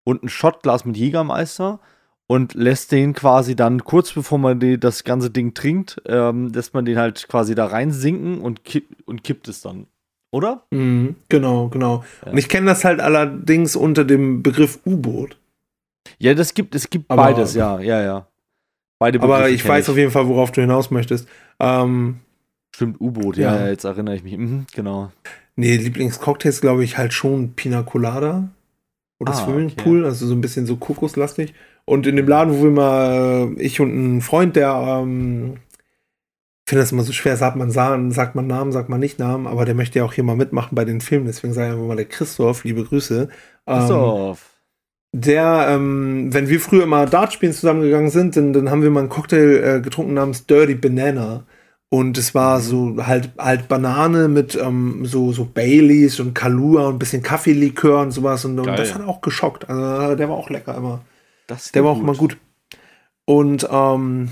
und 0.03 0.23
ein 0.23 0.29
Shotglas 0.29 0.85
mit 0.85 0.97
Jägermeister 0.97 1.79
und 2.27 2.53
lässt 2.53 2.91
den 2.91 3.13
quasi 3.13 3.55
dann 3.55 3.83
kurz 3.83 4.11
bevor 4.11 4.37
man 4.37 4.59
die, 4.59 4.79
das 4.79 5.03
ganze 5.03 5.29
Ding 5.29 5.53
trinkt, 5.53 6.01
ähm, 6.05 6.51
lässt 6.53 6.73
man 6.73 6.85
den 6.85 6.97
halt 6.97 7.27
quasi 7.27 7.55
da 7.55 7.65
reinsinken 7.65 8.41
und, 8.41 8.63
kipp, 8.63 8.87
und 9.05 9.23
kippt 9.23 9.47
es 9.47 9.61
dann 9.61 9.87
oder? 10.33 10.63
Mhm, 10.71 11.15
genau, 11.29 11.69
genau. 11.69 12.03
Ja. 12.25 12.31
Und 12.31 12.37
ich 12.39 12.49
kenne 12.49 12.65
das 12.65 12.83
halt 12.83 12.99
allerdings 12.99 13.75
unter 13.75 14.03
dem 14.03 14.41
Begriff 14.41 14.79
U-Boot. 14.83 15.37
Ja, 16.17 16.33
das 16.33 16.55
gibt, 16.55 16.73
es 16.75 16.89
gibt 16.89 17.09
aber, 17.09 17.21
beides, 17.21 17.53
ja, 17.53 17.79
ja, 17.79 18.01
ja. 18.01 18.27
Beide 18.99 19.19
Begriffe 19.19 19.37
aber 19.37 19.49
ich 19.49 19.67
weiß 19.67 19.85
ich. 19.85 19.91
auf 19.91 19.97
jeden 19.97 20.11
Fall, 20.11 20.27
worauf 20.27 20.51
du 20.51 20.61
hinaus 20.61 20.89
möchtest. 20.89 21.27
Ähm, 21.59 22.19
Stimmt, 22.75 22.99
U-Boot, 22.99 23.37
ja. 23.37 23.55
ja, 23.55 23.67
jetzt 23.67 23.83
erinnere 23.83 24.15
ich 24.15 24.23
mich. 24.23 24.35
Mhm, 24.35 24.65
genau. 24.73 25.11
Nee, 25.55 25.77
Lieblingscocktails 25.77 26.61
glaube 26.61 26.83
ich 26.83 26.97
halt 26.97 27.13
schon 27.13 27.53
Pina 27.53 27.83
Colada 27.83 28.49
oder 29.19 29.34
ah, 29.34 29.36
Swimmingpool, 29.36 29.99
okay. 29.99 30.08
also 30.08 30.28
so 30.28 30.34
ein 30.34 30.41
bisschen 30.41 30.65
so 30.65 30.78
kokoslastig. 30.78 31.54
Und 31.86 32.08
in 32.08 32.15
dem 32.15 32.28
Laden, 32.28 32.58
wo 32.58 32.63
wir 32.63 32.71
mal, 32.71 33.56
ich 33.58 33.80
und 33.82 34.17
ein 34.17 34.21
Freund, 34.21 34.56
der 34.56 35.02
ähm, 35.04 35.58
ich 36.65 36.69
finde 36.69 36.84
das 36.84 36.93
immer 36.93 37.04
so 37.04 37.12
schwer, 37.12 37.36
sagt 37.36 37.58
man, 37.58 37.71
sagt 37.71 38.36
man 38.36 38.47
Namen, 38.47 38.71
sagt 38.71 38.88
man 38.88 38.99
nicht 38.99 39.19
Namen, 39.19 39.47
aber 39.47 39.65
der 39.65 39.76
möchte 39.76 39.99
ja 39.99 40.06
auch 40.06 40.13
hier 40.13 40.23
mal 40.23 40.38
mitmachen 40.38 40.76
bei 40.76 40.86
den 40.86 41.02
Filmen, 41.02 41.26
deswegen 41.26 41.54
sage 41.54 41.67
ich 41.67 41.73
einfach 41.73 41.88
mal 41.88 41.97
der 41.97 42.06
Christoph, 42.06 42.63
liebe 42.63 42.86
Grüße. 42.86 43.28
Ähm, 43.67 43.80
Christoph. 43.80 44.49
Der, 45.12 45.67
ähm, 45.69 46.34
wenn 46.34 46.47
wir 46.47 46.62
früher 46.62 46.84
immer 46.84 47.06
Dart 47.06 47.34
spielen 47.34 47.52
zusammengegangen 47.52 48.10
sind, 48.10 48.38
dann, 48.38 48.54
dann 48.54 48.71
haben 48.71 48.82
wir 48.82 48.89
mal 48.91 49.02
einen 49.02 49.10
Cocktail 49.10 49.78
äh, 49.78 49.82
getrunken 49.82 50.13
namens 50.13 50.45
Dirty 50.45 50.76
Banana. 50.76 51.45
Und 51.93 52.17
es 52.17 52.34
war 52.34 52.60
so 52.60 53.06
halt, 53.06 53.29
halt 53.38 53.67
Banane 53.67 54.27
mit 54.27 54.56
ähm, 54.56 55.06
so, 55.06 55.32
so 55.32 55.45
Baileys 55.45 56.19
und 56.19 56.34
Kalua 56.34 56.88
und 56.88 56.95
ein 56.95 56.97
bisschen 56.97 57.21
Kaffeelikör 57.21 58.01
und 58.01 58.10
sowas. 58.10 58.45
Und, 58.45 58.58
und, 58.58 58.65
das 58.65 58.95
hat 58.95 59.03
auch 59.03 59.21
geschockt. 59.21 59.69
Also 59.69 60.15
der 60.15 60.27
war 60.27 60.36
auch 60.36 60.49
lecker 60.49 60.75
immer. 60.75 61.01
der 61.75 61.84
war 61.84 61.91
auch 61.91 61.99
immer 61.99 62.15
gut. 62.15 62.38
Und 63.25 63.67
ähm, 63.69 64.29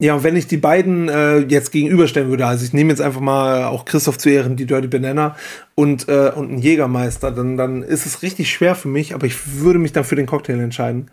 ja, 0.00 0.24
wenn 0.24 0.34
ich 0.34 0.48
die 0.48 0.56
beiden 0.56 1.08
äh, 1.08 1.38
jetzt 1.38 1.70
gegenüberstellen 1.70 2.30
würde, 2.30 2.46
also 2.46 2.64
ich 2.64 2.72
nehme 2.72 2.90
jetzt 2.90 3.00
einfach 3.00 3.20
mal 3.20 3.66
auch 3.66 3.84
Christoph 3.84 4.18
zu 4.18 4.28
Ehren, 4.28 4.56
die 4.56 4.66
Dirty 4.66 4.88
Banana 4.88 5.36
und, 5.76 6.08
äh, 6.08 6.32
und 6.34 6.48
einen 6.48 6.58
Jägermeister, 6.58 7.30
dann, 7.30 7.56
dann 7.56 7.84
ist 7.84 8.06
es 8.06 8.22
richtig 8.22 8.50
schwer 8.50 8.74
für 8.74 8.88
mich, 8.88 9.14
aber 9.14 9.28
ich 9.28 9.60
würde 9.60 9.78
mich 9.78 9.92
dann 9.92 10.02
für 10.02 10.16
den 10.16 10.26
Cocktail 10.26 10.58
entscheiden, 10.58 11.12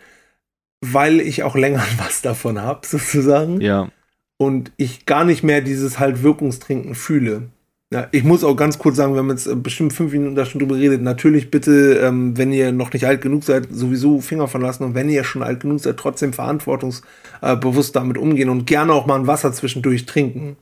weil 0.81 1.19
ich 1.19 1.43
auch 1.43 1.55
länger 1.55 1.83
was 1.99 2.23
davon 2.23 2.59
habe, 2.59 2.87
sozusagen. 2.87 3.61
Ja. 3.61 3.89
Und 4.37 4.71
ich 4.77 5.05
gar 5.05 5.25
nicht 5.25 5.43
mehr 5.43 5.61
dieses 5.61 5.99
halt 5.99 6.21
Wirkungstrinken 6.23 6.95
fühle. 6.95 7.49
Ja, 7.91 8.09
ich 8.11 8.25
muss 8.25 8.43
auch 8.43 8.55
ganz 8.55 8.79
kurz 8.79 8.97
sagen, 8.97 9.13
wir 9.13 9.19
haben 9.19 9.29
jetzt 9.29 9.47
äh, 9.47 9.55
bestimmt 9.55 9.93
fünf 9.93 10.11
Minuten 10.11 10.35
da 10.35 10.45
schon 10.45 10.59
drüber 10.59 10.75
geredet. 10.75 11.01
Natürlich 11.01 11.49
bitte, 11.49 11.99
ähm, 12.03 12.37
wenn 12.37 12.51
ihr 12.51 12.73
noch 12.73 12.91
nicht 12.91 13.05
alt 13.05 13.21
genug 13.21 13.45
seid, 13.45 13.69
sowieso 13.71 14.19
Finger 14.19 14.49
von 14.49 14.61
lassen. 14.61 14.83
Und 14.83 14.93
wenn 14.93 15.09
ihr 15.09 15.23
schon 15.23 15.41
alt 15.41 15.61
genug 15.61 15.79
seid, 15.79 15.95
trotzdem 15.95 16.33
verantwortungsbewusst 16.33 17.95
damit 17.95 18.17
umgehen 18.17 18.49
und 18.49 18.65
gerne 18.67 18.91
auch 18.91 19.05
mal 19.05 19.17
ein 19.17 19.27
Wasser 19.27 19.53
zwischendurch 19.53 20.05
trinken. 20.05 20.57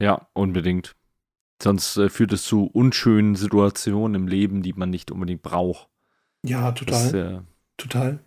Ja, 0.00 0.26
unbedingt. 0.32 0.96
Sonst 1.62 1.98
äh, 1.98 2.08
führt 2.08 2.32
es 2.32 2.44
zu 2.44 2.64
unschönen 2.64 3.36
Situationen 3.36 4.14
im 4.14 4.26
Leben, 4.26 4.62
die 4.62 4.72
man 4.72 4.88
nicht 4.88 5.10
unbedingt 5.10 5.42
braucht. 5.42 5.88
Ja, 6.44 6.72
total. 6.72 7.02
Das, 7.02 7.12
äh, 7.12 7.40
total. 7.76 8.20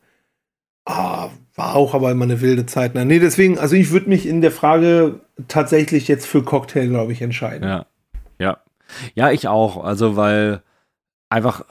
Ah, 0.87 1.31
war 1.55 1.75
auch 1.75 1.93
aber 1.93 2.11
immer 2.11 2.23
eine 2.23 2.39
wilde 2.39 2.65
Zeit. 2.65 2.95
Ne? 2.95 3.05
Nee, 3.05 3.19
deswegen, 3.19 3.59
also 3.59 3.75
ich 3.75 3.91
würde 3.91 4.07
mich 4.07 4.25
in 4.25 4.39
der 4.39 4.51
Frage 4.51 5.19
tatsächlich 5.49 6.07
jetzt 6.07 6.25
für 6.25 6.43
Cocktail, 6.43 6.87
glaube 6.87 7.11
ich, 7.11 7.21
entscheiden. 7.21 7.67
Ja. 7.67 7.85
Ja. 8.39 8.57
Ja, 9.13 9.31
ich 9.31 9.49
auch. 9.49 9.83
Also, 9.83 10.15
weil 10.15 10.61
einfach 11.29 11.65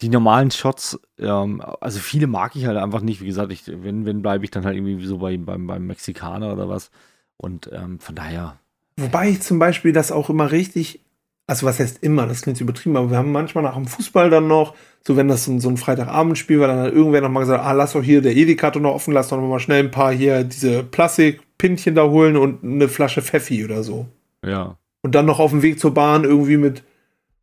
die 0.00 0.08
normalen 0.08 0.50
Shots, 0.50 0.98
ähm, 1.18 1.62
also 1.80 2.00
viele 2.00 2.26
mag 2.26 2.56
ich 2.56 2.66
halt 2.66 2.76
einfach 2.76 3.02
nicht. 3.02 3.20
Wie 3.20 3.26
gesagt, 3.26 3.52
ich, 3.52 3.62
wenn, 3.66 4.04
wenn 4.04 4.20
bleibe 4.20 4.44
ich 4.44 4.50
dann 4.50 4.64
halt 4.64 4.76
irgendwie 4.76 5.06
so 5.06 5.18
bei, 5.18 5.36
beim, 5.36 5.68
beim 5.68 5.86
Mexikaner 5.86 6.52
oder 6.52 6.68
was. 6.68 6.90
Und 7.36 7.70
ähm, 7.72 8.00
von 8.00 8.16
daher. 8.16 8.56
Wobei 8.96 9.28
ich 9.28 9.42
zum 9.42 9.60
Beispiel 9.60 9.92
das 9.92 10.10
auch 10.10 10.28
immer 10.28 10.50
richtig, 10.50 11.00
also 11.46 11.66
was 11.66 11.78
heißt 11.78 12.02
immer, 12.02 12.26
das 12.26 12.42
klingt 12.42 12.60
übertrieben, 12.60 12.96
aber 12.96 13.10
wir 13.10 13.18
haben 13.18 13.32
manchmal 13.32 13.64
nach 13.64 13.74
dem 13.74 13.86
Fußball 13.86 14.30
dann 14.30 14.48
noch, 14.48 14.74
so 15.06 15.16
wenn 15.16 15.28
das 15.28 15.44
so, 15.44 15.58
so 15.58 15.68
ein 15.68 15.76
Freitagabendspiel 15.76 16.60
war, 16.60 16.68
dann 16.68 16.78
hat 16.78 16.92
irgendwer 16.92 17.20
noch 17.20 17.28
mal 17.28 17.40
gesagt, 17.40 17.62
ah, 17.62 17.72
lass 17.72 17.92
doch 17.92 18.02
hier 18.02 18.22
der 18.22 18.34
Edeka 18.34 18.70
noch 18.78 18.94
offen, 18.94 19.12
lass 19.12 19.28
doch 19.28 19.36
noch 19.36 19.48
mal 19.48 19.60
schnell 19.60 19.84
ein 19.84 19.90
paar 19.90 20.12
hier 20.12 20.44
diese 20.44 20.82
Plastikpinchen 20.82 21.94
da 21.94 22.04
holen 22.04 22.36
und 22.36 22.64
eine 22.64 22.88
Flasche 22.88 23.22
Pfeffi 23.22 23.64
oder 23.64 23.82
so. 23.82 24.06
Ja 24.44 24.76
und 25.04 25.14
dann 25.14 25.26
noch 25.26 25.38
auf 25.38 25.50
dem 25.50 25.60
Weg 25.60 25.78
zur 25.78 25.92
Bahn 25.92 26.24
irgendwie 26.24 26.56
mit 26.56 26.78
ein 26.78 26.84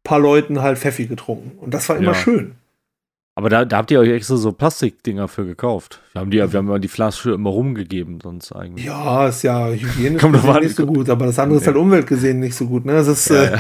paar 0.04 0.20
Leuten 0.20 0.64
halt 0.64 0.80
Pfeffi 0.80 1.06
getrunken. 1.06 1.60
Und 1.60 1.76
das 1.76 1.88
war 1.90 1.96
immer 1.96 2.14
ja. 2.14 2.16
schön. 2.16 2.56
Aber 3.34 3.50
da, 3.50 3.64
da, 3.64 3.78
habt 3.78 3.92
ihr 3.92 4.00
euch 4.00 4.10
extra 4.10 4.36
so 4.36 4.52
Plastikdinger 4.52 5.30
für 5.30 5.46
gekauft. 5.46 6.02
Wir 6.12 6.22
haben 6.22 6.32
die, 6.32 6.38
wir 6.38 6.52
haben 6.52 6.82
die 6.82 6.88
Flasche 6.90 7.32
immer 7.32 7.50
rumgegeben, 7.50 8.20
sonst 8.22 8.52
eigentlich. 8.52 8.86
Ja, 8.86 9.28
ist 9.28 9.44
ja 9.44 9.70
hygienisch 9.70 10.22
nicht 10.22 10.76
so 10.76 10.86
gut, 10.86 11.10
aber 11.10 11.28
das 11.28 11.40
andere 11.40 11.60
ist 11.60 11.66
halt 11.66 11.78
umweltgesehen 11.78 12.42
nicht 12.42 12.56
so 12.56 12.68
gut. 12.68 12.86
Ne? 12.86 12.92
Das 12.92 13.08
ist 13.08 13.30
ja, 13.30 13.44
äh, 13.44 13.58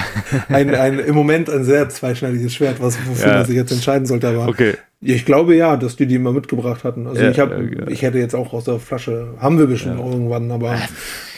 ein, 0.50 0.76
ein, 0.76 1.00
im 1.00 1.16
Moment 1.16 1.50
ein 1.50 1.64
sehr 1.64 1.88
zweischneidiges 1.88 2.54
Schwert, 2.54 2.82
was, 2.82 2.98
wofür 3.08 3.28
ja. 3.28 3.38
man 3.38 3.46
sich 3.46 3.56
jetzt 3.56 3.72
entscheiden 3.72 4.06
sollte. 4.06 4.28
Aber 4.28 4.50
okay. 4.50 4.76
ich 5.00 5.26
glaube 5.26 5.56
ja, 5.56 5.78
dass 5.78 5.96
die 5.96 6.06
die 6.06 6.16
immer 6.16 6.34
mitgebracht 6.34 6.84
hatten. 6.84 7.08
Also 7.08 7.22
ich, 7.24 7.40
hab, 7.40 7.58
ich 7.88 8.02
hätte 8.02 8.18
jetzt 8.18 8.36
auch 8.36 8.52
aus 8.52 8.66
der 8.66 8.78
Flasche, 8.78 9.36
haben 9.40 9.58
wir 9.58 9.68
bestimmt 9.68 10.00
irgendwann, 10.00 10.52
aber 10.52 10.76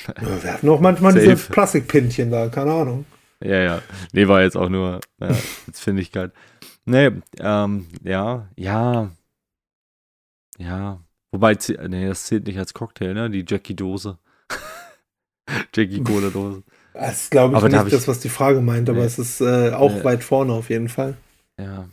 Ja, 0.08 0.44
wir 0.44 0.54
hatten 0.54 0.70
auch 0.70 0.80
manchmal 0.80 1.14
Safe. 1.14 1.26
diese 1.26 1.52
Plastikpinchen 1.52 2.32
da, 2.32 2.48
keine 2.48 2.72
Ahnung. 2.72 3.06
Ja, 3.44 3.62
ja. 3.62 3.82
Nee, 4.14 4.28
war 4.28 4.42
jetzt 4.42 4.56
auch 4.56 4.70
nur 4.70 5.02
ja, 5.20 5.30
Witzfindigkeit. 5.66 6.32
Nee, 6.86 7.12
ähm, 7.40 7.88
ja, 8.04 8.50
ja. 8.58 9.12
Ja. 10.58 11.00
Wobei, 11.32 11.58
nee, 11.88 12.08
das 12.08 12.26
zählt 12.26 12.46
nicht 12.46 12.60
als 12.60 12.74
Cocktail, 12.74 13.14
ne? 13.14 13.30
Die 13.30 13.46
Jackie-Dose. 13.48 14.20
Jackie-Cola-Dose. 15.74 16.64
Das 16.94 17.24
ist, 17.24 17.32
glaube 17.32 17.54
ich, 17.54 17.58
aber 17.58 17.70
nicht 17.70 17.94
das, 17.94 18.08
was 18.08 18.20
die 18.20 18.30
Frage 18.30 18.62
meint, 18.62 18.90
aber 18.90 19.00
nee. 19.00 19.06
es 19.06 19.18
ist 19.18 19.42
äh, 19.42 19.72
auch 19.72 19.94
nee. 19.94 20.04
weit 20.04 20.24
vorne 20.24 20.54
auf 20.54 20.70
jeden 20.70 20.90
Fall. 20.90 21.18
Ja. 21.60 21.90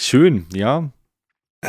Schön, 0.00 0.46
ja. 0.52 0.90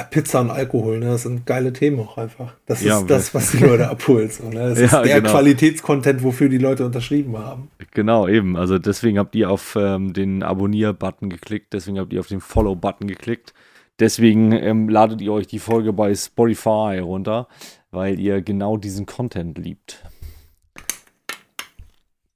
Pizza 0.04 0.42
und 0.42 0.50
Alkohol, 0.50 1.00
ne? 1.00 1.08
das 1.08 1.24
sind 1.24 1.46
geile 1.46 1.74
Themen 1.74 2.00
auch 2.00 2.18
einfach. 2.18 2.54
Das 2.66 2.84
ja, 2.84 3.00
ist 3.00 3.10
das, 3.10 3.34
was 3.34 3.52
die 3.52 3.58
Leute 3.66 3.90
abholt. 3.90 4.34
So, 4.34 4.50
ne? 4.50 4.70
Das 4.70 4.80
ja, 4.80 4.86
ist 4.86 5.10
der 5.10 5.22
genau. 5.22 5.32
Qualitätscontent, 5.32 6.24
wofür 6.24 6.50
die 6.50 6.58
Leute 6.58 6.86
unterschrieben 6.86 7.38
haben. 7.38 7.70
Genau, 7.92 8.28
eben. 8.28 8.58
Also 8.58 8.78
deswegen 8.78 9.18
habt 9.18 9.36
ihr 9.36 9.50
auf 9.50 9.76
ähm, 9.80 10.14
den 10.14 10.44
Abonnier-Button 10.44 11.30
geklickt, 11.30 11.74
deswegen 11.74 12.00
habt 12.00 12.14
ihr 12.14 12.20
auf 12.20 12.28
den 12.28 12.42
Follow-Button 12.42 13.08
geklickt. 13.08 13.54
Deswegen 14.00 14.52
ähm, 14.52 14.90
ladet 14.90 15.22
ihr 15.22 15.32
euch 15.32 15.48
die 15.48 15.60
Folge 15.60 15.94
bei 15.94 16.14
Spotify 16.14 17.00
runter, 17.02 17.48
weil 17.92 18.20
ihr 18.20 18.42
genau 18.42 18.76
diesen 18.76 19.06
Content 19.06 19.58
liebt. 19.58 20.04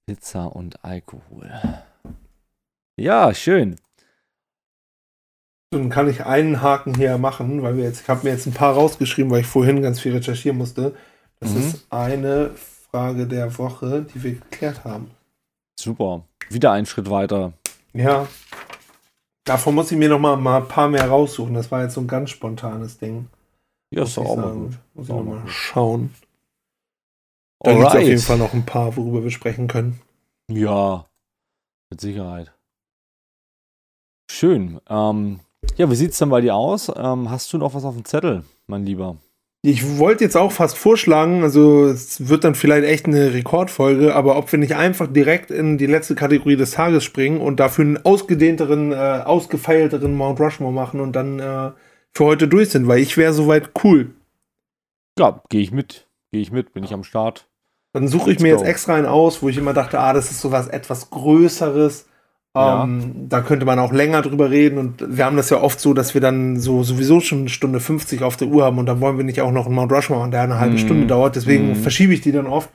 Pizza 0.05 0.45
und 0.45 0.83
Alkohol. 0.83 1.51
Ja, 2.97 3.33
schön. 3.33 3.75
Dann 5.71 5.89
kann 5.89 6.09
ich 6.09 6.25
einen 6.25 6.61
Haken 6.61 6.95
hier 6.95 7.17
machen, 7.19 7.61
weil 7.61 7.77
wir 7.77 7.83
jetzt, 7.83 8.01
ich 8.01 8.07
habe 8.09 8.23
mir 8.23 8.31
jetzt 8.31 8.47
ein 8.47 8.53
paar 8.53 8.73
rausgeschrieben, 8.73 9.31
weil 9.31 9.41
ich 9.41 9.47
vorhin 9.47 9.81
ganz 9.81 9.99
viel 9.99 10.13
recherchieren 10.15 10.57
musste. 10.57 10.95
Das 11.39 11.51
mhm. 11.51 11.59
ist 11.59 11.87
eine 11.91 12.51
Frage 12.89 13.27
der 13.27 13.55
Woche, 13.57 14.03
die 14.13 14.23
wir 14.23 14.33
geklärt 14.33 14.83
haben. 14.83 15.11
Super. 15.79 16.23
Wieder 16.49 16.71
einen 16.71 16.87
Schritt 16.87 17.09
weiter. 17.09 17.53
Ja. 17.93 18.27
Davon 19.45 19.75
muss 19.75 19.91
ich 19.91 19.97
mir 19.97 20.09
noch 20.09 20.19
mal, 20.19 20.37
mal 20.37 20.61
ein 20.61 20.67
paar 20.67 20.89
mehr 20.89 21.07
raussuchen. 21.07 21.53
Das 21.53 21.71
war 21.71 21.83
jetzt 21.83 21.93
so 21.93 22.01
ein 22.01 22.07
ganz 22.07 22.31
spontanes 22.31 22.97
Ding. 22.97 23.27
Ja, 23.91 24.03
ist 24.03 24.17
doch 24.17 24.25
auch 24.25 24.37
mal 24.37 24.53
gut. 24.53 24.77
Muss 24.93 25.07
ich 25.07 25.13
auch 25.13 25.23
mal 25.23 25.47
schauen. 25.47 26.13
Da 27.61 27.73
gibt 27.73 27.87
es 27.87 27.95
auf 27.95 28.01
jeden 28.01 28.21
Fall 28.21 28.37
noch 28.37 28.53
ein 28.53 28.65
paar, 28.65 28.95
worüber 28.95 29.23
wir 29.23 29.31
sprechen 29.31 29.67
können. 29.67 30.01
Ja, 30.49 31.05
mit 31.89 32.01
Sicherheit. 32.01 32.53
Schön. 34.31 34.79
Ähm, 34.87 35.39
ja, 35.77 35.89
wie 35.89 35.95
sieht 35.95 36.11
es 36.11 36.17
denn 36.19 36.29
bei 36.29 36.41
dir 36.41 36.55
aus? 36.55 36.91
Ähm, 36.95 37.29
hast 37.29 37.51
du 37.53 37.57
noch 37.57 37.73
was 37.73 37.85
auf 37.85 37.95
dem 37.95 38.05
Zettel, 38.05 38.43
mein 38.67 38.85
Lieber? 38.85 39.17
Ich 39.61 39.97
wollte 39.97 40.23
jetzt 40.23 40.37
auch 40.37 40.53
fast 40.53 40.77
vorschlagen, 40.77 41.43
also 41.43 41.87
es 41.87 42.29
wird 42.29 42.45
dann 42.45 42.55
vielleicht 42.55 42.87
echt 42.87 43.07
eine 43.07 43.33
Rekordfolge, 43.33 44.15
aber 44.15 44.37
ob 44.37 44.49
wir 44.49 44.57
nicht 44.57 44.77
einfach 44.77 45.07
direkt 45.11 45.51
in 45.51 45.77
die 45.77 45.85
letzte 45.85 46.15
Kategorie 46.15 46.55
des 46.55 46.71
Tages 46.71 47.03
springen 47.03 47.41
und 47.41 47.59
dafür 47.59 47.83
einen 47.83 48.05
ausgedehnteren, 48.05 48.93
äh, 48.93 48.95
ausgefeilteren 48.95 50.15
Mount 50.15 50.39
Rushmore 50.39 50.71
machen 50.71 51.01
und 51.01 51.13
dann 51.13 51.39
äh, 51.39 51.71
für 52.13 52.23
heute 52.23 52.47
durch 52.47 52.69
sind, 52.69 52.87
weil 52.87 52.99
ich 52.99 53.17
wäre 53.17 53.33
soweit 53.33 53.71
cool. 53.83 54.11
Ja, 55.17 55.43
gehe 55.49 55.61
ich 55.61 55.73
mit. 55.73 56.07
Gehe 56.31 56.41
ich 56.41 56.51
mit, 56.51 56.71
bin 56.71 56.85
ich 56.85 56.93
am 56.93 57.03
Start. 57.03 57.49
Dann 57.91 58.07
suche 58.07 58.31
ich 58.31 58.39
mir 58.39 58.49
jetzt 58.49 58.63
extra 58.63 58.95
einen 58.95 59.07
aus, 59.07 59.41
wo 59.41 59.49
ich 59.49 59.57
immer 59.57 59.73
dachte, 59.73 59.99
ah, 59.99 60.13
das 60.13 60.31
ist 60.31 60.39
sowas 60.41 60.67
etwas 60.67 61.09
Größeres. 61.09 62.07
Ja. 62.55 62.83
Ähm, 62.83 63.29
da 63.29 63.41
könnte 63.41 63.65
man 63.65 63.77
auch 63.77 63.93
länger 63.93 64.23
drüber 64.23 64.49
reden 64.49 64.79
und 64.79 65.17
wir 65.17 65.25
haben 65.25 65.37
das 65.37 65.51
ja 65.51 65.61
oft 65.61 65.79
so, 65.79 65.93
dass 65.93 66.15
wir 66.15 66.21
dann 66.21 66.59
so 66.59 66.83
sowieso 66.83 67.19
schon 67.19 67.39
eine 67.39 67.49
Stunde 67.49 67.79
50 67.79 68.23
auf 68.23 68.37
der 68.37 68.47
Uhr 68.47 68.65
haben 68.65 68.79
und 68.79 68.87
dann 68.87 69.01
wollen 69.01 69.17
wir 69.17 69.23
nicht 69.23 69.41
auch 69.41 69.51
noch 69.51 69.67
einen 69.67 69.75
Mount 69.75 69.91
Rushmore 69.91 70.21
machen, 70.21 70.31
der 70.31 70.41
eine 70.41 70.59
halbe 70.59 70.75
mm. 70.75 70.79
Stunde 70.79 71.05
dauert, 71.07 71.35
deswegen 71.35 71.73
mm. 71.73 71.75
verschiebe 71.75 72.13
ich 72.13 72.21
die 72.21 72.31
dann 72.31 72.47
oft. 72.47 72.69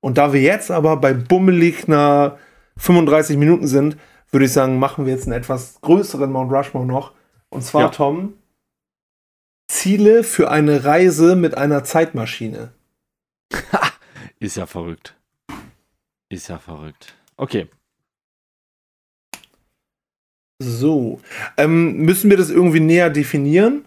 Und 0.00 0.16
da 0.16 0.32
wir 0.32 0.40
jetzt 0.40 0.70
aber 0.70 0.96
bei 0.98 1.12
bummelig 1.12 1.88
einer 1.88 2.38
35 2.76 3.36
Minuten 3.36 3.66
sind, 3.66 3.96
würde 4.30 4.46
ich 4.46 4.52
sagen, 4.52 4.78
machen 4.78 5.06
wir 5.06 5.12
jetzt 5.12 5.24
einen 5.24 5.36
etwas 5.36 5.80
größeren 5.80 6.30
Mount 6.30 6.52
Rushmore 6.52 6.86
noch. 6.86 7.12
Und 7.48 7.62
zwar, 7.62 7.82
ja. 7.82 7.88
Tom, 7.88 8.34
Ziele 9.66 10.22
für 10.22 10.50
eine 10.50 10.84
Reise 10.84 11.34
mit 11.34 11.56
einer 11.56 11.82
Zeitmaschine. 11.82 12.72
Ist 14.38 14.56
ja 14.56 14.66
verrückt. 14.66 15.16
Ist 16.28 16.48
ja 16.48 16.58
verrückt. 16.58 17.14
Okay. 17.36 17.68
So. 20.58 21.20
Ähm, 21.56 21.98
müssen 21.98 22.30
wir 22.30 22.36
das 22.36 22.50
irgendwie 22.50 22.80
näher 22.80 23.10
definieren? 23.10 23.84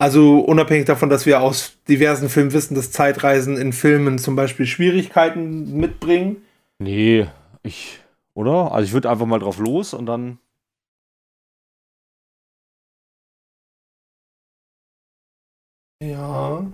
Also 0.00 0.38
unabhängig 0.38 0.84
davon, 0.86 1.10
dass 1.10 1.26
wir 1.26 1.40
aus 1.40 1.76
diversen 1.88 2.28
Filmen 2.28 2.52
wissen, 2.52 2.76
dass 2.76 2.92
Zeitreisen 2.92 3.56
in 3.56 3.72
Filmen 3.72 4.18
zum 4.18 4.36
Beispiel 4.36 4.64
Schwierigkeiten 4.64 5.76
mitbringen. 5.76 6.44
Nee, 6.78 7.26
ich, 7.64 7.98
oder? 8.34 8.70
Also 8.72 8.86
ich 8.86 8.92
würde 8.92 9.10
einfach 9.10 9.26
mal 9.26 9.40
drauf 9.40 9.58
los 9.58 9.94
und 9.94 10.06
dann. 10.06 10.38
Ja. 16.00 16.64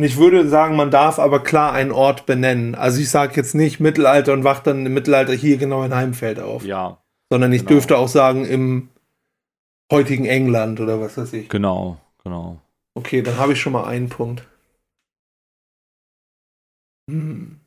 Und 0.00 0.04
ich 0.04 0.16
würde 0.16 0.48
sagen, 0.48 0.76
man 0.76 0.90
darf 0.90 1.18
aber 1.18 1.44
klar 1.44 1.74
einen 1.74 1.92
Ort 1.92 2.24
benennen. 2.24 2.74
Also 2.74 3.02
ich 3.02 3.10
sage 3.10 3.34
jetzt 3.36 3.54
nicht 3.54 3.80
Mittelalter 3.80 4.32
und 4.32 4.44
wacht 4.44 4.66
dann 4.66 4.86
im 4.86 4.94
Mittelalter 4.94 5.34
hier 5.34 5.58
genau 5.58 5.82
in 5.82 5.94
Heimfeld 5.94 6.40
auf. 6.40 6.64
Ja. 6.64 7.02
Sondern 7.28 7.52
ich 7.52 7.66
genau. 7.66 7.72
dürfte 7.72 7.98
auch 7.98 8.08
sagen 8.08 8.46
im 8.46 8.88
heutigen 9.92 10.24
England 10.24 10.80
oder 10.80 11.02
was 11.02 11.18
weiß 11.18 11.34
ich. 11.34 11.50
Genau, 11.50 11.98
genau. 12.24 12.62
Okay, 12.94 13.20
dann 13.20 13.36
habe 13.36 13.52
ich 13.52 13.60
schon 13.60 13.74
mal 13.74 13.84
einen 13.84 14.08
Punkt. 14.08 14.48
Hm. 17.10 17.59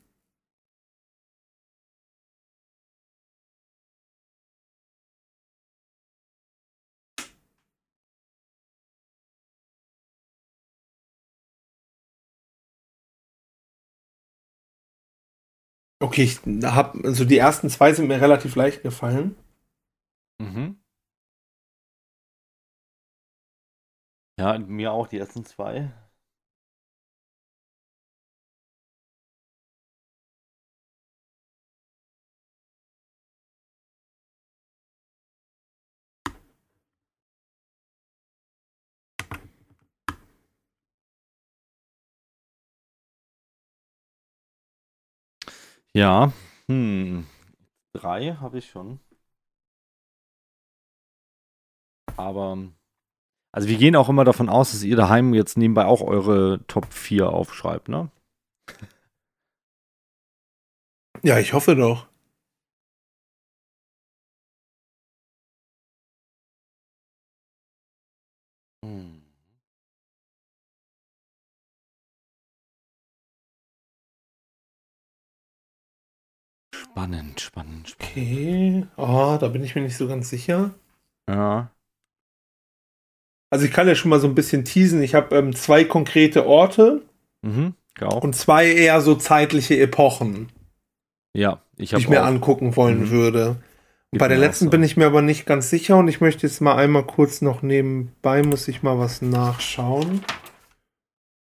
Okay, 16.04 16.24
ich 16.24 16.38
habe, 16.66 17.02
also 17.02 17.24
die 17.24 17.38
ersten 17.38 17.70
zwei 17.70 17.94
sind 17.94 18.08
mir 18.08 18.20
relativ 18.20 18.56
leicht 18.56 18.82
gefallen. 18.82 19.36
Mhm. 20.38 20.76
Ja, 24.38 24.58
mir 24.58 24.92
auch 24.92 25.06
die 25.06 25.16
ersten 25.18 25.46
zwei. 25.46 25.92
Ja, 45.96 46.32
hm. 46.68 47.26
Drei 47.94 48.34
habe 48.34 48.58
ich 48.58 48.68
schon. 48.68 48.98
Aber, 52.16 52.58
also 53.52 53.68
wir 53.68 53.78
gehen 53.78 53.96
auch 53.96 54.08
immer 54.08 54.24
davon 54.24 54.48
aus, 54.48 54.72
dass 54.72 54.82
ihr 54.82 54.96
daheim 54.96 55.34
jetzt 55.34 55.56
nebenbei 55.58 55.86
auch 55.86 56.02
eure 56.02 56.60
Top 56.66 56.92
4 56.92 57.30
aufschreibt, 57.30 57.88
ne? 57.88 58.10
Ja, 61.22 61.38
ich 61.38 61.52
hoffe 61.52 61.74
doch. 61.74 62.06
Spannend, 76.94 77.40
spannend, 77.40 77.88
spannend. 77.88 78.12
Okay. 78.12 78.86
Oh, 78.96 79.36
da 79.40 79.48
bin 79.48 79.64
ich 79.64 79.74
mir 79.74 79.80
nicht 79.80 79.96
so 79.96 80.06
ganz 80.06 80.30
sicher. 80.30 80.70
Ja. 81.28 81.72
Also 83.50 83.66
ich 83.66 83.72
kann 83.72 83.88
ja 83.88 83.96
schon 83.96 84.10
mal 84.10 84.20
so 84.20 84.28
ein 84.28 84.36
bisschen 84.36 84.64
teasen. 84.64 85.02
Ich 85.02 85.16
habe 85.16 85.34
ähm, 85.34 85.56
zwei 85.56 85.82
konkrete 85.84 86.46
Orte. 86.46 87.02
Mhm, 87.42 87.74
auch. 88.00 88.22
Und 88.22 88.36
zwei 88.36 88.72
eher 88.72 89.00
so 89.00 89.16
zeitliche 89.16 89.76
Epochen. 89.80 90.50
Ja, 91.36 91.62
ich 91.76 91.92
habe. 91.92 91.98
Die 92.00 92.04
ich 92.04 92.08
mir 92.08 92.22
auch. 92.22 92.28
angucken 92.28 92.76
wollen 92.76 93.00
mhm. 93.00 93.10
würde. 93.10 93.56
Bei 94.12 94.28
der 94.28 94.38
letzten 94.38 94.66
so. 94.66 94.70
bin 94.70 94.84
ich 94.84 94.96
mir 94.96 95.06
aber 95.06 95.20
nicht 95.20 95.46
ganz 95.46 95.70
sicher 95.70 95.96
und 95.96 96.06
ich 96.06 96.20
möchte 96.20 96.46
jetzt 96.46 96.60
mal 96.60 96.76
einmal 96.76 97.02
kurz 97.02 97.42
noch 97.42 97.62
nebenbei, 97.62 98.44
muss 98.44 98.68
ich 98.68 98.84
mal 98.84 99.00
was 99.00 99.20
nachschauen. 99.20 100.24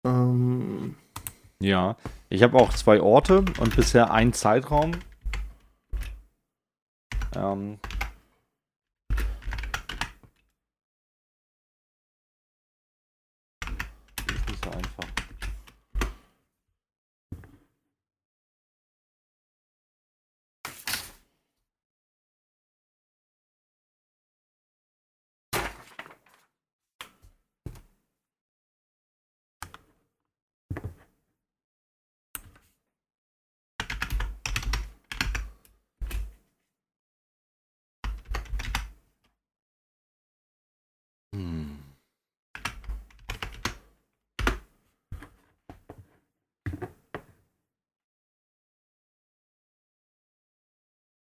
Ähm. 0.04 0.96
Ja, 1.60 1.96
ich 2.28 2.42
habe 2.42 2.58
auch 2.58 2.74
zwei 2.74 3.00
Orte 3.00 3.44
und 3.60 3.76
bisher 3.76 4.10
einen 4.10 4.32
Zeitraum. 4.32 4.96
Ähm, 7.36 7.78
ist 14.26 14.48
nicht 14.48 14.64
so 14.64 14.70
einfach. 14.70 15.17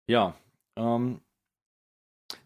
Ja, 0.07 0.35
ähm, 0.77 1.19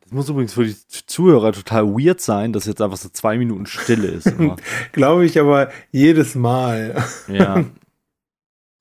Das 0.01 0.11
muss 0.11 0.29
übrigens 0.29 0.53
für 0.53 0.65
die 0.65 0.75
Zuhörer 0.87 1.51
total 1.51 1.87
weird 1.87 2.21
sein, 2.21 2.53
dass 2.53 2.65
jetzt 2.65 2.81
einfach 2.81 2.97
so 2.97 3.09
zwei 3.09 3.37
Minuten 3.37 3.65
Stille 3.65 4.07
ist. 4.07 4.31
Glaube 4.91 5.25
ich 5.25 5.39
aber 5.39 5.71
jedes 5.91 6.35
Mal. 6.35 7.03
ja. 7.27 7.65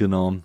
Genau. 0.00 0.36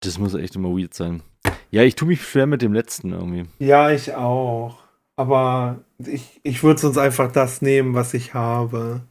Das 0.00 0.18
muss 0.18 0.32
echt 0.34 0.56
immer 0.56 0.70
weird 0.70 0.94
sein. 0.94 1.22
Ja, 1.70 1.82
ich 1.82 1.94
tue 1.94 2.08
mich 2.08 2.26
schwer 2.26 2.46
mit 2.46 2.62
dem 2.62 2.72
letzten 2.72 3.12
irgendwie. 3.12 3.44
Ja, 3.58 3.90
ich 3.90 4.14
auch. 4.14 4.82
Aber 5.16 5.84
ich, 5.98 6.40
ich 6.42 6.62
würde 6.62 6.80
sonst 6.80 6.96
einfach 6.96 7.30
das 7.30 7.60
nehmen, 7.60 7.92
was 7.94 8.14
ich 8.14 8.32
habe. 8.32 9.02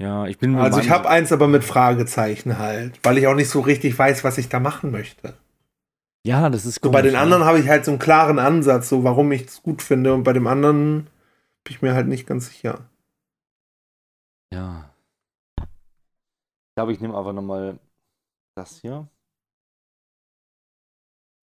Ja, 0.00 0.26
ich 0.26 0.38
bin. 0.38 0.56
Also 0.56 0.80
ich 0.80 0.88
habe 0.88 1.08
eins 1.10 1.32
aber 1.32 1.48
mit 1.48 1.64
Fragezeichen 1.64 2.56
halt, 2.58 2.98
weil 3.02 3.18
ich 3.18 3.26
auch 3.26 3.34
nicht 3.34 3.50
so 3.50 3.60
richtig 3.60 3.98
weiß, 3.98 4.24
was 4.24 4.38
ich 4.38 4.48
da 4.48 4.58
machen 4.58 4.90
möchte. 4.90 5.34
Ja, 6.26 6.50
das 6.50 6.66
ist 6.66 6.80
gut. 6.80 6.88
So 6.88 6.92
bei 6.92 7.02
den 7.02 7.16
anderen 7.16 7.44
habe 7.44 7.58
ich 7.60 7.68
halt 7.68 7.84
so 7.84 7.92
einen 7.92 7.98
klaren 7.98 8.38
Ansatz, 8.38 8.88
so 8.88 9.04
warum 9.04 9.32
ich 9.32 9.46
es 9.46 9.62
gut 9.62 9.82
finde, 9.82 10.12
und 10.12 10.22
bei 10.22 10.32
dem 10.32 10.46
anderen 10.46 11.04
bin 11.64 11.74
ich 11.74 11.82
mir 11.82 11.94
halt 11.94 12.08
nicht 12.08 12.26
ganz 12.26 12.48
sicher. 12.48 12.88
Ja. 14.52 14.90
Ich 15.58 16.74
glaube, 16.76 16.92
ich 16.92 17.00
nehme 17.00 17.16
einfach 17.16 17.32
nochmal 17.32 17.78
das 18.54 18.80
hier. 18.80 19.08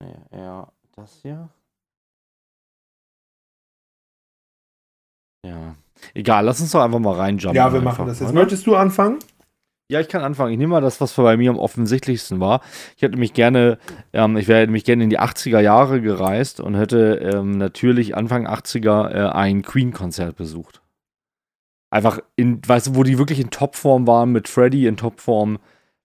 Ja, 0.04 0.38
ja, 0.38 0.72
das 0.96 1.22
hier. 1.22 1.50
Ja. 5.44 5.76
Egal, 6.14 6.46
lass 6.46 6.62
uns 6.62 6.72
doch 6.72 6.82
einfach 6.82 7.00
mal 7.00 7.16
reinjumpen. 7.16 7.56
Ja, 7.56 7.72
wir 7.72 7.80
einfach, 7.80 7.98
machen 7.98 8.08
das 8.08 8.20
jetzt. 8.20 8.30
Oder? 8.30 8.40
Möchtest 8.42 8.68
du 8.68 8.76
anfangen? 8.76 9.20
Ja, 9.90 10.02
ich 10.02 10.10
kann 10.10 10.22
anfangen. 10.22 10.52
Ich 10.52 10.58
nehme 10.58 10.72
mal 10.72 10.82
das, 10.82 11.00
was 11.00 11.14
bei 11.14 11.38
mir 11.38 11.50
am 11.50 11.58
offensichtlichsten 11.58 12.42
war. 12.42 12.62
Ich 12.98 13.04
hätte 13.04 13.18
mich 13.18 13.34
gerne, 13.34 13.78
ähm, 14.12 14.36
ich 14.36 14.50
wäre 14.50 14.68
mich 14.68 14.84
gerne 14.84 15.06
in 15.06 15.10
die 15.10 15.20
80er 15.20 15.62
Jahre 15.62 16.02
gereist 16.02 16.60
und 16.60 16.76
hätte 16.76 17.32
ähm, 17.34 17.58
natürlich 17.58 18.16
Anfang 18.16 18.48
80er 18.48 19.10
äh, 19.10 19.30
ein 19.32 19.62
Queen-Konzert 19.62 20.36
besucht. 20.36 20.82
Einfach 21.90 22.20
in, 22.36 22.60
weißt 22.68 22.88
du, 22.88 22.96
wo 22.96 23.04
die 23.04 23.18
wirklich 23.18 23.40
in 23.40 23.50
Topform 23.50 24.08
waren, 24.08 24.34
mit 24.34 24.50
Freddy 24.50 24.88
in 24.88 24.98
Topform. 24.98 25.58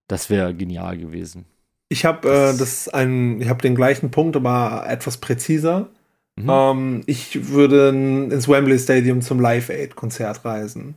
Das 0.06 0.30
wäre 0.30 0.54
genial 0.54 0.96
gewesen. 0.96 1.46
Ich 1.88 2.04
habe 2.04 2.28
äh, 2.28 2.56
das 2.56 2.88
ein, 2.88 3.40
ich 3.40 3.48
habe 3.48 3.62
den 3.62 3.74
gleichen 3.74 4.12
Punkt, 4.12 4.36
aber 4.36 4.84
etwas 4.86 5.16
präziser. 5.16 5.88
Mhm. 6.36 6.48
Ähm, 6.48 7.02
ich 7.06 7.48
würde 7.48 7.88
ins 7.88 8.48
Wembley 8.48 8.78
Stadium 8.78 9.22
zum 9.22 9.40
Live 9.40 9.70
Aid 9.70 9.96
Konzert 9.96 10.44
reisen. 10.44 10.94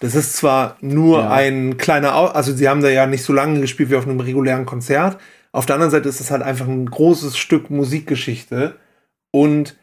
Das 0.00 0.14
ist 0.14 0.36
zwar 0.36 0.76
nur 0.80 1.20
ja. 1.20 1.30
ein 1.30 1.76
kleiner, 1.76 2.14
Au 2.14 2.26
also 2.26 2.54
sie 2.54 2.68
haben 2.68 2.82
da 2.82 2.88
ja 2.88 3.06
nicht 3.06 3.24
so 3.24 3.32
lange 3.32 3.60
gespielt 3.60 3.90
wie 3.90 3.96
auf 3.96 4.06
einem 4.06 4.20
regulären 4.20 4.66
Konzert. 4.66 5.18
Auf 5.50 5.66
der 5.66 5.74
anderen 5.74 5.90
Seite 5.90 6.08
ist 6.08 6.20
es 6.20 6.30
halt 6.30 6.42
einfach 6.42 6.68
ein 6.68 6.86
großes 6.86 7.36
Stück 7.36 7.70
Musikgeschichte 7.70 8.76
und 9.30 9.76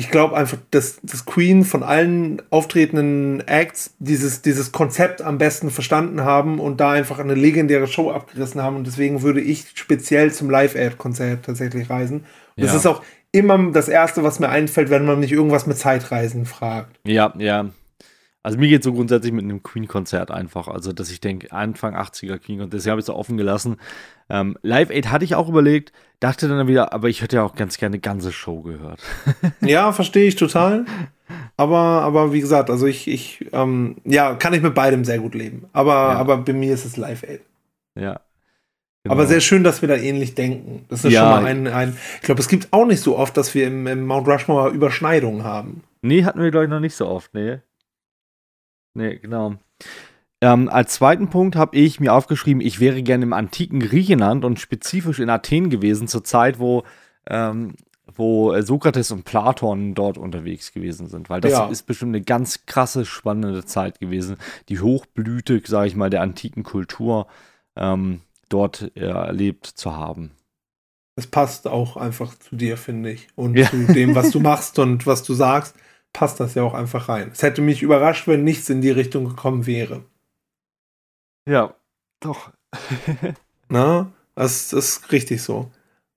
ich 0.00 0.10
glaube 0.10 0.34
einfach, 0.34 0.56
dass 0.70 0.98
das 1.02 1.26
Queen 1.26 1.62
von 1.62 1.82
allen 1.82 2.40
auftretenden 2.48 3.46
Acts 3.46 3.94
dieses, 3.98 4.40
dieses 4.40 4.72
Konzept 4.72 5.20
am 5.20 5.36
besten 5.36 5.70
verstanden 5.70 6.24
haben 6.24 6.58
und 6.58 6.80
da 6.80 6.92
einfach 6.92 7.18
eine 7.18 7.34
legendäre 7.34 7.86
Show 7.86 8.10
abgerissen 8.10 8.62
haben. 8.62 8.76
Und 8.76 8.86
deswegen 8.86 9.20
würde 9.20 9.42
ich 9.42 9.66
speziell 9.74 10.32
zum 10.32 10.48
Live-Aid-Konzert 10.48 11.44
tatsächlich 11.44 11.90
reisen. 11.90 12.20
Und 12.20 12.24
ja. 12.56 12.64
das 12.64 12.76
ist 12.76 12.86
auch 12.86 13.02
immer 13.30 13.72
das 13.72 13.90
Erste, 13.90 14.22
was 14.22 14.40
mir 14.40 14.48
einfällt, 14.48 14.88
wenn 14.88 15.04
man 15.04 15.20
mich 15.20 15.32
irgendwas 15.32 15.66
mit 15.66 15.76
Zeitreisen 15.76 16.46
fragt. 16.46 16.98
Ja, 17.04 17.34
ja. 17.36 17.66
Also 18.42 18.58
mir 18.58 18.68
geht 18.68 18.82
so 18.82 18.94
grundsätzlich 18.94 19.32
mit 19.32 19.44
einem 19.44 19.62
Queen-Konzert 19.62 20.30
einfach. 20.30 20.66
Also, 20.66 20.92
dass 20.92 21.10
ich 21.10 21.20
denke, 21.20 21.52
Anfang 21.52 21.94
80er 21.94 22.38
Queen-Konzert, 22.38 22.72
deswegen 22.72 22.92
habe 22.92 23.00
ich 23.00 23.04
es 23.04 23.10
offen 23.10 23.36
gelassen. 23.36 23.76
Ähm, 24.30 24.56
Live 24.62 24.90
Aid 24.90 25.10
hatte 25.10 25.24
ich 25.24 25.34
auch 25.34 25.48
überlegt, 25.48 25.92
dachte 26.20 26.48
dann 26.48 26.66
wieder, 26.66 26.94
aber 26.94 27.08
ich 27.08 27.20
hätte 27.20 27.36
ja 27.36 27.42
auch 27.42 27.54
ganz 27.54 27.76
gerne 27.76 27.94
eine 27.94 28.00
ganze 28.00 28.32
Show 28.32 28.62
gehört. 28.62 29.00
ja, 29.60 29.92
verstehe 29.92 30.26
ich 30.26 30.36
total. 30.36 30.86
Aber, 31.56 31.76
aber 31.76 32.32
wie 32.32 32.40
gesagt, 32.40 32.70
also 32.70 32.86
ich, 32.86 33.08
ich 33.08 33.46
ähm, 33.52 33.96
ja, 34.04 34.34
kann 34.34 34.54
ich 34.54 34.62
mit 34.62 34.74
beidem 34.74 35.04
sehr 35.04 35.18
gut 35.18 35.34
leben. 35.34 35.66
Aber, 35.72 35.92
ja. 35.92 36.12
aber 36.12 36.38
bei 36.38 36.54
mir 36.54 36.72
ist 36.72 36.86
es 36.86 36.96
Live 36.96 37.22
Aid. 37.22 37.42
Ja. 37.94 38.20
Genau. 39.02 39.14
Aber 39.14 39.26
sehr 39.26 39.40
schön, 39.40 39.64
dass 39.64 39.80
wir 39.80 39.88
da 39.88 39.96
ähnlich 39.96 40.34
denken. 40.34 40.84
Das 40.88 41.04
ist 41.04 41.12
ja. 41.12 41.20
schon 41.20 41.30
mal 41.30 41.44
ein, 41.46 41.66
ein 41.66 41.96
ich 42.16 42.22
glaube, 42.22 42.40
es 42.40 42.48
gibt 42.48 42.68
auch 42.72 42.86
nicht 42.86 43.00
so 43.00 43.16
oft, 43.16 43.36
dass 43.36 43.54
wir 43.54 43.66
im, 43.66 43.86
im 43.86 44.06
Mount 44.06 44.28
Rushmore 44.28 44.70
Überschneidungen 44.70 45.44
haben. 45.44 45.82
Nee, 46.02 46.24
hatten 46.24 46.40
wir, 46.40 46.50
glaube 46.50 46.64
ich, 46.64 46.70
noch 46.70 46.80
nicht 46.80 46.94
so 46.94 47.06
oft, 47.06 47.32
nee. 47.34 47.60
Nee, 48.94 49.18
genau. 49.18 49.56
Ähm, 50.40 50.68
als 50.68 50.94
zweiten 50.94 51.28
Punkt 51.28 51.54
habe 51.56 51.76
ich 51.76 52.00
mir 52.00 52.14
aufgeschrieben, 52.14 52.62
ich 52.62 52.80
wäre 52.80 53.02
gerne 53.02 53.24
im 53.24 53.32
antiken 53.32 53.80
Griechenland 53.80 54.44
und 54.44 54.58
spezifisch 54.58 55.18
in 55.18 55.28
Athen 55.28 55.68
gewesen, 55.68 56.08
zur 56.08 56.24
Zeit, 56.24 56.58
wo, 56.58 56.84
ähm, 57.28 57.74
wo 58.06 58.58
Sokrates 58.62 59.10
und 59.10 59.24
Platon 59.24 59.94
dort 59.94 60.16
unterwegs 60.16 60.72
gewesen 60.72 61.08
sind. 61.08 61.28
Weil 61.28 61.42
das 61.42 61.52
ja. 61.52 61.68
ist 61.68 61.82
bestimmt 61.82 62.14
eine 62.14 62.24
ganz 62.24 62.64
krasse, 62.64 63.04
spannende 63.04 63.64
Zeit 63.66 64.00
gewesen. 64.00 64.36
Die 64.70 64.80
Hochblüte, 64.80 65.60
sage 65.66 65.88
ich 65.88 65.96
mal, 65.96 66.10
der 66.10 66.22
antiken 66.22 66.62
Kultur 66.62 67.26
ähm, 67.76 68.22
dort 68.48 68.92
äh, 68.96 69.08
erlebt 69.08 69.66
zu 69.66 69.94
haben. 69.94 70.32
Das 71.16 71.26
passt 71.26 71.68
auch 71.68 71.98
einfach 71.98 72.34
zu 72.38 72.56
dir, 72.56 72.78
finde 72.78 73.10
ich. 73.10 73.28
Und 73.34 73.58
ja. 73.58 73.68
zu 73.68 73.92
dem, 73.92 74.14
was 74.14 74.30
du 74.30 74.40
machst 74.40 74.78
und 74.78 75.06
was 75.06 75.22
du 75.22 75.34
sagst 75.34 75.76
passt 76.12 76.40
das 76.40 76.54
ja 76.54 76.62
auch 76.62 76.74
einfach 76.74 77.08
rein. 77.08 77.30
Es 77.32 77.42
hätte 77.42 77.62
mich 77.62 77.82
überrascht, 77.82 78.26
wenn 78.26 78.44
nichts 78.44 78.68
in 78.68 78.80
die 78.80 78.90
Richtung 78.90 79.28
gekommen 79.28 79.66
wäre. 79.66 80.04
Ja, 81.48 81.74
doch. 82.20 82.50
Na, 83.68 84.12
das, 84.34 84.68
das 84.68 84.88
ist 84.88 85.12
richtig 85.12 85.42
so. 85.42 85.70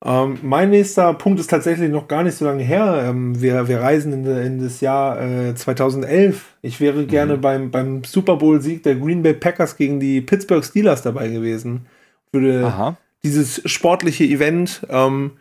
Ähm, 0.05 0.39
mein 0.41 0.69
nächster 0.69 1.13
Punkt 1.13 1.39
ist 1.39 1.49
tatsächlich 1.49 1.89
noch 1.89 2.09
gar 2.09 2.23
nicht 2.23 2.35
so 2.35 2.43
lange 2.43 2.63
her. 2.63 3.05
Ähm, 3.07 3.41
wir, 3.41 3.67
wir 3.69 3.79
reisen 3.79 4.11
in, 4.11 4.25
in 4.25 4.61
das 4.61 4.81
Jahr 4.81 5.21
äh, 5.21 5.55
2011. 5.55 6.57
Ich 6.61 6.81
wäre 6.81 7.03
mhm. 7.03 7.07
gerne 7.07 7.37
beim, 7.37 7.71
beim 7.71 8.03
Super 8.03 8.35
Bowl-Sieg 8.35 8.83
der 8.83 8.95
Green 8.95 9.23
Bay 9.23 9.33
Packers 9.33 9.77
gegen 9.77 9.99
die 9.99 10.19
Pittsburgh 10.19 10.65
Steelers 10.65 11.03
dabei 11.03 11.29
gewesen. 11.29 11.85
Würde 12.33 12.65
Aha. 12.65 12.97
dieses 13.23 13.61
sportliche 13.65 14.25
Event 14.25 14.85
ähm, 14.89 15.31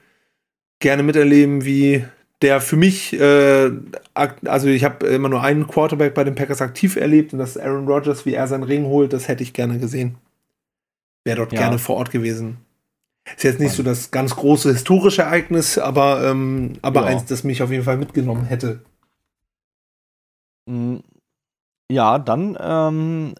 gerne 0.78 1.02
miterleben, 1.02 1.64
wie 1.64 2.04
der 2.42 2.60
für 2.60 2.76
mich, 2.76 3.12
äh, 3.18 3.70
also 4.14 4.68
ich 4.68 4.84
habe 4.84 5.06
immer 5.06 5.28
nur 5.28 5.42
einen 5.42 5.66
Quarterback 5.66 6.14
bei 6.14 6.24
den 6.24 6.34
Packers 6.34 6.60
aktiv 6.60 6.96
erlebt 6.96 7.32
und 7.32 7.38
das 7.38 7.56
ist 7.56 7.62
Aaron 7.62 7.86
Rodgers, 7.86 8.26
wie 8.26 8.34
er 8.34 8.48
seinen 8.48 8.64
Ring 8.64 8.84
holt, 8.86 9.12
das 9.12 9.28
hätte 9.28 9.42
ich 9.42 9.52
gerne 9.52 9.78
gesehen. 9.78 10.16
Wäre 11.24 11.38
dort 11.38 11.52
ja. 11.52 11.60
gerne 11.60 11.78
vor 11.78 11.96
Ort 11.96 12.10
gewesen. 12.10 12.58
Ist 13.36 13.44
jetzt 13.44 13.60
nicht 13.60 13.72
so 13.72 13.84
das 13.84 14.10
ganz 14.10 14.34
große 14.34 14.72
historische 14.72 15.22
Ereignis, 15.22 15.78
aber, 15.78 16.28
ähm, 16.28 16.74
aber 16.82 17.02
ja. 17.02 17.06
eins, 17.06 17.24
das 17.26 17.44
mich 17.44 17.62
auf 17.62 17.70
jeden 17.70 17.84
Fall 17.84 17.96
mitgenommen 17.96 18.44
hätte. 18.46 18.80
Mm, 20.66 20.96
ja, 21.88 22.18
dann 22.18 22.58
ähm, 22.60 23.34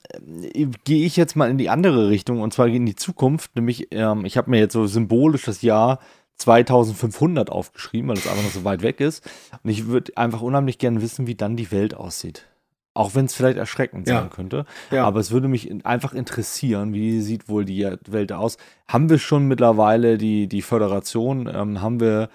gehe 0.85 1.05
ich 1.05 1.17
jetzt 1.17 1.35
mal 1.35 1.51
in 1.51 1.59
die 1.59 1.71
andere 1.71 2.11
Richtung 2.11 2.41
und 2.41 2.53
zwar 2.53 2.69
in 2.69 2.87
die 2.87 2.95
Zukunft. 2.95 3.57
Nämlich, 3.57 3.89
ähm, 3.91 4.25
ich 4.25 4.37
habe 4.37 4.51
mir 4.51 4.61
jetzt 4.61 4.75
so 4.75 4.87
symbolisch 4.87 5.45
das 5.47 5.63
Jahr 5.63 5.99
2500 6.43 7.51
aufgeschrieben, 7.51 8.09
weil 8.09 8.17
es 8.17 8.27
einfach 8.27 8.43
noch 8.43 8.51
so 8.51 8.65
weit 8.65 8.83
weg 8.83 9.01
ist. 9.01 9.29
Und 9.63 9.71
ich 9.71 9.87
würde 9.87 10.17
einfach 10.17 10.43
unheimlich 10.43 10.79
gerne 10.79 11.03
wissen, 11.03 11.27
wie 11.27 11.35
dann 11.35 11.57
die 11.57 11.71
Welt 11.71 11.95
aussieht. 11.95 12.47
Auch 12.95 13.15
wenn 13.15 13.25
es 13.25 13.35
vielleicht 13.35 13.57
erschreckend 13.57 14.07
ja. 14.07 14.21
sein 14.21 14.31
könnte. 14.31 14.67
Ja. 14.91 15.05
Aber 15.05 15.21
es 15.21 15.31
würde 15.31 15.49
mich 15.49 15.73
einfach 15.85 16.13
interessieren, 16.13 16.93
wie 16.93 17.23
sieht 17.23 17.49
wohl 17.49 17.65
die 17.65 17.89
Welt 18.07 18.33
aus. 18.33 18.59
Haben 18.87 19.09
wir 19.09 19.19
schon 19.19 19.49
mittlerweile 19.49 20.19
die, 20.19 20.47
die 20.47 20.63
Föderation? 20.63 21.51
Ähm, 21.53 21.81
haben 21.81 22.01
wir 22.01 22.29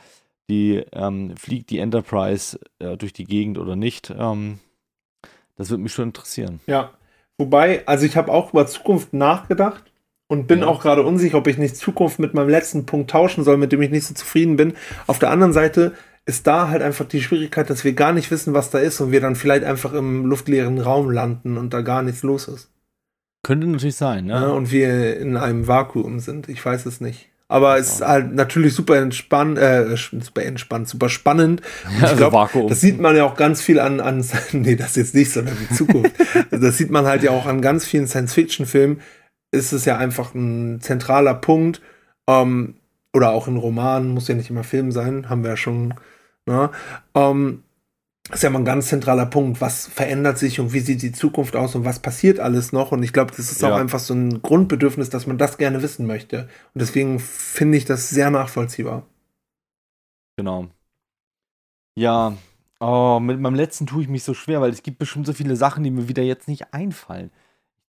die, 0.50 0.84
ähm, 0.94 1.36
fliegt 1.38 1.70
die 1.70 1.80
Enterprise 1.80 2.60
äh, 2.80 2.98
durch 2.98 3.14
die 3.14 3.26
Gegend 3.26 3.60
oder 3.60 3.76
nicht? 3.76 4.12
Ähm, 4.18 4.60
das 5.58 5.70
würde 5.70 5.84
mich 5.84 5.94
schon 5.94 6.06
interessieren. 6.06 6.60
Ja. 6.66 6.92
Wobei, 7.38 7.86
also 7.86 8.06
ich 8.06 8.18
habe 8.18 8.32
auch 8.32 8.52
über 8.52 8.66
Zukunft 8.66 9.14
nachgedacht 9.14 9.84
und 10.28 10.48
bin 10.48 10.60
ja. 10.60 10.68
auch 10.68 10.82
gerade 10.82 11.04
unsicher, 11.04 11.38
ob 11.38 11.48
ich 11.48 11.58
nicht 11.58 11.78
Zukunft 11.78 12.20
mit 12.20 12.34
meinem 12.34 12.50
letzten 12.50 12.86
Punkt 12.86 13.10
tauschen 13.10 13.44
soll, 13.44 13.58
mit 13.58 13.72
dem 13.72 13.82
ich 13.82 13.90
nicht 13.90 14.06
so 14.06 14.14
zufrieden 14.14 14.58
bin. 14.58 14.74
Auf 15.08 15.20
der 15.20 15.32
anderen 15.32 15.54
Seite 15.54 15.94
ist 16.26 16.46
da 16.46 16.68
halt 16.68 16.82
einfach 16.82 17.06
die 17.06 17.22
Schwierigkeit, 17.22 17.70
dass 17.70 17.86
wir 17.86 17.94
gar 17.94 18.12
nicht 18.12 18.30
wissen, 18.30 18.54
was 18.54 18.70
da 18.70 18.80
ist 18.80 19.00
und 19.00 19.12
wir 19.12 19.22
dann 19.22 19.36
vielleicht 19.36 19.64
einfach 19.64 19.94
im 19.94 20.26
luftleeren 20.26 20.80
Raum 20.80 21.10
landen 21.10 21.58
und 21.58 21.74
da 21.74 21.82
gar 21.82 22.04
nichts 22.04 22.24
los 22.24 22.50
ist. 22.50 22.70
Könnte 23.44 23.68
natürlich 23.68 23.96
sein, 23.96 24.26
ne? 24.26 24.34
Ja, 24.34 24.48
und 24.48 24.72
wir 24.72 25.18
in 25.18 25.38
einem 25.38 25.68
Vakuum 25.68 26.20
sind. 26.20 26.50
Ich 26.50 26.66
weiß 26.66 26.86
es 26.86 27.00
nicht. 27.00 27.30
Aber 27.50 27.78
es 27.78 27.94
ist 27.94 28.02
halt 28.02 28.34
natürlich 28.34 28.74
super 28.74 28.98
entspannt, 28.98 29.58
äh, 29.58 29.96
super 29.96 30.44
entspannt, 30.44 30.90
super 30.90 31.08
spannend. 31.08 31.62
Und 31.86 32.04
ich 32.04 32.18
glaube, 32.18 32.38
also 32.40 32.68
das 32.68 32.82
sieht 32.82 33.00
man 33.00 33.16
ja 33.16 33.24
auch 33.24 33.38
ganz 33.38 33.62
viel 33.62 33.80
an, 33.80 34.02
an, 34.02 34.26
nee, 34.52 34.76
das 34.76 34.98
jetzt 34.98 35.16
nicht, 35.16 35.32
sondern 35.32 35.56
die 35.58 35.74
Zukunft. 35.74 36.12
das 36.52 36.78
sieht 36.78 36.92
man 36.92 37.06
halt 37.06 37.24
ja 37.24 37.32
auch 37.32 37.46
an 37.46 37.62
ganz 37.62 37.86
vielen 37.86 38.06
Science-Fiction-Filmen, 38.06 39.00
ist 39.52 39.72
es 39.72 39.86
ja 39.86 39.98
einfach 39.98 40.34
ein 40.34 40.82
zentraler 40.82 41.34
Punkt. 41.34 41.82
Ähm, 42.28 42.76
oder 43.14 43.32
auch 43.32 43.48
in 43.48 43.58
Romanen, 43.58 44.14
muss 44.14 44.28
ja 44.28 44.36
nicht 44.36 44.50
immer 44.50 44.64
Film 44.64 44.92
sein, 44.92 45.30
haben 45.30 45.44
wir 45.44 45.52
ja 45.52 45.58
schon. 45.58 45.96
Ne? 46.46 46.70
Ähm, 47.16 47.64
ist 48.30 48.44
ja 48.44 48.50
mal 48.50 48.60
ein 48.60 48.66
ganz 48.66 48.88
zentraler 48.90 49.26
Punkt. 49.26 49.62
Was 49.62 49.88
verändert 49.88 50.38
sich 50.38 50.60
und 50.60 50.74
wie 50.74 50.82
sieht 50.82 51.02
die 51.02 51.14
Zukunft 51.14 51.56
aus 51.56 51.76
und 51.76 51.86
was 51.86 52.00
passiert 52.00 52.40
alles 52.40 52.74
noch? 52.74 52.92
Und 52.92 53.02
ich 53.04 53.14
glaube, 53.14 53.32
das 53.36 53.52
ist 53.52 53.62
ja. 53.62 53.72
auch 53.72 53.78
einfach 53.78 54.00
so 54.00 54.14
ein 54.14 54.42
Grundbedürfnis, 54.42 55.10
dass 55.10 55.28
man 55.28 55.38
das 55.38 55.58
gerne 55.58 55.82
wissen 55.82 56.06
möchte. 56.06 56.50
Und 56.74 56.82
deswegen 56.82 57.20
finde 57.20 57.78
ich 57.78 57.86
das 57.86 58.10
sehr 58.10 58.30
nachvollziehbar. 58.30 59.06
Genau. 60.36 60.68
Ja, 61.98 62.38
oh, 62.80 63.20
mit 63.20 63.40
meinem 63.40 63.56
letzten 63.56 63.88
tue 63.88 64.04
ich 64.04 64.10
mich 64.10 64.24
so 64.24 64.34
schwer, 64.34 64.62
weil 64.62 64.72
es 64.72 64.84
gibt 64.84 65.00
bestimmt 65.00 65.26
so 65.26 65.34
viele 65.34 65.56
Sachen, 65.56 65.84
die 65.84 65.90
mir 65.90 66.10
wieder 66.10 66.24
jetzt 66.24 66.48
nicht 66.48 66.74
einfallen. 66.74 67.32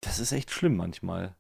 Das 0.06 0.20
ist 0.20 0.32
echt 0.32 0.52
schlimm 0.52 0.78
manchmal. 0.78 1.36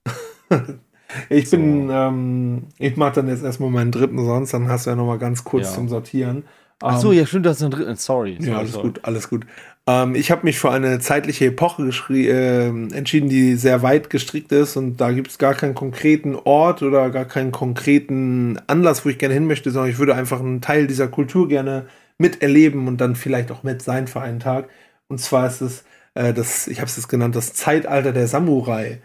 ich 1.29 1.49
so. 1.49 1.57
bin, 1.57 1.89
ähm, 1.91 2.63
ich 2.77 2.97
mache 2.97 3.13
dann 3.15 3.27
jetzt 3.27 3.43
erstmal 3.43 3.69
meinen 3.69 3.91
dritten 3.91 4.23
sonst, 4.25 4.53
dann 4.53 4.67
hast 4.67 4.85
du 4.85 4.89
ja 4.89 4.95
nochmal 4.95 5.19
ganz 5.19 5.43
kurz 5.43 5.67
ja. 5.67 5.73
zum 5.73 5.87
Sortieren. 5.87 6.43
Ach 6.81 6.99
so, 6.99 7.11
ähm, 7.11 7.19
ja, 7.19 7.25
stimmt, 7.25 7.45
das 7.45 7.57
ist 7.57 7.63
ein 7.63 7.71
dritten. 7.71 7.95
Sorry. 7.95 8.37
sorry 8.39 8.51
ja, 8.51 8.57
alles 8.57 8.73
sorry. 8.73 8.87
gut, 8.87 8.99
alles 9.03 9.29
gut. 9.29 9.45
Ähm, 9.87 10.15
ich 10.15 10.31
habe 10.31 10.43
mich 10.43 10.59
für 10.59 10.71
eine 10.71 10.99
zeitliche 10.99 11.45
Epoche 11.45 11.89
äh, 12.09 12.67
entschieden, 12.67 13.29
die 13.29 13.55
sehr 13.55 13.81
weit 13.83 14.09
gestrickt 14.09 14.51
ist 14.51 14.75
und 14.77 14.97
da 14.99 15.11
gibt 15.11 15.29
es 15.29 15.37
gar 15.37 15.53
keinen 15.53 15.75
konkreten 15.75 16.35
Ort 16.35 16.81
oder 16.81 17.09
gar 17.11 17.25
keinen 17.25 17.51
konkreten 17.51 18.59
Anlass, 18.67 19.05
wo 19.05 19.09
ich 19.09 19.19
gerne 19.19 19.35
hin 19.35 19.47
möchte, 19.47 19.71
sondern 19.71 19.91
ich 19.91 19.99
würde 19.99 20.15
einfach 20.15 20.39
einen 20.39 20.61
Teil 20.61 20.87
dieser 20.87 21.07
Kultur 21.07 21.47
gerne 21.47 21.85
miterleben 22.17 22.87
und 22.87 22.97
dann 22.99 23.15
vielleicht 23.15 23.51
auch 23.51 23.63
mit 23.63 23.81
sein 23.81 24.07
für 24.07 24.21
einen 24.21 24.39
Tag. 24.39 24.69
Und 25.07 25.19
zwar 25.19 25.47
ist 25.47 25.61
es 25.61 25.83
äh, 26.15 26.33
das, 26.33 26.67
ich 26.67 26.79
habe 26.79 26.87
es 26.87 26.97
jetzt 26.97 27.07
genannt, 27.07 27.35
das 27.35 27.53
Zeitalter 27.53 28.11
der 28.11 28.27
Samurai 28.27 28.99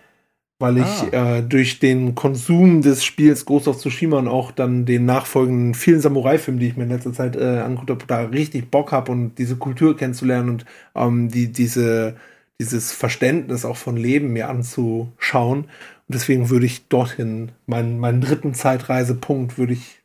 weil 0.61 0.77
ich 0.77 1.15
ah. 1.15 1.39
äh, 1.39 1.43
durch 1.43 1.81
den 1.81 2.15
Konsum 2.15 2.83
des 2.83 3.03
Spiels 3.03 3.47
Ghost 3.47 3.67
of 3.67 3.79
Tsushima 3.79 4.19
und 4.19 4.29
auch 4.29 4.53
dann 4.53 4.85
den 4.85 5.07
nachfolgenden 5.07 5.75
vielen 5.75 6.03
Samurai-Filmen, 6.03 6.61
die 6.61 6.69
ich 6.69 6.77
mir 6.77 6.85
in 6.85 6.91
letzter 6.91 7.15
Zeit 7.15 7.35
äh, 7.35 7.61
angeguckt 7.61 7.91
habe, 7.91 8.07
da 8.07 8.21
richtig 8.27 8.71
Bock 8.71 8.93
habe 8.93 9.11
und 9.11 9.37
diese 9.37 9.57
Kultur 9.57 9.97
kennenzulernen 9.97 10.51
und 10.51 10.67
ähm, 10.95 11.31
die, 11.31 11.51
diese, 11.51 12.17
dieses 12.61 12.93
Verständnis 12.93 13.65
auch 13.65 13.79
von 13.79 13.97
Leben 13.97 14.35
mir 14.35 14.51
anzuschauen. 14.51 15.61
Und 15.61 15.71
deswegen 16.09 16.51
würde 16.51 16.67
ich 16.67 16.89
dorthin, 16.89 17.53
meinen, 17.65 17.99
meinen 17.99 18.21
dritten 18.21 18.53
Zeitreisepunkt 18.53 19.57
würde 19.57 19.73
ich 19.73 20.03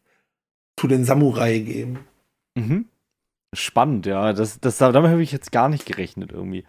zu 0.77 0.87
den 0.87 1.03
Samurai 1.03 1.59
geben. 1.59 1.99
Mhm. 2.55 2.85
Spannend, 3.53 4.05
ja. 4.05 4.31
Das, 4.31 4.61
das, 4.61 4.77
damit 4.77 5.11
habe 5.11 5.21
ich 5.21 5.33
jetzt 5.33 5.51
gar 5.51 5.67
nicht 5.67 5.85
gerechnet 5.85 6.31
irgendwie 6.31 6.63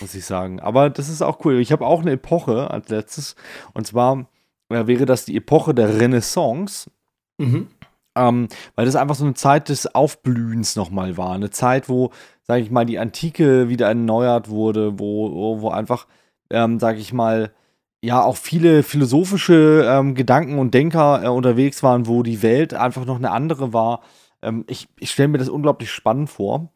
muss 0.00 0.14
ich 0.14 0.24
sagen. 0.24 0.60
Aber 0.60 0.90
das 0.90 1.08
ist 1.08 1.22
auch 1.22 1.44
cool. 1.44 1.60
Ich 1.60 1.72
habe 1.72 1.86
auch 1.86 2.02
eine 2.02 2.12
Epoche 2.12 2.70
als 2.70 2.88
letztes. 2.88 3.36
Und 3.74 3.86
zwar 3.86 4.26
äh, 4.70 4.86
wäre 4.86 5.06
das 5.06 5.24
die 5.24 5.36
Epoche 5.36 5.74
der 5.74 5.98
Renaissance. 5.98 6.90
Mhm. 7.38 7.68
Ähm, 8.16 8.48
weil 8.74 8.86
das 8.86 8.96
einfach 8.96 9.14
so 9.14 9.24
eine 9.24 9.34
Zeit 9.34 9.68
des 9.68 9.94
Aufblühens 9.94 10.74
nochmal 10.76 11.16
war. 11.16 11.32
Eine 11.32 11.50
Zeit, 11.50 11.88
wo, 11.88 12.10
sage 12.42 12.62
ich 12.62 12.70
mal, 12.70 12.84
die 12.84 12.98
Antike 12.98 13.68
wieder 13.68 13.86
erneuert 13.86 14.48
wurde, 14.48 14.98
wo, 14.98 15.30
wo, 15.32 15.60
wo 15.60 15.70
einfach, 15.70 16.06
ähm, 16.50 16.80
sage 16.80 16.98
ich 16.98 17.12
mal, 17.12 17.52
ja, 18.02 18.22
auch 18.22 18.36
viele 18.36 18.82
philosophische 18.82 19.84
ähm, 19.88 20.14
Gedanken 20.14 20.58
und 20.58 20.72
Denker 20.74 21.22
äh, 21.24 21.28
unterwegs 21.28 21.82
waren, 21.82 22.06
wo 22.06 22.22
die 22.22 22.42
Welt 22.42 22.74
einfach 22.74 23.04
noch 23.04 23.16
eine 23.16 23.30
andere 23.30 23.72
war. 23.72 24.02
Ähm, 24.42 24.64
ich 24.68 24.88
ich 24.98 25.10
stelle 25.10 25.28
mir 25.28 25.38
das 25.38 25.48
unglaublich 25.48 25.90
spannend 25.90 26.30
vor. 26.30 26.72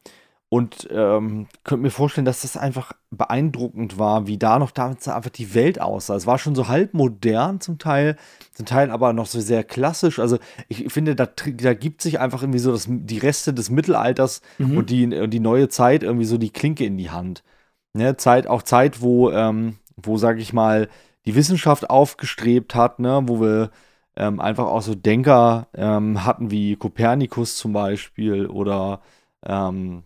Und 0.49 0.87
ähm, 0.91 1.47
könnte 1.63 1.81
mir 1.81 1.89
vorstellen, 1.89 2.25
dass 2.25 2.43
das 2.43 2.57
einfach 2.57 2.91
beeindruckend 3.09 3.97
war, 3.97 4.27
wie 4.27 4.37
da 4.37 4.59
noch 4.59 4.69
damals 4.69 5.07
einfach 5.07 5.31
die 5.31 5.55
Welt 5.55 5.81
aussah. 5.81 6.15
Es 6.15 6.27
war 6.27 6.37
schon 6.37 6.53
so 6.53 6.67
halb 6.67 6.93
modern 6.93 7.59
zum 7.59 7.79
Teil, 7.79 8.17
zum 8.53 8.67
Teil 8.67 8.91
aber 8.91 9.13
noch 9.13 9.25
so 9.25 9.41
sehr 9.41 9.63
klassisch. 9.63 10.19
Also 10.19 10.37
ich 10.67 10.93
finde, 10.93 11.15
da, 11.15 11.25
da 11.25 11.73
gibt 11.73 12.03
sich 12.03 12.19
einfach 12.19 12.43
irgendwie 12.43 12.59
so 12.59 12.71
das, 12.71 12.85
die 12.87 13.17
Reste 13.17 13.51
des 13.51 13.71
Mittelalters 13.71 14.41
mhm. 14.59 14.77
und, 14.77 14.89
die, 14.91 15.05
und 15.07 15.31
die 15.31 15.39
neue 15.39 15.69
Zeit 15.69 16.03
irgendwie 16.03 16.25
so 16.25 16.37
die 16.37 16.51
Klinke 16.51 16.85
in 16.85 16.97
die 16.97 17.09
Hand. 17.09 17.43
Ne? 17.93 18.17
Zeit, 18.17 18.45
auch 18.45 18.61
Zeit, 18.61 19.01
wo, 19.01 19.31
ähm, 19.31 19.77
wo, 19.95 20.17
sag 20.17 20.37
ich 20.37 20.53
mal, 20.53 20.87
die 21.25 21.33
Wissenschaft 21.33 21.89
aufgestrebt 21.89 22.75
hat, 22.75 22.99
ne? 22.99 23.23
wo 23.25 23.41
wir 23.41 23.71
ähm, 24.15 24.39
einfach 24.39 24.65
auch 24.65 24.81
so 24.81 24.95
Denker 24.95 25.67
ähm, 25.73 26.25
hatten 26.25 26.51
wie 26.51 26.75
Kopernikus 26.75 27.57
zum 27.57 27.73
Beispiel 27.73 28.45
oder 28.45 29.01
ähm, 29.45 30.03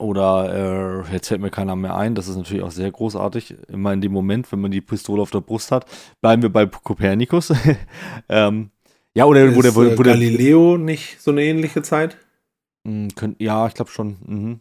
oder 0.00 1.04
äh, 1.06 1.12
jetzt 1.12 1.28
fällt 1.28 1.40
mir 1.40 1.50
keiner 1.50 1.76
mehr 1.76 1.96
ein, 1.96 2.14
das 2.14 2.28
ist 2.28 2.36
natürlich 2.36 2.62
auch 2.62 2.70
sehr 2.70 2.90
großartig. 2.90 3.54
Immer 3.68 3.92
in 3.92 4.00
dem 4.00 4.12
Moment, 4.12 4.50
wenn 4.50 4.60
man 4.60 4.70
die 4.70 4.80
Pistole 4.80 5.22
auf 5.22 5.30
der 5.30 5.40
Brust 5.40 5.70
hat, 5.70 5.86
bleiben 6.20 6.42
wir 6.42 6.50
bei 6.50 6.66
Kopernikus. 6.66 7.52
ähm, 8.28 8.70
ja, 9.14 9.24
oder 9.24 9.44
ist, 9.44 9.56
wo 9.56 9.62
der, 9.62 9.74
wo, 9.74 9.98
wo 9.98 10.02
Galileo 10.02 10.76
nicht 10.76 11.20
so 11.20 11.30
eine 11.30 11.42
ähnliche 11.44 11.82
Zeit? 11.82 12.16
Hm, 12.86 13.08
könnt, 13.14 13.40
ja, 13.40 13.66
ich 13.66 13.74
glaube 13.74 13.90
schon. 13.90 14.16
Mhm. 14.26 14.60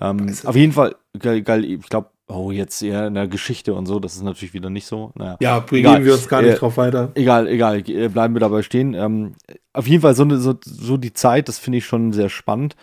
Ähm, 0.00 0.34
auf 0.44 0.56
jeden 0.56 0.72
Fall, 0.72 0.96
ich 1.12 1.20
glaube, 1.20 2.10
oh, 2.28 2.50
jetzt 2.50 2.82
eher 2.82 3.06
in 3.06 3.14
der 3.14 3.28
Geschichte 3.28 3.74
und 3.74 3.86
so, 3.86 4.00
das 4.00 4.14
ist 4.14 4.22
natürlich 4.22 4.54
wieder 4.54 4.70
nicht 4.70 4.86
so. 4.86 5.12
Naja. 5.14 5.36
Ja, 5.40 5.60
begeben 5.60 6.04
wir 6.04 6.14
uns 6.14 6.28
gar 6.28 6.42
nicht 6.42 6.54
äh, 6.54 6.58
drauf 6.58 6.76
weiter. 6.76 7.10
Egal, 7.14 7.48
egal, 7.48 7.88
äh, 7.88 8.08
bleiben 8.08 8.34
wir 8.34 8.40
dabei 8.40 8.62
stehen. 8.62 8.94
Ähm, 8.94 9.34
auf 9.72 9.86
jeden 9.86 10.02
Fall 10.02 10.14
so, 10.14 10.28
so, 10.36 10.54
so 10.64 10.96
die 10.96 11.12
Zeit, 11.12 11.48
das 11.48 11.58
finde 11.58 11.78
ich 11.78 11.86
schon 11.86 12.12
sehr 12.12 12.28
spannend. 12.28 12.76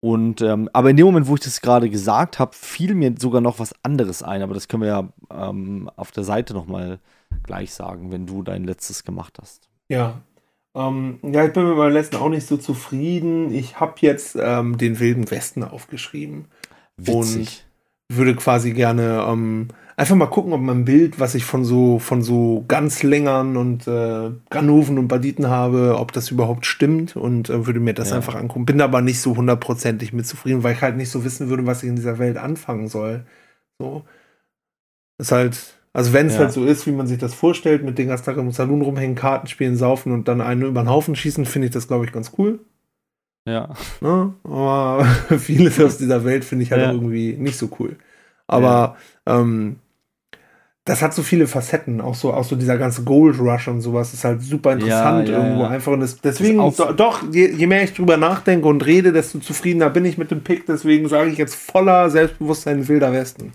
Und 0.00 0.42
ähm, 0.42 0.68
aber 0.72 0.90
in 0.90 0.96
dem 0.96 1.06
Moment, 1.06 1.26
wo 1.26 1.34
ich 1.34 1.40
das 1.40 1.60
gerade 1.60 1.88
gesagt 1.88 2.38
habe, 2.38 2.54
fiel 2.54 2.94
mir 2.94 3.14
sogar 3.18 3.40
noch 3.40 3.58
was 3.58 3.74
anderes 3.82 4.22
ein. 4.22 4.42
Aber 4.42 4.54
das 4.54 4.68
können 4.68 4.82
wir 4.82 4.88
ja 4.88 5.08
ähm, 5.30 5.90
auf 5.96 6.12
der 6.12 6.24
Seite 6.24 6.54
noch 6.54 6.66
mal 6.66 7.00
gleich 7.42 7.72
sagen, 7.72 8.12
wenn 8.12 8.26
du 8.26 8.42
dein 8.42 8.64
letztes 8.64 9.04
gemacht 9.04 9.38
hast. 9.40 9.68
Ja, 9.88 10.20
ähm, 10.74 11.18
ja, 11.22 11.46
ich 11.46 11.52
bin 11.52 11.66
mit 11.66 11.76
meinem 11.76 11.92
letzten 11.92 12.16
auch 12.16 12.28
nicht 12.28 12.46
so 12.46 12.58
zufrieden. 12.58 13.52
Ich 13.52 13.80
habe 13.80 13.94
jetzt 14.00 14.36
ähm, 14.38 14.76
den 14.76 15.00
Wilden 15.00 15.30
Westen 15.30 15.64
aufgeschrieben 15.64 16.46
Witzig. 16.98 17.14
und 18.10 18.16
würde 18.16 18.36
quasi 18.36 18.72
gerne 18.72 19.24
ähm, 19.26 19.68
einfach 19.96 20.14
mal 20.14 20.26
gucken, 20.26 20.52
ob 20.52 20.60
mein 20.60 20.84
Bild, 20.84 21.18
was 21.18 21.34
ich 21.34 21.44
von 21.44 21.64
so, 21.64 21.98
von 21.98 22.22
so 22.22 22.64
Ganzlängern 22.68 23.56
und 23.56 23.86
äh, 23.88 24.30
Ganoven 24.50 24.98
und 24.98 25.08
Banditen 25.08 25.48
habe, 25.48 25.96
ob 25.98 26.12
das 26.12 26.30
überhaupt 26.30 26.66
stimmt 26.66 27.16
und 27.16 27.48
äh, 27.48 27.66
würde 27.66 27.80
mir 27.80 27.94
das 27.94 28.10
ja. 28.10 28.16
einfach 28.16 28.34
angucken. 28.34 28.66
Bin 28.66 28.80
aber 28.80 29.00
nicht 29.00 29.20
so 29.20 29.36
hundertprozentig 29.36 30.12
mit 30.12 30.26
zufrieden, 30.26 30.62
weil 30.62 30.74
ich 30.74 30.82
halt 30.82 30.96
nicht 30.96 31.10
so 31.10 31.24
wissen 31.24 31.48
würde, 31.48 31.66
was 31.66 31.82
ich 31.82 31.88
in 31.88 31.96
dieser 31.96 32.18
Welt 32.18 32.36
anfangen 32.36 32.88
soll. 32.88 33.24
So. 33.78 34.04
Ist 35.18 35.32
halt, 35.32 35.58
also 35.94 36.12
wenn 36.12 36.26
es 36.26 36.34
ja. 36.34 36.40
halt 36.40 36.52
so 36.52 36.66
ist, 36.66 36.86
wie 36.86 36.92
man 36.92 37.06
sich 37.06 37.18
das 37.18 37.32
vorstellt, 37.32 37.82
mit 37.82 37.96
den 37.96 38.08
ganzen 38.08 38.26
Tag 38.26 38.36
im 38.36 38.52
Salon 38.52 38.82
rumhängen, 38.82 39.16
Karten 39.16 39.46
spielen, 39.46 39.76
saufen 39.76 40.12
und 40.12 40.28
dann 40.28 40.42
einen 40.42 40.62
über 40.62 40.82
den 40.82 40.90
Haufen 40.90 41.16
schießen, 41.16 41.46
finde 41.46 41.68
ich 41.68 41.72
das, 41.72 41.88
glaube 41.88 42.04
ich, 42.04 42.12
ganz 42.12 42.32
cool. 42.36 42.60
Ja. 43.48 43.74
Ne? 44.02 44.34
Aber 44.44 45.04
vieles 45.38 45.80
aus 45.80 45.96
dieser 45.96 46.24
Welt 46.26 46.44
finde 46.44 46.64
ich 46.64 46.70
halt 46.70 46.82
ja. 46.82 46.92
irgendwie 46.92 47.34
nicht 47.38 47.56
so 47.56 47.70
cool. 47.78 47.96
Aber 48.46 48.96
ähm, 49.24 49.76
das 50.86 51.02
hat 51.02 51.12
so 51.12 51.22
viele 51.24 51.48
Facetten, 51.48 52.00
auch 52.00 52.14
so, 52.14 52.32
auch 52.32 52.44
so 52.44 52.54
dieser 52.54 52.78
ganze 52.78 53.02
Gold 53.02 53.40
Rush 53.40 53.66
und 53.66 53.80
sowas 53.80 54.14
ist 54.14 54.24
halt 54.24 54.40
super 54.40 54.72
interessant 54.72 55.28
ja, 55.28 55.34
ja, 55.34 55.42
irgendwo 55.42 55.64
ja. 55.64 55.68
einfach. 55.68 55.92
Und 55.92 56.00
das, 56.00 56.20
deswegen, 56.20 56.58
das 56.58 56.76
do, 56.76 56.92
doch, 56.92 57.24
je, 57.32 57.50
je, 57.50 57.66
mehr 57.66 57.82
ich 57.82 57.92
drüber 57.92 58.16
nachdenke 58.16 58.68
und 58.68 58.86
rede, 58.86 59.12
desto 59.12 59.40
zufriedener 59.40 59.90
bin 59.90 60.04
ich 60.04 60.16
mit 60.16 60.30
dem 60.30 60.42
Pick. 60.42 60.64
Deswegen 60.64 61.08
sage 61.08 61.30
ich 61.30 61.38
jetzt 61.38 61.56
voller 61.56 62.08
Selbstbewusstsein 62.08 62.86
Wilder 62.86 63.12
Westen. 63.12 63.52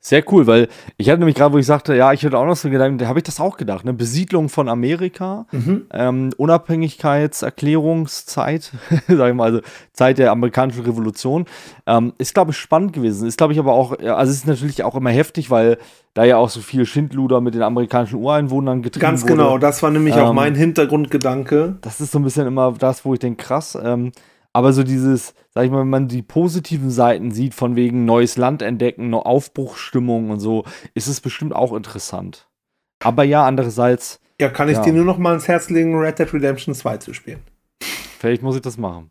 Sehr 0.00 0.24
cool, 0.32 0.46
weil 0.46 0.68
ich 0.96 1.08
hatte 1.08 1.18
nämlich 1.18 1.36
gerade, 1.36 1.54
wo 1.54 1.58
ich 1.58 1.66
sagte, 1.66 1.94
ja, 1.94 2.12
ich 2.12 2.22
hätte 2.22 2.38
auch 2.38 2.46
noch 2.46 2.56
so 2.56 2.70
Gedanken, 2.70 2.98
da 2.98 3.06
habe 3.06 3.18
ich 3.18 3.24
das 3.24 3.40
auch 3.40 3.56
gedacht, 3.56 3.84
ne? 3.84 3.92
Besiedlung 3.92 4.48
von 4.48 4.68
Amerika, 4.68 5.46
mhm. 5.52 5.86
ähm, 5.92 6.30
Unabhängigkeitserklärungszeit, 6.36 8.72
sag 9.08 9.28
ich 9.28 9.34
mal, 9.34 9.44
also 9.44 9.60
Zeit 9.92 10.18
der 10.18 10.32
amerikanischen 10.32 10.84
Revolution, 10.84 11.46
ähm, 11.86 12.12
ist, 12.18 12.34
glaube 12.34 12.50
ich, 12.52 12.56
spannend 12.56 12.92
gewesen. 12.92 13.28
Ist, 13.28 13.38
glaube 13.38 13.52
ich, 13.52 13.58
aber 13.58 13.72
auch, 13.72 13.98
also 13.98 14.30
es 14.30 14.38
ist 14.38 14.46
natürlich 14.46 14.84
auch 14.84 14.94
immer 14.94 15.10
heftig, 15.10 15.50
weil 15.50 15.78
da 16.14 16.24
ja 16.24 16.38
auch 16.38 16.48
so 16.48 16.60
viel 16.60 16.86
Schindluder 16.86 17.40
mit 17.40 17.54
den 17.54 17.62
amerikanischen 17.62 18.16
Ureinwohnern 18.16 18.82
getrieben 18.82 19.02
Ganz 19.02 19.22
wurde. 19.22 19.34
genau, 19.34 19.58
das 19.58 19.82
war 19.82 19.90
nämlich 19.90 20.16
ähm, 20.16 20.22
auch 20.22 20.32
mein 20.32 20.54
Hintergrundgedanke. 20.54 21.76
Das 21.82 22.00
ist 22.00 22.12
so 22.12 22.18
ein 22.18 22.24
bisschen 22.24 22.46
immer 22.46 22.74
das, 22.78 23.04
wo 23.04 23.12
ich 23.14 23.20
denke, 23.20 23.44
krass, 23.44 23.78
ähm, 23.82 24.12
aber 24.52 24.72
so 24.72 24.82
dieses, 24.82 25.34
sag 25.50 25.64
ich 25.64 25.70
mal, 25.70 25.80
wenn 25.80 25.90
man 25.90 26.08
die 26.08 26.22
positiven 26.22 26.90
Seiten 26.90 27.30
sieht, 27.30 27.54
von 27.54 27.76
wegen 27.76 28.04
neues 28.04 28.36
Land 28.36 28.62
entdecken, 28.62 29.14
Aufbruchsstimmung 29.14 30.30
und 30.30 30.40
so, 30.40 30.64
ist 30.94 31.06
es 31.06 31.20
bestimmt 31.20 31.54
auch 31.54 31.72
interessant. 31.72 32.48
Aber 33.02 33.24
ja, 33.24 33.46
andererseits. 33.46 34.20
Ja, 34.40 34.48
kann 34.48 34.68
ich 34.68 34.76
ja. 34.76 34.82
dir 34.82 34.92
nur 34.92 35.04
noch 35.04 35.18
mal 35.18 35.34
ins 35.34 35.48
Herz 35.48 35.70
legen, 35.70 35.96
Red 35.96 36.18
Dead 36.18 36.32
Redemption 36.32 36.74
2 36.74 36.96
zu 36.98 37.14
spielen. 37.14 37.40
Vielleicht 38.18 38.42
muss 38.42 38.56
ich 38.56 38.62
das 38.62 38.76
machen. 38.76 39.10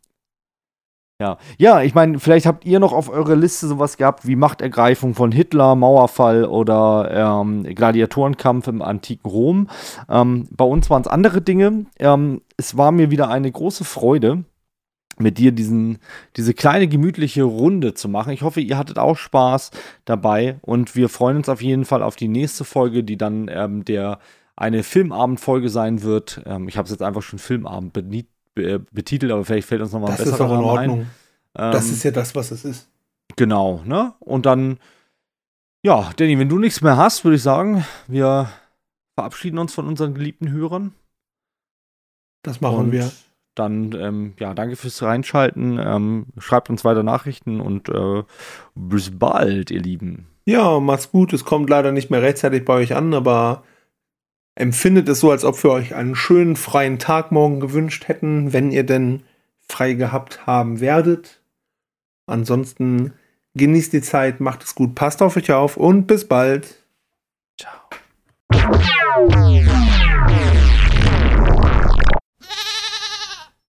Ja, 1.21 1.37
ja, 1.57 1.81
ich 1.81 1.93
meine, 1.93 2.17
vielleicht 2.17 2.45
habt 2.45 2.63
ihr 2.63 2.79
noch 2.79 2.93
auf 2.93 3.09
eurer 3.09 3.35
Liste 3.35 3.67
sowas 3.67 3.97
gehabt 3.97 4.25
wie 4.25 4.37
Machtergreifung 4.37 5.15
von 5.15 5.33
Hitler, 5.33 5.75
Mauerfall 5.75 6.45
oder 6.45 7.41
ähm, 7.41 7.63
Gladiatorenkampf 7.63 8.67
im 8.69 8.81
antiken 8.81 9.29
Rom. 9.29 9.67
Ähm, 10.09 10.47
bei 10.49 10.63
uns 10.63 10.89
waren 10.89 11.01
es 11.01 11.09
andere 11.09 11.41
Dinge. 11.41 11.87
Ähm, 11.99 12.41
es 12.55 12.77
war 12.77 12.93
mir 12.93 13.11
wieder 13.11 13.29
eine 13.29 13.51
große 13.51 13.83
Freude, 13.83 14.45
mit 15.19 15.37
dir 15.37 15.51
diesen, 15.51 15.99
diese 16.37 16.53
kleine 16.53 16.87
gemütliche 16.87 17.43
Runde 17.43 17.93
zu 17.93 18.07
machen. 18.09 18.31
Ich 18.31 18.41
hoffe, 18.41 18.61
ihr 18.61 18.77
hattet 18.77 18.97
auch 18.97 19.17
Spaß 19.17 19.71
dabei 20.05 20.57
und 20.61 20.95
wir 20.95 21.09
freuen 21.09 21.37
uns 21.37 21.49
auf 21.49 21.61
jeden 21.61 21.85
Fall 21.85 22.01
auf 22.01 22.15
die 22.15 22.27
nächste 22.27 22.63
Folge, 22.63 23.03
die 23.03 23.17
dann 23.17 23.49
ähm, 23.49 23.85
der 23.85 24.19
eine 24.55 24.83
Filmabendfolge 24.83 25.69
sein 25.69 26.03
wird. 26.03 26.41
Ähm, 26.45 26.67
ich 26.67 26.77
habe 26.77 26.85
es 26.85 26.91
jetzt 26.91 27.01
einfach 27.01 27.21
schon 27.21 27.39
Filmabend 27.39 27.93
betitelt, 27.93 29.31
aber 29.31 29.45
vielleicht 29.45 29.67
fällt 29.67 29.81
uns 29.81 29.91
noch 29.91 30.01
mal 30.01 30.07
das 30.07 30.17
besser 30.17 30.35
ist 30.35 30.41
auch 30.41 30.53
in 30.53 30.65
Ordnung. 30.65 30.99
ein. 31.53 31.71
das 31.71 31.85
ähm, 31.85 31.93
ist 31.93 32.03
ja 32.03 32.11
das, 32.11 32.35
was 32.35 32.51
es 32.51 32.65
ist. 32.65 32.89
Genau, 33.35 33.81
ne? 33.85 34.13
Und 34.19 34.45
dann, 34.45 34.79
ja, 35.83 36.09
Danny, 36.15 36.37
wenn 36.39 36.49
du 36.49 36.59
nichts 36.59 36.81
mehr 36.81 36.97
hast, 36.97 37.23
würde 37.23 37.35
ich 37.35 37.43
sagen, 37.43 37.85
wir 38.07 38.49
verabschieden 39.15 39.59
uns 39.59 39.73
von 39.73 39.87
unseren 39.87 40.13
geliebten 40.13 40.49
Hörern. 40.51 40.93
Das 42.41 42.61
machen 42.61 42.77
und 42.77 42.91
wir 42.91 43.11
dann 43.55 43.93
ähm, 43.93 44.33
ja, 44.39 44.53
danke 44.53 44.75
fürs 44.75 45.01
Reinschalten. 45.01 45.79
Ähm, 45.79 46.27
schreibt 46.37 46.69
uns 46.69 46.85
weiter 46.85 47.03
Nachrichten 47.03 47.59
und 47.59 47.89
äh, 47.89 48.23
bis 48.75 49.17
bald, 49.17 49.71
ihr 49.71 49.81
Lieben. 49.81 50.27
Ja, 50.45 50.79
macht's 50.79 51.11
gut. 51.11 51.33
Es 51.33 51.45
kommt 51.45 51.69
leider 51.69 51.91
nicht 51.91 52.09
mehr 52.09 52.21
rechtzeitig 52.21 52.65
bei 52.65 52.73
euch 52.73 52.95
an, 52.95 53.13
aber 53.13 53.63
empfindet 54.55 55.07
es 55.09 55.19
so, 55.19 55.31
als 55.31 55.45
ob 55.45 55.61
wir 55.63 55.71
euch 55.71 55.95
einen 55.95 56.15
schönen 56.15 56.55
freien 56.55 56.99
Tag 56.99 57.31
morgen 57.31 57.59
gewünscht 57.59 58.07
hätten, 58.07 58.51
wenn 58.53 58.71
ihr 58.71 58.83
denn 58.83 59.23
frei 59.59 59.93
gehabt 59.93 60.47
haben 60.47 60.79
werdet. 60.79 61.41
Ansonsten 62.25 63.13
genießt 63.55 63.93
die 63.93 64.01
Zeit, 64.01 64.39
macht 64.39 64.63
es 64.63 64.75
gut, 64.75 64.95
passt 64.95 65.21
auf 65.21 65.37
euch 65.37 65.51
auf 65.51 65.77
und 65.77 66.07
bis 66.07 66.27
bald. 66.27 66.83
Ciao. 67.57 67.89